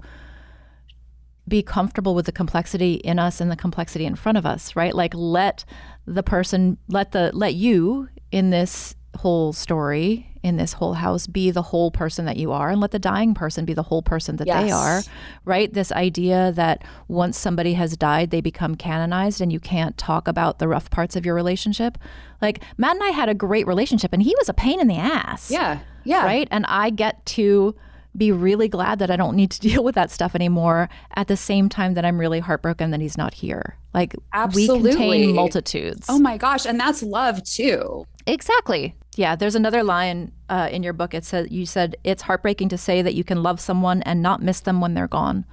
be 1.48 1.62
comfortable 1.62 2.14
with 2.14 2.26
the 2.26 2.32
complexity 2.32 2.94
in 2.94 3.18
us 3.18 3.40
and 3.40 3.50
the 3.50 3.56
complexity 3.56 4.04
in 4.04 4.14
front 4.16 4.36
of 4.38 4.44
us, 4.46 4.74
right? 4.76 4.94
Like 4.94 5.12
let 5.14 5.64
the 6.06 6.22
person 6.22 6.76
let 6.88 7.12
the 7.12 7.30
let 7.34 7.54
you 7.54 8.08
in 8.32 8.50
this 8.50 8.94
whole 9.16 9.52
story 9.52 10.30
in 10.42 10.56
this 10.56 10.74
whole 10.74 10.94
house 10.94 11.26
be 11.26 11.50
the 11.50 11.62
whole 11.62 11.90
person 11.90 12.24
that 12.24 12.36
you 12.36 12.52
are 12.52 12.70
and 12.70 12.80
let 12.80 12.92
the 12.92 12.98
dying 12.98 13.34
person 13.34 13.64
be 13.64 13.74
the 13.74 13.82
whole 13.82 14.02
person 14.02 14.36
that 14.36 14.46
they 14.46 14.70
are 14.70 15.02
right? 15.44 15.72
This 15.72 15.90
idea 15.92 16.52
that 16.52 16.84
once 17.08 17.36
somebody 17.36 17.74
has 17.74 17.96
died 17.96 18.30
they 18.30 18.40
become 18.40 18.74
canonized 18.74 19.40
and 19.40 19.52
you 19.52 19.60
can't 19.60 19.98
talk 19.98 20.28
about 20.28 20.58
the 20.58 20.68
rough 20.68 20.90
parts 20.90 21.16
of 21.16 21.26
your 21.26 21.34
relationship. 21.34 21.98
Like 22.40 22.62
matt 22.76 22.94
and 22.94 23.04
i 23.04 23.08
had 23.08 23.28
a 23.28 23.34
great 23.34 23.66
relationship 23.66 24.12
and 24.12 24.22
he 24.22 24.34
was 24.38 24.48
a 24.48 24.54
pain 24.54 24.80
in 24.80 24.88
the 24.88 24.96
ass. 24.96 25.50
Yeah 25.50 25.80
yeah. 26.04 26.24
Right? 26.24 26.48
And 26.50 26.64
i 26.66 26.90
get 26.90 27.24
to 27.26 27.74
be 28.16 28.32
really 28.32 28.68
glad 28.68 28.98
that 28.98 29.10
i 29.10 29.16
don't 29.16 29.36
need 29.36 29.50
to 29.50 29.60
deal 29.68 29.84
with 29.84 29.94
that 29.94 30.10
stuff 30.10 30.34
anymore 30.34 30.88
at 31.16 31.28
the 31.28 31.36
same 31.36 31.68
time 31.68 31.92
that 31.94 32.04
i'm 32.04 32.18
really 32.18 32.40
heartbroken 32.40 32.90
that 32.92 33.00
he's 33.00 33.18
not 33.18 33.34
here. 33.34 33.76
Like 33.96 34.14
we 34.54 34.66
contain 34.66 35.34
multitudes. 35.34 36.06
Oh 36.10 36.18
my 36.18 36.36
gosh. 36.36 36.66
And 36.66 36.78
that's 36.78 37.02
love 37.02 37.42
too. 37.42 38.06
Exactly. 38.26 38.94
Yeah, 39.16 39.34
there's 39.34 39.54
another 39.54 39.82
line 39.82 40.32
uh, 40.48 40.68
in 40.70 40.82
your 40.82 40.92
book. 40.92 41.14
It 41.14 41.24
said 41.24 41.50
you 41.50 41.66
said 41.66 41.96
it's 42.04 42.22
heartbreaking 42.22 42.68
to 42.68 42.78
say 42.78 43.02
that 43.02 43.14
you 43.14 43.24
can 43.24 43.42
love 43.42 43.60
someone 43.60 44.02
and 44.02 44.22
not 44.22 44.42
miss 44.42 44.60
them 44.60 44.80
when 44.80 44.94
they're 44.94 45.08
gone. 45.08 45.44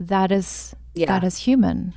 that 0.00 0.32
is 0.32 0.74
yeah. 0.94 1.06
that 1.06 1.24
is 1.24 1.38
human. 1.38 1.94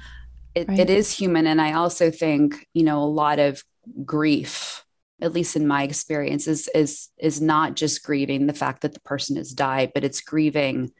It, 0.53 0.67
right? 0.67 0.79
it 0.79 0.89
is 0.89 1.11
human. 1.11 1.47
And 1.47 1.61
I 1.61 1.73
also 1.73 2.11
think, 2.11 2.67
you 2.73 2.83
know, 2.83 3.01
a 3.01 3.05
lot 3.05 3.39
of 3.39 3.63
grief 4.05 4.85
at 5.21 5.33
least 5.33 5.55
in 5.55 5.67
my 5.67 5.83
experience 5.83 6.47
is 6.47 6.69
is 6.73 7.09
is 7.17 7.41
not 7.41 7.75
just 7.75 8.03
grieving 8.03 8.47
the 8.47 8.53
fact 8.53 8.81
that 8.81 8.93
the 8.93 8.99
person 9.01 9.35
has 9.35 9.51
died 9.51 9.91
but 9.93 10.03
it's 10.03 10.21
grieving 10.21 10.91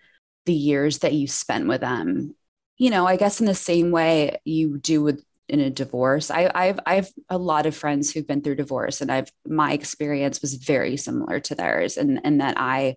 the 0.46 0.54
years 0.54 1.00
that 1.00 1.14
you 1.14 1.28
spent 1.28 1.68
with 1.68 1.82
them 1.82 2.34
you 2.78 2.90
know 2.90 3.06
i 3.06 3.18
guess 3.18 3.40
in 3.40 3.46
the 3.46 3.56
same 3.56 3.92
way 3.92 4.38
you 4.46 4.78
do 4.78 5.02
with 5.02 5.24
in 5.48 5.60
a 5.60 5.70
divorce 5.70 6.32
I, 6.32 6.52
i've 6.54 6.80
i've 6.86 7.10
a 7.30 7.38
lot 7.38 7.66
of 7.66 7.76
friends 7.76 8.12
who've 8.12 8.28
been 8.28 8.42
through 8.42 8.56
divorce 8.56 9.02
and 9.02 9.12
i've 9.12 9.32
my 9.46 9.74
experience 9.74 10.42
was 10.42 10.56
very 10.56 10.98
similar 10.98 11.40
to 11.42 11.56
theirs 11.56 11.98
and 11.98 12.20
and 12.24 12.42
that 12.42 12.56
i 12.58 12.96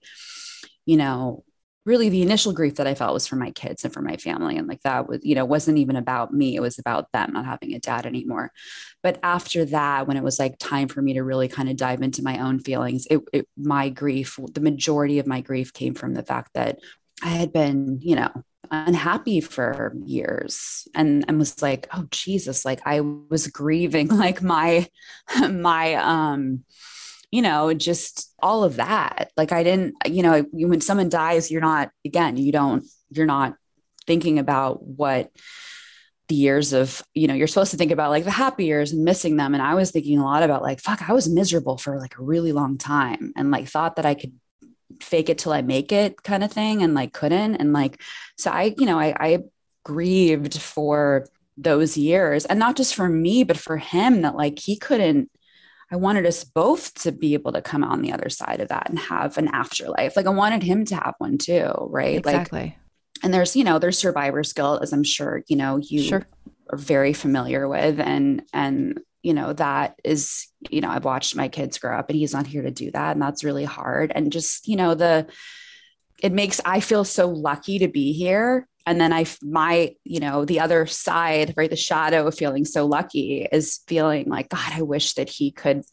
you 0.86 0.96
know 0.96 1.44
really 1.88 2.10
the 2.10 2.22
initial 2.22 2.52
grief 2.52 2.74
that 2.74 2.86
I 2.86 2.94
felt 2.94 3.14
was 3.14 3.26
for 3.26 3.36
my 3.36 3.50
kids 3.50 3.82
and 3.82 3.92
for 3.92 4.02
my 4.02 4.16
family. 4.18 4.58
And 4.58 4.68
like 4.68 4.82
that 4.82 5.08
was, 5.08 5.20
you 5.22 5.34
know, 5.34 5.46
wasn't 5.46 5.78
even 5.78 5.96
about 5.96 6.34
me. 6.34 6.54
It 6.54 6.60
was 6.60 6.78
about 6.78 7.10
them 7.12 7.32
not 7.32 7.46
having 7.46 7.72
a 7.72 7.80
dad 7.80 8.04
anymore. 8.04 8.52
But 9.02 9.18
after 9.22 9.64
that, 9.64 10.06
when 10.06 10.18
it 10.18 10.22
was 10.22 10.38
like 10.38 10.58
time 10.58 10.88
for 10.88 11.00
me 11.00 11.14
to 11.14 11.24
really 11.24 11.48
kind 11.48 11.70
of 11.70 11.76
dive 11.76 12.02
into 12.02 12.22
my 12.22 12.40
own 12.40 12.60
feelings, 12.60 13.06
it, 13.10 13.20
it 13.32 13.48
my 13.56 13.88
grief, 13.88 14.38
the 14.52 14.60
majority 14.60 15.18
of 15.18 15.26
my 15.26 15.40
grief 15.40 15.72
came 15.72 15.94
from 15.94 16.12
the 16.12 16.22
fact 16.22 16.50
that 16.52 16.78
I 17.22 17.30
had 17.30 17.54
been, 17.54 17.98
you 18.02 18.16
know, 18.16 18.30
unhappy 18.70 19.40
for 19.40 19.94
years 20.04 20.86
and 20.94 21.24
and 21.28 21.38
was 21.38 21.60
like 21.62 21.88
oh 21.92 22.06
jesus 22.10 22.64
like 22.64 22.80
i 22.84 23.00
was 23.00 23.46
grieving 23.46 24.08
like 24.16 24.42
my 24.42 24.86
my 25.50 25.94
um 25.94 26.64
you 27.30 27.42
know, 27.42 27.74
just 27.74 28.32
all 28.40 28.64
of 28.64 28.76
that. 28.76 29.30
Like 29.36 29.52
I 29.52 29.62
didn't, 29.62 29.94
you 30.06 30.22
know, 30.22 30.42
when 30.52 30.80
someone 30.80 31.08
dies, 31.08 31.50
you're 31.50 31.60
not, 31.60 31.90
again, 32.04 32.36
you 32.36 32.52
don't, 32.52 32.84
you're 33.10 33.26
not 33.26 33.54
thinking 34.06 34.38
about 34.38 34.82
what 34.82 35.30
the 36.28 36.34
years 36.34 36.72
of, 36.72 37.02
you 37.14 37.26
know, 37.26 37.34
you're 37.34 37.46
supposed 37.46 37.70
to 37.72 37.76
think 37.76 37.90
about 37.90 38.10
like 38.10 38.24
the 38.24 38.30
happy 38.30 38.64
years 38.66 38.92
and 38.92 39.04
missing 39.04 39.36
them. 39.36 39.54
And 39.54 39.62
I 39.62 39.74
was 39.74 39.90
thinking 39.90 40.18
a 40.18 40.24
lot 40.24 40.42
about 40.42 40.62
like, 40.62 40.80
fuck, 40.80 41.08
I 41.08 41.12
was 41.12 41.28
miserable 41.28 41.76
for 41.76 41.98
like 41.98 42.16
a 42.16 42.22
really 42.22 42.52
long 42.52 42.78
time 42.78 43.32
and 43.36 43.50
like 43.50 43.68
thought 43.68 43.96
that 43.96 44.06
I 44.06 44.14
could 44.14 44.32
fake 45.00 45.28
it 45.28 45.38
till 45.38 45.52
I 45.52 45.62
make 45.62 45.92
it 45.92 46.22
kind 46.22 46.42
of 46.42 46.52
thing 46.52 46.82
and 46.82 46.94
like 46.94 47.12
couldn't. 47.12 47.56
And 47.56 47.72
like, 47.72 48.00
so 48.36 48.50
I, 48.50 48.74
you 48.78 48.86
know, 48.86 48.98
I, 48.98 49.14
I 49.18 49.38
grieved 49.84 50.60
for 50.60 51.26
those 51.56 51.96
years 51.96 52.44
and 52.44 52.58
not 52.58 52.76
just 52.76 52.94
for 52.94 53.08
me, 53.08 53.44
but 53.44 53.58
for 53.58 53.76
him 53.76 54.22
that 54.22 54.36
like 54.36 54.58
he 54.58 54.76
couldn't 54.76 55.30
I 55.90 55.96
wanted 55.96 56.26
us 56.26 56.44
both 56.44 56.92
to 57.02 57.12
be 57.12 57.34
able 57.34 57.52
to 57.52 57.62
come 57.62 57.82
on 57.82 58.02
the 58.02 58.12
other 58.12 58.28
side 58.28 58.60
of 58.60 58.68
that 58.68 58.90
and 58.90 58.98
have 58.98 59.38
an 59.38 59.48
afterlife. 59.48 60.16
Like 60.16 60.26
I 60.26 60.30
wanted 60.30 60.62
him 60.62 60.84
to 60.86 60.96
have 60.96 61.14
one 61.18 61.38
too, 61.38 61.72
right? 61.90 62.18
Exactly. 62.18 62.60
Like, 62.60 62.74
and 63.22 63.32
there's, 63.32 63.56
you 63.56 63.64
know, 63.64 63.78
there's 63.78 63.98
survivor's 63.98 64.52
guilt, 64.52 64.82
as 64.82 64.92
I'm 64.92 65.02
sure, 65.02 65.42
you 65.48 65.56
know, 65.56 65.78
you 65.78 66.02
sure. 66.02 66.26
are 66.70 66.76
very 66.76 67.12
familiar 67.14 67.66
with. 67.66 67.98
And, 68.00 68.42
and, 68.52 69.00
you 69.28 69.34
know, 69.34 69.52
that 69.52 70.00
is, 70.02 70.48
you 70.70 70.80
know, 70.80 70.88
I've 70.88 71.04
watched 71.04 71.36
my 71.36 71.48
kids 71.48 71.76
grow 71.76 71.98
up 71.98 72.08
and 72.08 72.18
he's 72.18 72.32
not 72.32 72.46
here 72.46 72.62
to 72.62 72.70
do 72.70 72.90
that. 72.92 73.12
And 73.12 73.20
that's 73.20 73.44
really 73.44 73.66
hard. 73.66 74.10
And 74.14 74.32
just, 74.32 74.66
you 74.66 74.74
know, 74.74 74.94
the, 74.94 75.26
it 76.22 76.32
makes, 76.32 76.62
I 76.64 76.80
feel 76.80 77.04
so 77.04 77.28
lucky 77.28 77.80
to 77.80 77.88
be 77.88 78.14
here. 78.14 78.66
And 78.86 78.98
then 78.98 79.12
i 79.12 79.26
my 79.42 79.94
you 80.02 80.18
know 80.18 80.46
the 80.46 80.60
other 80.60 80.86
side 80.86 81.52
right 81.58 81.68
the 81.68 81.76
shadow 81.76 82.26
of 82.26 82.34
feeling 82.34 82.64
so 82.64 82.86
lucky 82.86 83.46
is 83.52 83.80
feeling 83.86 84.30
like 84.30 84.48
god 84.48 84.72
i 84.72 84.80
wish 84.80 85.12
that 85.16 85.28
he 85.28 85.50
could 85.50 85.84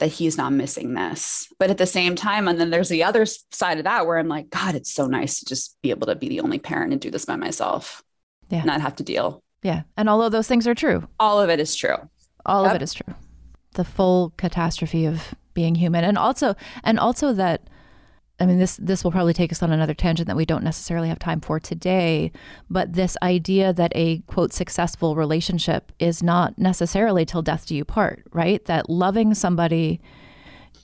that 0.00 0.08
he's 0.08 0.36
not 0.36 0.52
missing 0.52 0.92
this. 0.92 1.50
But 1.58 1.70
at 1.70 1.78
the 1.78 1.86
same 1.86 2.14
time 2.14 2.48
and 2.48 2.60
then 2.60 2.68
there's 2.68 2.90
the 2.90 3.04
other 3.04 3.24
side 3.24 3.78
of 3.78 3.84
that 3.84 4.06
where 4.06 4.18
i'm 4.18 4.28
like 4.28 4.50
god 4.50 4.74
it's 4.74 4.92
so 4.92 5.06
nice 5.06 5.40
to 5.40 5.46
just 5.46 5.78
be 5.80 5.88
able 5.88 6.08
to 6.08 6.14
be 6.14 6.28
the 6.28 6.40
only 6.40 6.58
parent 6.58 6.92
and 6.92 7.00
do 7.00 7.10
this 7.10 7.24
by 7.24 7.36
myself. 7.36 8.02
Yeah. 8.50 8.64
Not 8.64 8.82
have 8.82 8.96
to 8.96 9.02
deal. 9.02 9.42
Yeah. 9.62 9.84
And 9.96 10.10
all 10.10 10.22
of 10.22 10.30
those 10.30 10.46
things 10.46 10.66
are 10.66 10.74
true. 10.74 11.08
All 11.18 11.40
of 11.40 11.48
it 11.48 11.58
is 11.58 11.74
true 11.74 11.96
all 12.46 12.64
yep. 12.64 12.72
of 12.72 12.76
it 12.76 12.82
is 12.82 12.94
true 12.94 13.14
the 13.74 13.84
full 13.84 14.32
catastrophe 14.36 15.06
of 15.06 15.34
being 15.54 15.74
human 15.74 16.04
and 16.04 16.18
also 16.18 16.54
and 16.84 16.98
also 16.98 17.32
that 17.32 17.68
I 18.40 18.46
mean, 18.46 18.58
this 18.58 18.76
this 18.78 19.04
will 19.04 19.12
probably 19.12 19.34
take 19.34 19.52
us 19.52 19.62
on 19.62 19.70
another 19.70 19.94
tangent 19.94 20.26
that 20.26 20.36
we 20.36 20.44
don't 20.44 20.64
necessarily 20.64 21.08
have 21.08 21.20
time 21.20 21.40
for 21.40 21.60
today. 21.60 22.32
But 22.68 22.94
this 22.94 23.16
idea 23.22 23.72
that 23.72 23.92
a 23.94 24.18
quote 24.20 24.52
successful 24.52 25.14
relationship 25.14 25.92
is 26.00 26.24
not 26.24 26.58
necessarily 26.58 27.24
till 27.24 27.42
death 27.42 27.66
do 27.66 27.76
you 27.76 27.84
part, 27.84 28.24
right? 28.32 28.64
That 28.64 28.90
loving 28.90 29.34
somebody 29.34 30.00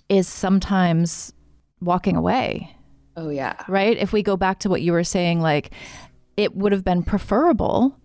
is 0.08 0.28
sometimes 0.28 1.32
walking 1.80 2.14
away. 2.14 2.76
Oh 3.16 3.30
yeah. 3.30 3.56
Right? 3.66 3.96
If 3.96 4.12
we 4.12 4.22
go 4.22 4.36
back 4.36 4.60
to 4.60 4.68
what 4.68 4.82
you 4.82 4.92
were 4.92 5.02
saying, 5.02 5.40
like 5.40 5.72
it 6.36 6.54
would 6.54 6.70
have 6.70 6.84
been 6.84 7.02
preferable 7.02 7.98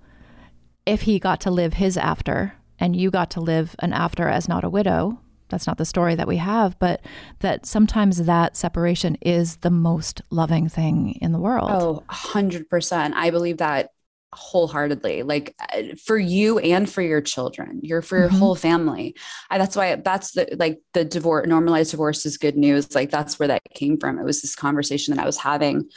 if 0.87 1.03
he 1.03 1.19
got 1.19 1.39
to 1.41 1.51
live 1.51 1.75
his 1.75 1.95
after 1.95 2.53
and 2.83 2.95
you 2.95 3.09
got 3.09 3.31
to 3.31 3.39
live 3.39 3.75
an 3.79 3.93
after 3.93 4.27
as 4.27 4.47
not 4.47 4.63
a 4.63 4.69
widow 4.69 5.17
that's 5.53 5.67
not 5.67 5.77
the 5.77 5.85
story 5.85 6.15
that 6.15 6.27
we 6.27 6.37
have, 6.37 6.79
but 6.79 7.01
that 7.41 7.67
sometimes 7.67 8.25
that 8.25 8.57
separation 8.57 9.17
is 9.21 9.57
the 9.57 9.69
most 9.69 10.21
loving 10.31 10.67
thing 10.67 11.17
in 11.21 11.31
the 11.31 11.37
world. 11.37 11.69
Oh, 11.71 12.03
100%. 12.09 13.13
I 13.13 13.29
believe 13.29 13.57
that 13.57 13.91
wholeheartedly 14.33 15.21
like 15.21 15.55
uh, 15.71 15.95
for 16.03 16.17
you 16.17 16.57
and 16.57 16.89
for 16.89 17.03
your 17.03 17.21
children 17.21 17.79
you're 17.83 18.01
for 18.01 18.17
your 18.17 18.29
mm-hmm. 18.29 18.39
whole 18.39 18.55
family 18.55 19.15
I, 19.51 19.59
that's 19.59 19.75
why 19.75 19.93
that's 19.95 20.31
the 20.31 20.55
like 20.57 20.81
the 20.93 21.05
divorce 21.05 21.47
normalized 21.47 21.91
divorce 21.91 22.25
is 22.25 22.39
good 22.39 22.57
news 22.57 22.95
like 22.95 23.11
that's 23.11 23.37
where 23.37 23.49
that 23.49 23.61
came 23.75 23.99
from 23.99 24.17
it 24.17 24.25
was 24.25 24.41
this 24.41 24.55
conversation 24.55 25.15
that 25.15 25.21
i 25.21 25.25
was 25.27 25.37
having 25.37 25.87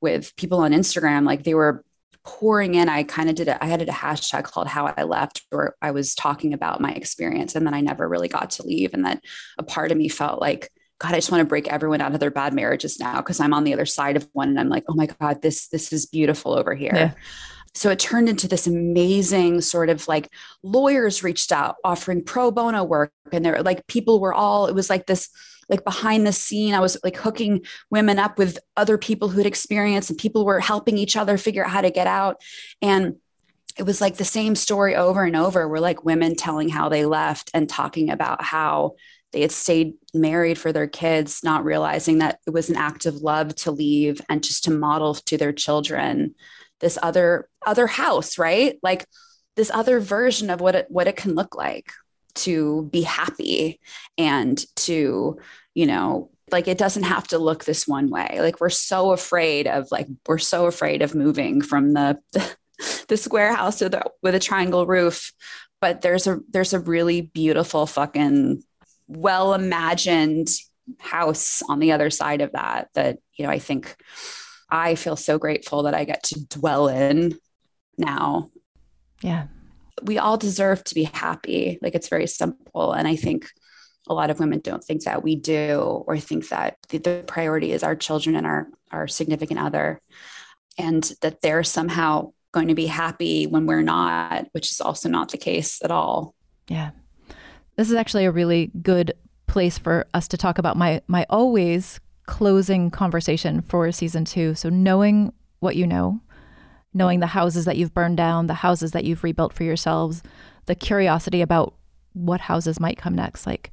with 0.00 0.34
people 0.34 0.58
on 0.58 0.72
instagram 0.72 1.24
like 1.24 1.44
they 1.44 1.54
were 1.54 1.84
pouring 2.26 2.74
in 2.74 2.88
i 2.88 3.02
kind 3.02 3.30
of 3.30 3.36
did 3.36 3.48
it 3.48 3.56
i 3.60 3.66
had 3.66 3.80
a 3.80 3.86
hashtag 3.86 4.42
called 4.44 4.66
how 4.66 4.92
i 4.96 5.04
left 5.04 5.42
where 5.50 5.74
i 5.80 5.92
was 5.92 6.14
talking 6.14 6.52
about 6.52 6.80
my 6.80 6.92
experience 6.92 7.54
and 7.54 7.64
then 7.64 7.72
i 7.72 7.80
never 7.80 8.08
really 8.08 8.28
got 8.28 8.50
to 8.50 8.66
leave 8.66 8.92
and 8.92 9.06
that 9.06 9.22
a 9.58 9.62
part 9.62 9.92
of 9.92 9.96
me 9.96 10.08
felt 10.08 10.40
like 10.40 10.70
god 10.98 11.12
i 11.12 11.16
just 11.16 11.30
want 11.30 11.40
to 11.40 11.46
break 11.46 11.68
everyone 11.68 12.00
out 12.00 12.12
of 12.12 12.20
their 12.20 12.30
bad 12.30 12.52
marriages 12.52 12.98
now 12.98 13.16
because 13.18 13.38
i'm 13.38 13.54
on 13.54 13.64
the 13.64 13.72
other 13.72 13.86
side 13.86 14.16
of 14.16 14.28
one 14.32 14.48
and 14.48 14.58
i'm 14.58 14.68
like 14.68 14.84
oh 14.88 14.94
my 14.94 15.06
god 15.06 15.40
this 15.40 15.68
this 15.68 15.92
is 15.92 16.06
beautiful 16.06 16.52
over 16.52 16.74
here 16.74 16.92
yeah. 16.94 17.12
So 17.76 17.90
it 17.90 17.98
turned 17.98 18.30
into 18.30 18.48
this 18.48 18.66
amazing 18.66 19.60
sort 19.60 19.90
of 19.90 20.08
like 20.08 20.32
lawyers 20.62 21.22
reached 21.22 21.52
out 21.52 21.76
offering 21.84 22.24
pro 22.24 22.50
bono 22.50 22.82
work. 22.82 23.12
And 23.32 23.44
there 23.44 23.62
like 23.62 23.86
people 23.86 24.18
were 24.18 24.32
all, 24.32 24.66
it 24.66 24.74
was 24.74 24.88
like 24.88 25.04
this 25.04 25.28
like 25.68 25.84
behind 25.84 26.26
the 26.26 26.32
scene. 26.32 26.74
I 26.74 26.80
was 26.80 26.96
like 27.02 27.16
hooking 27.16 27.64
women 27.90 28.18
up 28.18 28.38
with 28.38 28.58
other 28.76 28.98
people 28.98 29.28
who 29.28 29.38
had 29.38 29.46
experienced 29.46 30.10
and 30.10 30.18
people 30.18 30.44
were 30.44 30.60
helping 30.60 30.98
each 30.98 31.16
other 31.16 31.38
figure 31.38 31.64
out 31.64 31.70
how 31.70 31.80
to 31.80 31.90
get 31.90 32.06
out. 32.06 32.40
And 32.80 33.16
it 33.78 33.84
was 33.84 34.00
like 34.00 34.16
the 34.16 34.24
same 34.24 34.54
story 34.54 34.96
over 34.96 35.24
and 35.24 35.36
over. 35.36 35.68
We're 35.68 35.78
like 35.78 36.04
women 36.04 36.34
telling 36.34 36.68
how 36.68 36.88
they 36.88 37.04
left 37.04 37.50
and 37.52 37.68
talking 37.68 38.10
about 38.10 38.42
how 38.42 38.94
they 39.32 39.42
had 39.42 39.52
stayed 39.52 39.94
married 40.14 40.56
for 40.56 40.72
their 40.72 40.86
kids, 40.86 41.42
not 41.44 41.64
realizing 41.64 42.18
that 42.18 42.38
it 42.46 42.50
was 42.50 42.70
an 42.70 42.76
act 42.76 43.04
of 43.04 43.16
love 43.16 43.54
to 43.56 43.70
leave 43.70 44.20
and 44.28 44.42
just 44.42 44.64
to 44.64 44.70
model 44.70 45.14
to 45.14 45.36
their 45.36 45.52
children 45.52 46.34
this 46.80 46.98
other 47.02 47.48
other 47.66 47.86
house, 47.86 48.38
right? 48.38 48.78
Like 48.82 49.06
this 49.56 49.70
other 49.70 50.00
version 50.00 50.50
of 50.50 50.60
what 50.60 50.74
it 50.74 50.86
what 50.88 51.08
it 51.08 51.16
can 51.16 51.34
look 51.34 51.54
like 51.54 51.90
to 52.36 52.88
be 52.92 53.02
happy 53.02 53.80
and 54.16 54.64
to, 54.76 55.38
you 55.74 55.86
know, 55.86 56.30
like 56.52 56.68
it 56.68 56.78
doesn't 56.78 57.02
have 57.04 57.26
to 57.28 57.38
look 57.38 57.64
this 57.64 57.88
one 57.88 58.08
way. 58.08 58.38
Like 58.40 58.60
we're 58.60 58.70
so 58.70 59.12
afraid 59.12 59.66
of 59.66 59.88
like 59.90 60.06
we're 60.26 60.38
so 60.38 60.66
afraid 60.66 61.02
of 61.02 61.14
moving 61.14 61.60
from 61.60 61.92
the 61.92 62.18
the, 62.32 62.56
the 63.08 63.16
square 63.16 63.54
house 63.54 63.80
with 63.80 63.94
a, 63.94 64.02
with 64.22 64.34
a 64.34 64.40
triangle 64.40 64.86
roof, 64.86 65.32
but 65.80 66.02
there's 66.02 66.26
a 66.26 66.40
there's 66.50 66.72
a 66.72 66.80
really 66.80 67.20
beautiful 67.20 67.86
fucking 67.86 68.62
well 69.08 69.54
imagined 69.54 70.48
house 70.98 71.62
on 71.68 71.80
the 71.80 71.92
other 71.92 72.10
side 72.10 72.40
of 72.40 72.52
that 72.52 72.88
that 72.94 73.18
you 73.36 73.44
know 73.44 73.50
I 73.50 73.58
think 73.58 73.96
I 74.70 74.94
feel 74.94 75.16
so 75.16 75.38
grateful 75.38 75.84
that 75.84 75.94
I 75.94 76.04
get 76.04 76.22
to 76.24 76.46
dwell 76.46 76.88
in 76.88 77.38
now. 77.98 78.50
Yeah 79.20 79.46
we 80.02 80.18
all 80.18 80.36
deserve 80.36 80.84
to 80.84 80.94
be 80.94 81.04
happy. 81.04 81.78
Like 81.82 81.94
it's 81.94 82.08
very 82.08 82.26
simple. 82.26 82.92
And 82.92 83.08
I 83.08 83.16
think 83.16 83.48
a 84.08 84.14
lot 84.14 84.30
of 84.30 84.38
women 84.38 84.60
don't 84.60 84.84
think 84.84 85.04
that 85.04 85.22
we 85.22 85.34
do 85.36 86.04
or 86.06 86.18
think 86.18 86.48
that 86.48 86.76
the, 86.88 86.98
the 86.98 87.24
priority 87.26 87.72
is 87.72 87.82
our 87.82 87.96
children 87.96 88.36
and 88.36 88.46
our, 88.46 88.68
our 88.92 89.08
significant 89.08 89.58
other 89.58 90.00
and 90.78 91.12
that 91.22 91.40
they're 91.40 91.64
somehow 91.64 92.32
going 92.52 92.68
to 92.68 92.74
be 92.74 92.86
happy 92.86 93.46
when 93.46 93.66
we're 93.66 93.82
not, 93.82 94.46
which 94.52 94.70
is 94.70 94.80
also 94.80 95.08
not 95.08 95.30
the 95.30 95.38
case 95.38 95.82
at 95.82 95.90
all. 95.90 96.34
Yeah. 96.68 96.90
This 97.76 97.90
is 97.90 97.96
actually 97.96 98.24
a 98.24 98.30
really 98.30 98.70
good 98.82 99.12
place 99.46 99.78
for 99.78 100.06
us 100.14 100.28
to 100.28 100.36
talk 100.36 100.58
about 100.58 100.76
my 100.76 101.00
my 101.06 101.26
always 101.30 102.00
closing 102.26 102.90
conversation 102.90 103.60
for 103.62 103.90
season 103.92 104.24
2. 104.24 104.54
So 104.54 104.68
knowing 104.68 105.32
what 105.60 105.76
you 105.76 105.86
know, 105.86 106.20
knowing 106.96 107.20
the 107.20 107.26
houses 107.26 107.66
that 107.66 107.76
you've 107.76 107.92
burned 107.92 108.16
down, 108.16 108.46
the 108.46 108.54
houses 108.54 108.92
that 108.92 109.04
you've 109.04 109.22
rebuilt 109.22 109.52
for 109.52 109.64
yourselves, 109.64 110.22
the 110.64 110.74
curiosity 110.74 111.42
about 111.42 111.74
what 112.14 112.40
houses 112.40 112.80
might 112.80 112.96
come 112.96 113.14
next. 113.14 113.46
Like, 113.46 113.70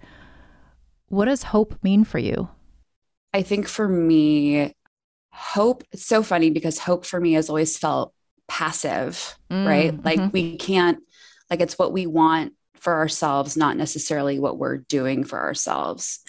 what 1.07 1.26
does 1.26 1.43
hope 1.43 1.82
mean 1.82 2.03
for 2.03 2.19
you? 2.19 2.49
I 3.34 3.41
think 3.41 3.69
for 3.69 3.88
me, 3.88 4.74
hope, 5.32 5.86
it's 5.93 6.05
so 6.05 6.21
funny 6.21 6.49
because 6.49 6.78
hope 6.78 7.05
for 7.05 7.19
me 7.19 7.34
has 7.34 7.47
always 7.49 7.78
felt 7.78 8.13
passive, 8.49 9.38
Mm, 9.49 9.65
right? 9.65 10.03
Like 10.03 10.19
mhm. 10.19 10.34
we 10.34 10.57
can't, 10.57 10.99
like 11.49 11.61
it's 11.61 11.80
what 11.80 11.93
we 11.93 12.05
want 12.05 12.53
for 12.76 12.93
ourselves, 12.95 13.55
not 13.55 13.78
necessarily 13.78 14.38
what 14.38 14.57
we're 14.57 14.78
doing 14.78 15.24
for 15.24 15.39
ourselves. 15.39 16.19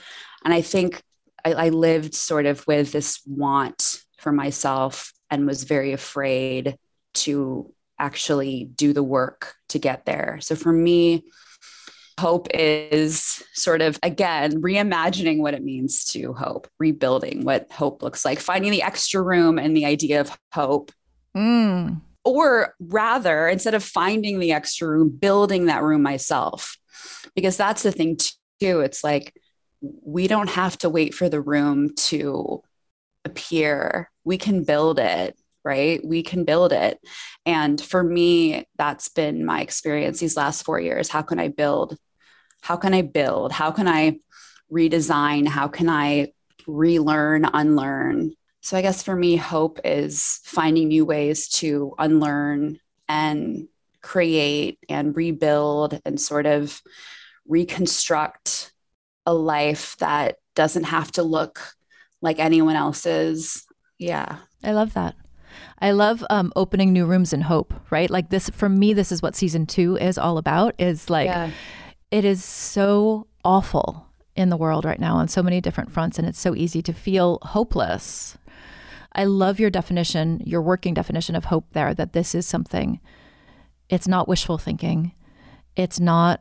And 0.44 0.54
I 0.54 0.60
think 0.60 1.02
I, 1.44 1.54
I 1.54 1.68
lived 1.70 2.14
sort 2.14 2.46
of 2.46 2.64
with 2.68 2.92
this 2.92 3.20
want 3.26 4.00
for 4.18 4.30
myself 4.30 5.12
and 5.28 5.44
was 5.44 5.64
very 5.64 5.92
afraid 5.92 6.76
to 7.14 7.72
actually 7.98 8.70
do 8.74 8.92
the 8.92 9.02
work 9.02 9.54
to 9.70 9.78
get 9.78 10.04
there. 10.04 10.38
So 10.40 10.56
for 10.56 10.72
me, 10.72 11.24
hope 12.18 12.46
is 12.54 13.42
sort 13.54 13.82
of 13.82 13.98
again 14.02 14.62
reimagining 14.62 15.38
what 15.40 15.54
it 15.54 15.64
means 15.64 16.04
to 16.04 16.32
hope 16.32 16.68
rebuilding 16.78 17.44
what 17.44 17.68
hope 17.72 18.04
looks 18.04 18.24
like 18.24 18.38
finding 18.38 18.70
the 18.70 18.82
extra 18.82 19.20
room 19.20 19.58
and 19.58 19.76
the 19.76 19.84
idea 19.84 20.20
of 20.20 20.38
hope. 20.52 20.92
Mm. 21.36 22.00
or 22.24 22.74
rather 22.78 23.48
instead 23.48 23.74
of 23.74 23.82
finding 23.82 24.38
the 24.38 24.52
extra 24.52 24.88
room 24.88 25.10
building 25.10 25.66
that 25.66 25.82
room 25.82 26.00
myself. 26.00 26.78
Because 27.34 27.56
that's 27.56 27.82
the 27.82 27.90
thing 27.90 28.16
too. 28.60 28.80
It's 28.80 29.02
like 29.02 29.34
we 29.80 30.28
don't 30.28 30.48
have 30.50 30.78
to 30.78 30.88
wait 30.88 31.12
for 31.12 31.28
the 31.28 31.40
room 31.40 31.94
to 31.96 32.62
appear. 33.24 34.10
We 34.22 34.38
can 34.38 34.62
build 34.62 35.00
it 35.00 35.36
right? 35.64 36.04
We 36.04 36.22
can 36.22 36.44
build 36.44 36.72
it. 36.72 36.98
And 37.46 37.80
for 37.80 38.02
me 38.02 38.66
that's 38.76 39.08
been 39.08 39.44
my 39.44 39.60
experience 39.60 40.20
these 40.20 40.36
last 40.36 40.64
4 40.64 40.80
years. 40.80 41.08
How 41.08 41.22
can 41.22 41.38
i 41.38 41.48
build? 41.48 41.96
How 42.62 42.76
can 42.76 42.94
i 42.94 43.02
build? 43.02 43.52
How 43.52 43.70
can 43.70 43.88
i 43.88 44.18
redesign? 44.72 45.46
How 45.46 45.68
can 45.68 45.88
i 45.88 46.32
relearn 46.66 47.44
unlearn? 47.44 48.34
So 48.62 48.78
I 48.78 48.82
guess 48.82 49.02
for 49.02 49.14
me, 49.14 49.36
hope 49.36 49.78
is 49.84 50.40
finding 50.44 50.88
new 50.88 51.04
ways 51.04 51.48
to 51.60 51.94
unlearn 51.98 52.80
and 53.08 53.68
create 54.00 54.78
and 54.88 55.14
rebuild 55.14 56.00
and 56.06 56.18
sort 56.18 56.46
of 56.46 56.80
reconstruct 57.46 58.72
a 59.26 59.34
life 59.34 59.96
that 59.98 60.36
doesn't 60.54 60.84
have 60.84 61.12
to 61.12 61.22
look 61.22 61.74
like 62.22 62.38
anyone 62.38 62.76
else's. 62.76 63.66
Yeah. 63.98 64.38
I 64.62 64.72
love 64.72 64.94
that. 64.94 65.14
I 65.84 65.90
love 65.90 66.24
um, 66.30 66.50
opening 66.56 66.94
new 66.94 67.04
rooms 67.04 67.34
in 67.34 67.42
hope, 67.42 67.74
right? 67.90 68.08
Like 68.08 68.30
this, 68.30 68.48
for 68.48 68.70
me, 68.70 68.94
this 68.94 69.12
is 69.12 69.20
what 69.20 69.36
season 69.36 69.66
two 69.66 69.98
is 69.98 70.16
all 70.16 70.38
about 70.38 70.74
is 70.78 71.10
like, 71.10 71.26
yeah. 71.26 71.50
it 72.10 72.24
is 72.24 72.42
so 72.42 73.26
awful 73.44 74.06
in 74.34 74.48
the 74.48 74.56
world 74.56 74.86
right 74.86 74.98
now 74.98 75.16
on 75.16 75.28
so 75.28 75.42
many 75.42 75.60
different 75.60 75.90
fronts. 75.92 76.18
And 76.18 76.26
it's 76.26 76.40
so 76.40 76.54
easy 76.54 76.80
to 76.80 76.94
feel 76.94 77.38
hopeless. 77.42 78.38
I 79.12 79.24
love 79.24 79.60
your 79.60 79.68
definition, 79.68 80.40
your 80.46 80.62
working 80.62 80.94
definition 80.94 81.36
of 81.36 81.44
hope 81.44 81.66
there, 81.72 81.92
that 81.92 82.14
this 82.14 82.34
is 82.34 82.46
something, 82.46 82.98
it's 83.90 84.08
not 84.08 84.26
wishful 84.26 84.56
thinking. 84.56 85.12
It's 85.76 86.00
not 86.00 86.40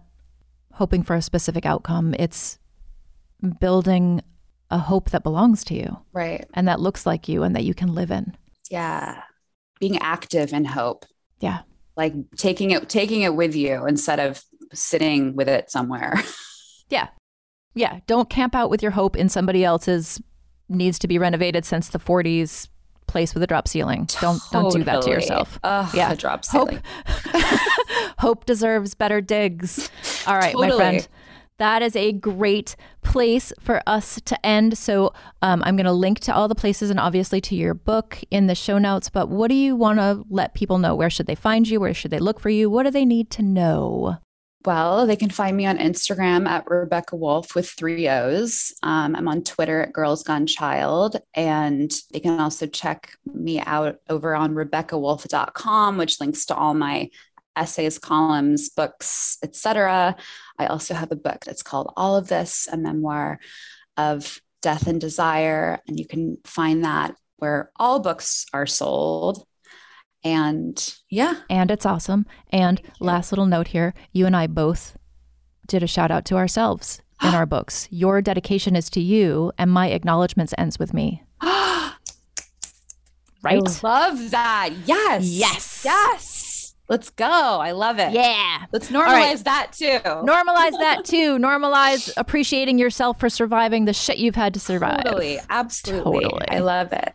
hoping 0.75 1.03
for 1.03 1.17
a 1.17 1.21
specific 1.21 1.65
outcome. 1.65 2.15
It's 2.17 2.59
building 3.59 4.21
a 4.71 4.77
hope 4.77 5.09
that 5.09 5.21
belongs 5.21 5.65
to 5.65 5.75
you 5.75 5.97
Right. 6.13 6.45
and 6.53 6.65
that 6.69 6.79
looks 6.79 7.05
like 7.05 7.27
you 7.27 7.43
and 7.43 7.53
that 7.57 7.65
you 7.65 7.73
can 7.73 7.93
live 7.93 8.09
in. 8.09 8.37
Yeah. 8.71 9.21
Being 9.89 9.99
active 10.01 10.53
in 10.53 10.63
hope. 10.65 11.05
Yeah. 11.39 11.59
Like 11.97 12.13
taking 12.37 12.71
it 12.71 12.87
taking 12.89 13.21
it 13.21 13.35
with 13.35 13.53
you 13.55 13.85
instead 13.85 14.19
of 14.19 14.41
sitting 14.73 15.35
with 15.35 15.49
it 15.49 15.69
somewhere. 15.69 16.15
Yeah. 16.89 17.07
Yeah. 17.73 18.01
Don't 18.05 18.29
camp 18.29 18.53
out 18.53 18.69
with 18.69 18.83
your 18.83 18.91
hope 18.91 19.15
in 19.15 19.27
somebody 19.27 19.63
else's 19.65 20.21
needs 20.69 20.99
to 20.99 21.07
be 21.07 21.17
renovated 21.17 21.65
since 21.65 21.89
the 21.89 21.97
40s 21.97 22.67
place 23.07 23.33
with 23.33 23.41
a 23.41 23.47
drop 23.47 23.67
ceiling. 23.67 24.07
Don't 24.21 24.39
don't 24.51 24.71
do 24.71 24.83
that 24.83 25.01
to 25.03 25.09
yourself. 25.09 25.59
Ugh, 25.63 25.89
Yeah. 25.95 26.11
a 26.11 26.15
drop 26.15 26.45
Hope 26.45 26.69
ceiling. 26.69 26.83
hope 28.19 28.45
deserves 28.45 28.93
better 28.93 29.21
digs. 29.21 29.89
All 30.27 30.35
right, 30.35 30.55
my 30.55 30.69
friend. 30.69 31.07
That 31.57 31.81
is 31.81 31.95
a 31.95 32.11
great 32.11 32.75
place 33.01 33.53
for 33.59 33.81
us 33.85 34.19
to 34.25 34.45
end. 34.45 34.77
So 34.77 35.13
um, 35.41 35.61
I'm 35.63 35.75
going 35.75 35.85
to 35.85 35.91
link 35.91 36.19
to 36.21 36.33
all 36.33 36.47
the 36.47 36.55
places 36.55 36.89
and 36.89 36.99
obviously 36.99 37.41
to 37.41 37.55
your 37.55 37.73
book 37.73 38.19
in 38.31 38.47
the 38.47 38.55
show 38.55 38.77
notes. 38.77 39.09
But 39.09 39.29
what 39.29 39.49
do 39.49 39.55
you 39.55 39.75
want 39.75 39.99
to 39.99 40.23
let 40.29 40.53
people 40.53 40.77
know? 40.77 40.95
Where 40.95 41.09
should 41.09 41.27
they 41.27 41.35
find 41.35 41.67
you? 41.67 41.79
Where 41.79 41.93
should 41.93 42.11
they 42.11 42.19
look 42.19 42.39
for 42.39 42.49
you? 42.49 42.69
What 42.69 42.83
do 42.83 42.91
they 42.91 43.05
need 43.05 43.29
to 43.31 43.43
know? 43.43 44.17
Well, 44.65 45.05
they 45.05 45.17
can 45.17 45.29
find 45.29 45.57
me 45.57 45.65
on 45.65 45.77
Instagram 45.77 46.47
at 46.47 46.69
Rebecca 46.69 47.17
Woolf 47.17 47.53
with 47.53 47.69
three 47.69 48.07
O's. 48.07 48.73
Um, 48.81 49.13
I'm 49.13 49.27
on 49.27 49.43
Twitter 49.43 49.81
at 49.81 49.91
Girls 49.91 50.23
Gone 50.23 50.47
Child. 50.47 51.17
And 51.33 51.91
they 52.13 52.21
can 52.21 52.39
also 52.39 52.65
check 52.65 53.11
me 53.25 53.59
out 53.59 53.97
over 54.09 54.33
on 54.33 54.53
RebeccaWoolf.com, 54.53 55.97
which 55.97 56.21
links 56.21 56.45
to 56.45 56.55
all 56.55 56.73
my 56.73 57.09
essays, 57.57 57.99
columns, 57.99 58.69
books, 58.69 59.37
etc. 59.43 60.15
I 60.59 60.67
also 60.67 60.93
have 60.93 61.11
a 61.11 61.15
book 61.15 61.43
that's 61.45 61.63
called 61.63 61.91
All 61.97 62.15
of 62.15 62.27
This, 62.27 62.67
a 62.71 62.77
memoir 62.77 63.39
of 63.97 64.39
death 64.61 64.87
and 64.87 64.99
desire. 64.99 65.79
And 65.87 65.99
you 65.99 66.07
can 66.07 66.37
find 66.45 66.83
that 66.85 67.15
where 67.37 67.71
all 67.75 67.99
books 67.99 68.45
are 68.53 68.65
sold. 68.65 69.45
And 70.23 70.95
yeah, 71.09 71.41
And 71.49 71.69
it's 71.69 71.85
awesome. 71.85 72.25
And 72.49 72.81
last 73.01 73.31
little 73.31 73.45
note 73.45 73.67
here 73.67 73.93
you 74.13 74.25
and 74.25 74.35
I 74.35 74.47
both 74.47 74.95
did 75.67 75.83
a 75.83 75.87
shout 75.87 76.11
out 76.11 76.23
to 76.25 76.37
ourselves 76.37 77.01
in 77.21 77.29
our 77.35 77.45
books. 77.45 77.87
Your 77.91 78.21
dedication 78.21 78.75
is 78.75 78.89
to 78.91 79.01
you, 79.01 79.51
and 79.57 79.69
my 79.69 79.89
acknowledgments 79.89 80.53
ends 80.57 80.79
with 80.79 80.93
me. 80.93 81.23
Right? 83.43 83.61
I 83.61 83.85
love 83.85 84.31
that. 84.31 84.69
Yes. 84.85 85.25
Yes. 85.25 85.81
Yes. 85.83 86.52
Let's 86.89 87.09
go. 87.09 87.25
I 87.25 87.71
love 87.71 87.97
it. 87.99 88.11
Yeah. 88.11 88.65
Let's 88.71 88.89
normalize 88.89 89.05
right. 89.07 89.43
that 89.45 89.73
too. 89.73 89.99
Normalize 90.05 90.77
that 90.79 91.01
too. 91.05 91.37
Normalize 91.37 92.11
appreciating 92.17 92.77
yourself 92.77 93.19
for 93.19 93.29
surviving 93.29 93.85
the 93.85 93.93
shit 93.93 94.17
you've 94.17 94.35
had 94.35 94.53
to 94.53 94.59
survive. 94.59 95.03
Totally. 95.05 95.39
Absolutely. 95.49 96.23
Totally. 96.23 96.49
I 96.49 96.59
love 96.59 96.91
it. 96.91 97.13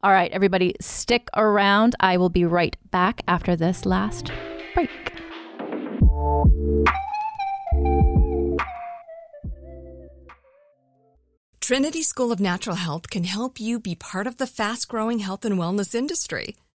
All 0.00 0.12
right, 0.12 0.30
everybody, 0.30 0.76
stick 0.80 1.28
around. 1.36 1.96
I 1.98 2.18
will 2.18 2.28
be 2.28 2.44
right 2.44 2.76
back 2.92 3.22
after 3.26 3.56
this 3.56 3.84
last 3.84 4.30
break. 4.74 4.90
Trinity 11.60 12.02
School 12.02 12.30
of 12.30 12.38
Natural 12.38 12.76
Health 12.76 13.10
can 13.10 13.24
help 13.24 13.60
you 13.60 13.80
be 13.80 13.94
part 13.94 14.26
of 14.26 14.36
the 14.36 14.46
fast 14.46 14.88
growing 14.88 15.18
health 15.18 15.44
and 15.44 15.58
wellness 15.58 15.94
industry. 15.94 16.56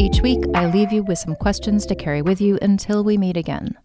Each 0.00 0.20
week, 0.20 0.44
I 0.54 0.66
leave 0.66 0.92
you 0.92 1.04
with 1.04 1.18
some 1.18 1.36
questions 1.36 1.86
to 1.86 1.94
carry 1.94 2.20
with 2.20 2.40
you 2.40 2.58
until 2.60 3.04
we 3.04 3.16
meet 3.16 3.36
again. 3.36 3.78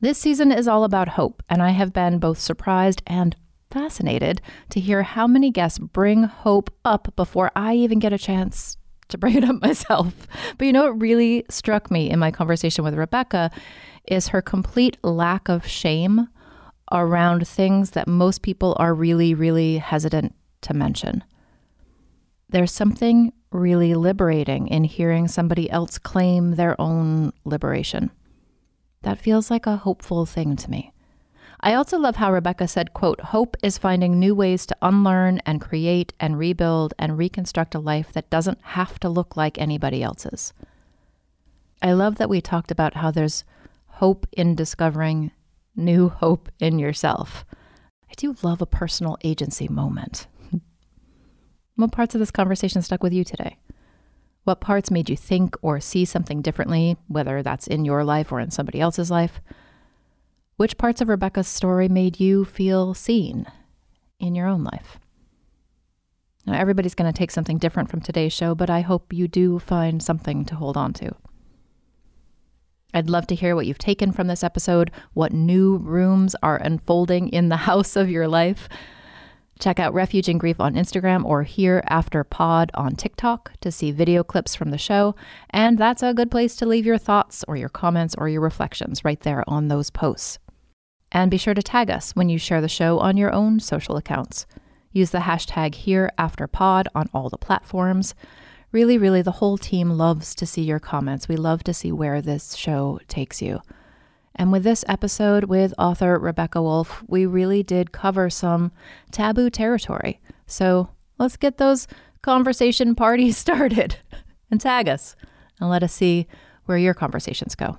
This 0.00 0.16
season 0.16 0.52
is 0.52 0.68
all 0.68 0.84
about 0.84 1.08
hope, 1.08 1.42
and 1.48 1.60
I 1.60 1.70
have 1.70 1.92
been 1.92 2.20
both 2.20 2.38
surprised 2.38 3.02
and 3.06 3.34
fascinated 3.68 4.40
to 4.70 4.78
hear 4.78 5.02
how 5.02 5.26
many 5.26 5.50
guests 5.50 5.80
bring 5.80 6.22
hope 6.22 6.70
up 6.84 7.14
before 7.16 7.50
I 7.56 7.74
even 7.74 7.98
get 7.98 8.12
a 8.12 8.18
chance 8.18 8.76
to 9.08 9.18
bring 9.18 9.34
it 9.38 9.44
up 9.44 9.60
myself. 9.60 10.14
But 10.56 10.66
you 10.66 10.72
know 10.72 10.84
what 10.84 11.00
really 11.00 11.44
struck 11.50 11.90
me 11.90 12.08
in 12.10 12.20
my 12.20 12.30
conversation 12.30 12.84
with 12.84 12.94
Rebecca 12.94 13.50
is 14.04 14.28
her 14.28 14.40
complete 14.40 14.96
lack 15.02 15.48
of 15.48 15.66
shame 15.66 16.28
around 16.92 17.48
things 17.48 17.90
that 17.90 18.06
most 18.06 18.42
people 18.42 18.76
are 18.78 18.94
really, 18.94 19.34
really 19.34 19.78
hesitant 19.78 20.32
to 20.60 20.74
mention. 20.74 21.24
There's 22.54 22.70
something 22.70 23.32
really 23.50 23.94
liberating 23.94 24.68
in 24.68 24.84
hearing 24.84 25.26
somebody 25.26 25.68
else 25.68 25.98
claim 25.98 26.52
their 26.52 26.80
own 26.80 27.32
liberation. 27.44 28.12
That 29.02 29.18
feels 29.18 29.50
like 29.50 29.66
a 29.66 29.78
hopeful 29.78 30.24
thing 30.24 30.54
to 30.58 30.70
me. 30.70 30.92
I 31.58 31.74
also 31.74 31.98
love 31.98 32.14
how 32.14 32.32
Rebecca 32.32 32.68
said, 32.68 32.94
quote, 32.94 33.20
hope 33.20 33.56
is 33.60 33.76
finding 33.76 34.20
new 34.20 34.36
ways 34.36 34.66
to 34.66 34.76
unlearn 34.82 35.40
and 35.44 35.60
create 35.60 36.12
and 36.20 36.38
rebuild 36.38 36.94
and 36.96 37.18
reconstruct 37.18 37.74
a 37.74 37.80
life 37.80 38.12
that 38.12 38.30
doesn't 38.30 38.60
have 38.62 39.00
to 39.00 39.08
look 39.08 39.36
like 39.36 39.58
anybody 39.58 40.00
else's. 40.00 40.52
I 41.82 41.90
love 41.90 42.18
that 42.18 42.30
we 42.30 42.40
talked 42.40 42.70
about 42.70 42.94
how 42.94 43.10
there's 43.10 43.42
hope 43.94 44.28
in 44.30 44.54
discovering 44.54 45.32
new 45.74 46.08
hope 46.08 46.48
in 46.60 46.78
yourself. 46.78 47.44
I 48.08 48.12
do 48.16 48.36
love 48.44 48.62
a 48.62 48.66
personal 48.66 49.18
agency 49.24 49.66
moment. 49.66 50.28
What 51.76 51.92
parts 51.92 52.14
of 52.14 52.18
this 52.18 52.30
conversation 52.30 52.82
stuck 52.82 53.02
with 53.02 53.12
you 53.12 53.24
today? 53.24 53.58
What 54.44 54.60
parts 54.60 54.90
made 54.90 55.08
you 55.08 55.16
think 55.16 55.56
or 55.62 55.80
see 55.80 56.04
something 56.04 56.42
differently, 56.42 56.96
whether 57.08 57.42
that's 57.42 57.66
in 57.66 57.84
your 57.84 58.04
life 58.04 58.30
or 58.30 58.40
in 58.40 58.50
somebody 58.50 58.80
else's 58.80 59.10
life? 59.10 59.40
Which 60.56 60.78
parts 60.78 61.00
of 61.00 61.08
Rebecca's 61.08 61.48
story 61.48 61.88
made 61.88 62.20
you 62.20 62.44
feel 62.44 62.94
seen 62.94 63.46
in 64.20 64.34
your 64.34 64.46
own 64.46 64.62
life? 64.62 64.98
Now, 66.46 66.58
everybody's 66.58 66.94
going 66.94 67.10
to 67.10 67.18
take 67.18 67.30
something 67.30 67.58
different 67.58 67.90
from 67.90 68.02
today's 68.02 68.32
show, 68.32 68.54
but 68.54 68.68
I 68.68 68.82
hope 68.82 69.12
you 69.12 69.26
do 69.26 69.58
find 69.58 70.02
something 70.02 70.44
to 70.44 70.54
hold 70.54 70.76
on 70.76 70.92
to. 70.94 71.14
I'd 72.92 73.10
love 73.10 73.26
to 73.28 73.34
hear 73.34 73.56
what 73.56 73.66
you've 73.66 73.78
taken 73.78 74.12
from 74.12 74.28
this 74.28 74.44
episode, 74.44 74.90
what 75.14 75.32
new 75.32 75.78
rooms 75.78 76.36
are 76.42 76.56
unfolding 76.58 77.28
in 77.30 77.48
the 77.48 77.56
house 77.68 77.96
of 77.96 78.10
your 78.10 78.28
life. 78.28 78.68
Check 79.58 79.78
out 79.78 79.94
Refuge 79.94 80.28
in 80.28 80.38
Grief 80.38 80.60
on 80.60 80.74
Instagram 80.74 81.24
or 81.24 81.44
Here 81.44 81.82
After 81.86 82.24
Pod 82.24 82.70
on 82.74 82.96
TikTok 82.96 83.52
to 83.60 83.70
see 83.70 83.92
video 83.92 84.24
clips 84.24 84.54
from 84.54 84.70
the 84.70 84.78
show. 84.78 85.14
And 85.50 85.78
that's 85.78 86.02
a 86.02 86.14
good 86.14 86.30
place 86.30 86.56
to 86.56 86.66
leave 86.66 86.84
your 86.84 86.98
thoughts 86.98 87.44
or 87.46 87.56
your 87.56 87.68
comments 87.68 88.14
or 88.18 88.28
your 88.28 88.40
reflections 88.40 89.04
right 89.04 89.20
there 89.20 89.44
on 89.46 89.68
those 89.68 89.90
posts. 89.90 90.38
And 91.12 91.30
be 91.30 91.38
sure 91.38 91.54
to 91.54 91.62
tag 91.62 91.90
us 91.90 92.12
when 92.12 92.28
you 92.28 92.38
share 92.38 92.60
the 92.60 92.68
show 92.68 92.98
on 92.98 93.16
your 93.16 93.32
own 93.32 93.60
social 93.60 93.96
accounts. 93.96 94.46
Use 94.90 95.10
the 95.10 95.18
hashtag 95.18 95.74
HereAfterPod 95.74 96.86
on 96.94 97.08
all 97.14 97.28
the 97.28 97.38
platforms. 97.38 98.14
Really, 98.72 98.98
really, 98.98 99.22
the 99.22 99.32
whole 99.32 99.56
team 99.56 99.90
loves 99.90 100.34
to 100.34 100.46
see 100.46 100.62
your 100.62 100.80
comments. 100.80 101.28
We 101.28 101.36
love 101.36 101.62
to 101.64 101.74
see 101.74 101.92
where 101.92 102.20
this 102.20 102.54
show 102.56 102.98
takes 103.06 103.40
you. 103.40 103.60
And 104.36 104.50
with 104.50 104.64
this 104.64 104.84
episode 104.88 105.44
with 105.44 105.74
author 105.78 106.18
Rebecca 106.18 106.60
Woolf, 106.60 107.04
we 107.06 107.24
really 107.24 107.62
did 107.62 107.92
cover 107.92 108.28
some 108.28 108.72
taboo 109.12 109.48
territory. 109.48 110.20
So 110.46 110.90
let's 111.18 111.36
get 111.36 111.58
those 111.58 111.86
conversation 112.22 112.94
parties 112.96 113.36
started 113.36 113.96
and 114.50 114.60
tag 114.60 114.88
us 114.88 115.14
and 115.60 115.70
let 115.70 115.82
us 115.82 115.92
see 115.92 116.26
where 116.64 116.78
your 116.78 116.94
conversations 116.94 117.54
go. 117.54 117.78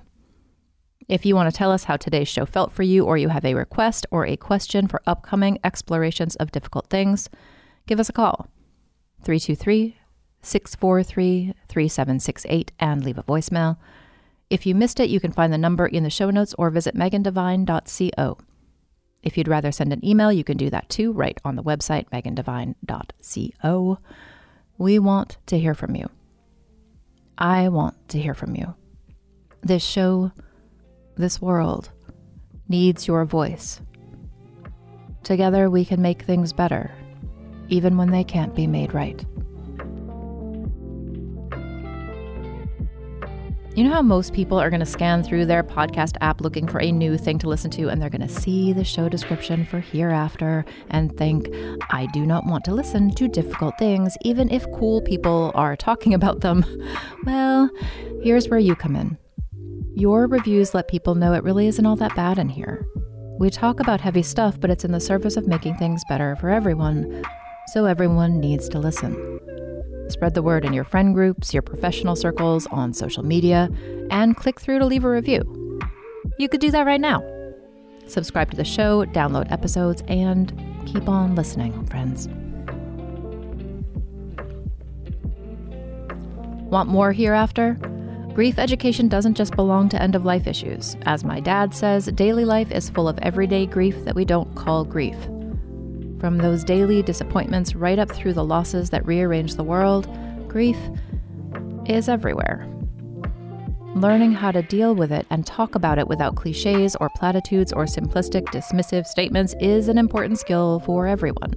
If 1.08 1.24
you 1.24 1.36
want 1.36 1.50
to 1.50 1.56
tell 1.56 1.70
us 1.70 1.84
how 1.84 1.96
today's 1.96 2.28
show 2.28 2.46
felt 2.46 2.72
for 2.72 2.82
you, 2.82 3.04
or 3.04 3.16
you 3.16 3.28
have 3.28 3.44
a 3.44 3.54
request 3.54 4.06
or 4.10 4.26
a 4.26 4.36
question 4.36 4.88
for 4.88 5.02
upcoming 5.06 5.58
explorations 5.62 6.34
of 6.36 6.50
difficult 6.50 6.88
things, 6.88 7.28
give 7.86 8.00
us 8.00 8.08
a 8.08 8.12
call 8.12 8.48
323 9.22 9.96
643 10.42 11.54
3768 11.68 12.72
and 12.80 13.04
leave 13.04 13.18
a 13.18 13.22
voicemail. 13.22 13.76
If 14.48 14.64
you 14.64 14.74
missed 14.74 15.00
it, 15.00 15.10
you 15.10 15.18
can 15.18 15.32
find 15.32 15.52
the 15.52 15.58
number 15.58 15.86
in 15.86 16.04
the 16.04 16.10
show 16.10 16.30
notes 16.30 16.54
or 16.56 16.70
visit 16.70 16.94
megandevine.co. 16.94 18.38
If 19.22 19.36
you'd 19.36 19.48
rather 19.48 19.72
send 19.72 19.92
an 19.92 20.04
email, 20.04 20.32
you 20.32 20.44
can 20.44 20.56
do 20.56 20.70
that 20.70 20.88
too, 20.88 21.12
right 21.12 21.40
on 21.44 21.56
the 21.56 21.64
website, 21.64 22.08
megandevine.co. 22.10 23.98
We 24.78 24.98
want 25.00 25.38
to 25.46 25.58
hear 25.58 25.74
from 25.74 25.96
you. 25.96 26.08
I 27.36 27.68
want 27.68 28.08
to 28.10 28.20
hear 28.20 28.34
from 28.34 28.54
you. 28.54 28.74
This 29.62 29.84
show 29.84 30.30
this 31.16 31.40
world 31.40 31.90
needs 32.68 33.08
your 33.08 33.24
voice. 33.24 33.80
Together, 35.22 35.68
we 35.68 35.84
can 35.84 36.00
make 36.00 36.22
things 36.22 36.52
better, 36.52 36.92
even 37.68 37.96
when 37.96 38.10
they 38.10 38.22
can't 38.22 38.54
be 38.54 38.66
made 38.66 38.94
right. 38.94 39.24
You 43.76 43.84
know 43.84 43.92
how 43.92 44.00
most 44.00 44.32
people 44.32 44.58
are 44.58 44.70
going 44.70 44.80
to 44.80 44.86
scan 44.86 45.22
through 45.22 45.44
their 45.44 45.62
podcast 45.62 46.16
app 46.22 46.40
looking 46.40 46.66
for 46.66 46.80
a 46.80 46.90
new 46.90 47.18
thing 47.18 47.38
to 47.40 47.46
listen 47.46 47.70
to, 47.72 47.90
and 47.90 48.00
they're 48.00 48.08
going 48.08 48.26
to 48.26 48.28
see 48.28 48.72
the 48.72 48.82
show 48.82 49.10
description 49.10 49.66
for 49.66 49.80
Hereafter 49.80 50.64
and 50.88 51.14
think, 51.18 51.50
I 51.90 52.06
do 52.14 52.24
not 52.24 52.46
want 52.46 52.64
to 52.64 52.74
listen 52.74 53.14
to 53.16 53.28
difficult 53.28 53.74
things, 53.78 54.16
even 54.22 54.50
if 54.50 54.64
cool 54.72 55.02
people 55.02 55.52
are 55.54 55.76
talking 55.76 56.14
about 56.14 56.40
them? 56.40 56.64
Well, 57.26 57.68
here's 58.22 58.48
where 58.48 58.58
you 58.58 58.74
come 58.76 58.96
in. 58.96 59.18
Your 59.94 60.26
reviews 60.26 60.72
let 60.72 60.88
people 60.88 61.14
know 61.14 61.34
it 61.34 61.44
really 61.44 61.66
isn't 61.66 61.84
all 61.84 61.96
that 61.96 62.16
bad 62.16 62.38
in 62.38 62.48
here. 62.48 62.86
We 63.38 63.50
talk 63.50 63.80
about 63.80 64.00
heavy 64.00 64.22
stuff, 64.22 64.58
but 64.58 64.70
it's 64.70 64.86
in 64.86 64.92
the 64.92 65.00
service 65.00 65.36
of 65.36 65.46
making 65.46 65.76
things 65.76 66.02
better 66.08 66.36
for 66.36 66.48
everyone, 66.48 67.24
so 67.74 67.84
everyone 67.84 68.40
needs 68.40 68.70
to 68.70 68.78
listen. 68.78 69.38
Spread 70.08 70.34
the 70.34 70.42
word 70.42 70.64
in 70.64 70.72
your 70.72 70.84
friend 70.84 71.14
groups, 71.14 71.52
your 71.52 71.62
professional 71.62 72.16
circles, 72.16 72.66
on 72.68 72.92
social 72.92 73.24
media, 73.24 73.68
and 74.10 74.36
click 74.36 74.60
through 74.60 74.78
to 74.78 74.86
leave 74.86 75.04
a 75.04 75.10
review. 75.10 75.80
You 76.38 76.48
could 76.48 76.60
do 76.60 76.70
that 76.70 76.86
right 76.86 77.00
now. 77.00 77.24
Subscribe 78.06 78.50
to 78.52 78.56
the 78.56 78.64
show, 78.64 79.04
download 79.06 79.50
episodes, 79.50 80.02
and 80.06 80.52
keep 80.86 81.08
on 81.08 81.34
listening, 81.34 81.86
friends. 81.86 82.28
Want 86.70 86.88
more 86.88 87.12
hereafter? 87.12 87.74
Grief 88.34 88.58
education 88.58 89.08
doesn't 89.08 89.34
just 89.34 89.56
belong 89.56 89.88
to 89.88 90.00
end 90.00 90.14
of 90.14 90.24
life 90.24 90.46
issues. 90.46 90.96
As 91.02 91.24
my 91.24 91.40
dad 91.40 91.74
says, 91.74 92.06
daily 92.06 92.44
life 92.44 92.70
is 92.70 92.90
full 92.90 93.08
of 93.08 93.18
everyday 93.20 93.66
grief 93.66 94.04
that 94.04 94.14
we 94.14 94.24
don't 94.24 94.54
call 94.54 94.84
grief. 94.84 95.16
From 96.20 96.38
those 96.38 96.64
daily 96.64 97.02
disappointments 97.02 97.74
right 97.74 97.98
up 97.98 98.10
through 98.10 98.32
the 98.32 98.44
losses 98.44 98.90
that 98.90 99.06
rearrange 99.06 99.54
the 99.54 99.64
world, 99.64 100.08
grief 100.48 100.78
is 101.86 102.08
everywhere. 102.08 102.66
Learning 103.94 104.32
how 104.32 104.50
to 104.50 104.62
deal 104.62 104.94
with 104.94 105.12
it 105.12 105.26
and 105.30 105.46
talk 105.46 105.74
about 105.74 105.98
it 105.98 106.08
without 106.08 106.36
cliches 106.36 106.96
or 106.96 107.08
platitudes 107.16 107.72
or 107.72 107.84
simplistic, 107.84 108.44
dismissive 108.46 109.06
statements 109.06 109.54
is 109.60 109.88
an 109.88 109.98
important 109.98 110.38
skill 110.38 110.80
for 110.80 111.06
everyone. 111.06 111.54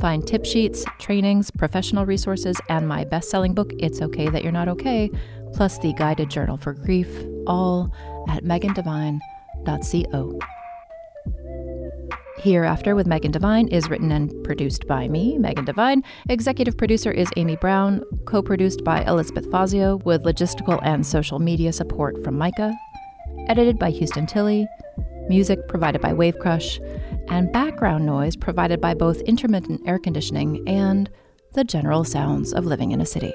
Find 0.00 0.26
tip 0.26 0.46
sheets, 0.46 0.84
trainings, 0.98 1.50
professional 1.50 2.06
resources, 2.06 2.58
and 2.70 2.88
my 2.88 3.04
best 3.04 3.28
selling 3.28 3.52
book, 3.52 3.72
It's 3.78 4.00
Okay 4.00 4.30
That 4.30 4.42
You're 4.42 4.52
Not 4.52 4.68
Okay, 4.68 5.10
plus 5.52 5.78
the 5.78 5.92
guided 5.92 6.30
journal 6.30 6.56
for 6.56 6.72
grief, 6.72 7.10
all 7.46 7.92
at 8.28 8.44
megandevine.co. 8.44 10.38
Hereafter 12.38 12.94
with 12.94 13.06
Megan 13.06 13.32
Devine 13.32 13.68
is 13.68 13.90
written 13.90 14.10
and 14.10 14.32
produced 14.44 14.86
by 14.86 15.08
me, 15.08 15.36
Megan 15.36 15.66
Devine. 15.66 16.02
Executive 16.28 16.76
producer 16.76 17.10
is 17.10 17.28
Amy 17.36 17.56
Brown, 17.56 18.02
co 18.24 18.42
produced 18.42 18.82
by 18.82 19.04
Elizabeth 19.04 19.50
Fazio, 19.50 19.96
with 20.04 20.22
logistical 20.22 20.80
and 20.82 21.06
social 21.06 21.38
media 21.38 21.72
support 21.72 22.22
from 22.24 22.38
Micah. 22.38 22.72
Edited 23.48 23.78
by 23.78 23.90
Houston 23.90 24.26
Tilley. 24.26 24.66
Music 25.28 25.68
provided 25.68 26.00
by 26.00 26.12
Wave 26.12 26.38
Crush. 26.38 26.80
And 27.28 27.52
background 27.52 28.06
noise 28.06 28.36
provided 28.36 28.80
by 28.80 28.94
both 28.94 29.20
intermittent 29.22 29.82
air 29.86 29.98
conditioning 29.98 30.66
and 30.66 31.10
the 31.52 31.64
general 31.64 32.04
sounds 32.04 32.52
of 32.54 32.64
living 32.64 32.92
in 32.92 33.00
a 33.00 33.06
city. 33.06 33.34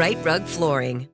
Rite 0.00 0.24
Rug 0.24 0.46
Flooring. 0.46 1.06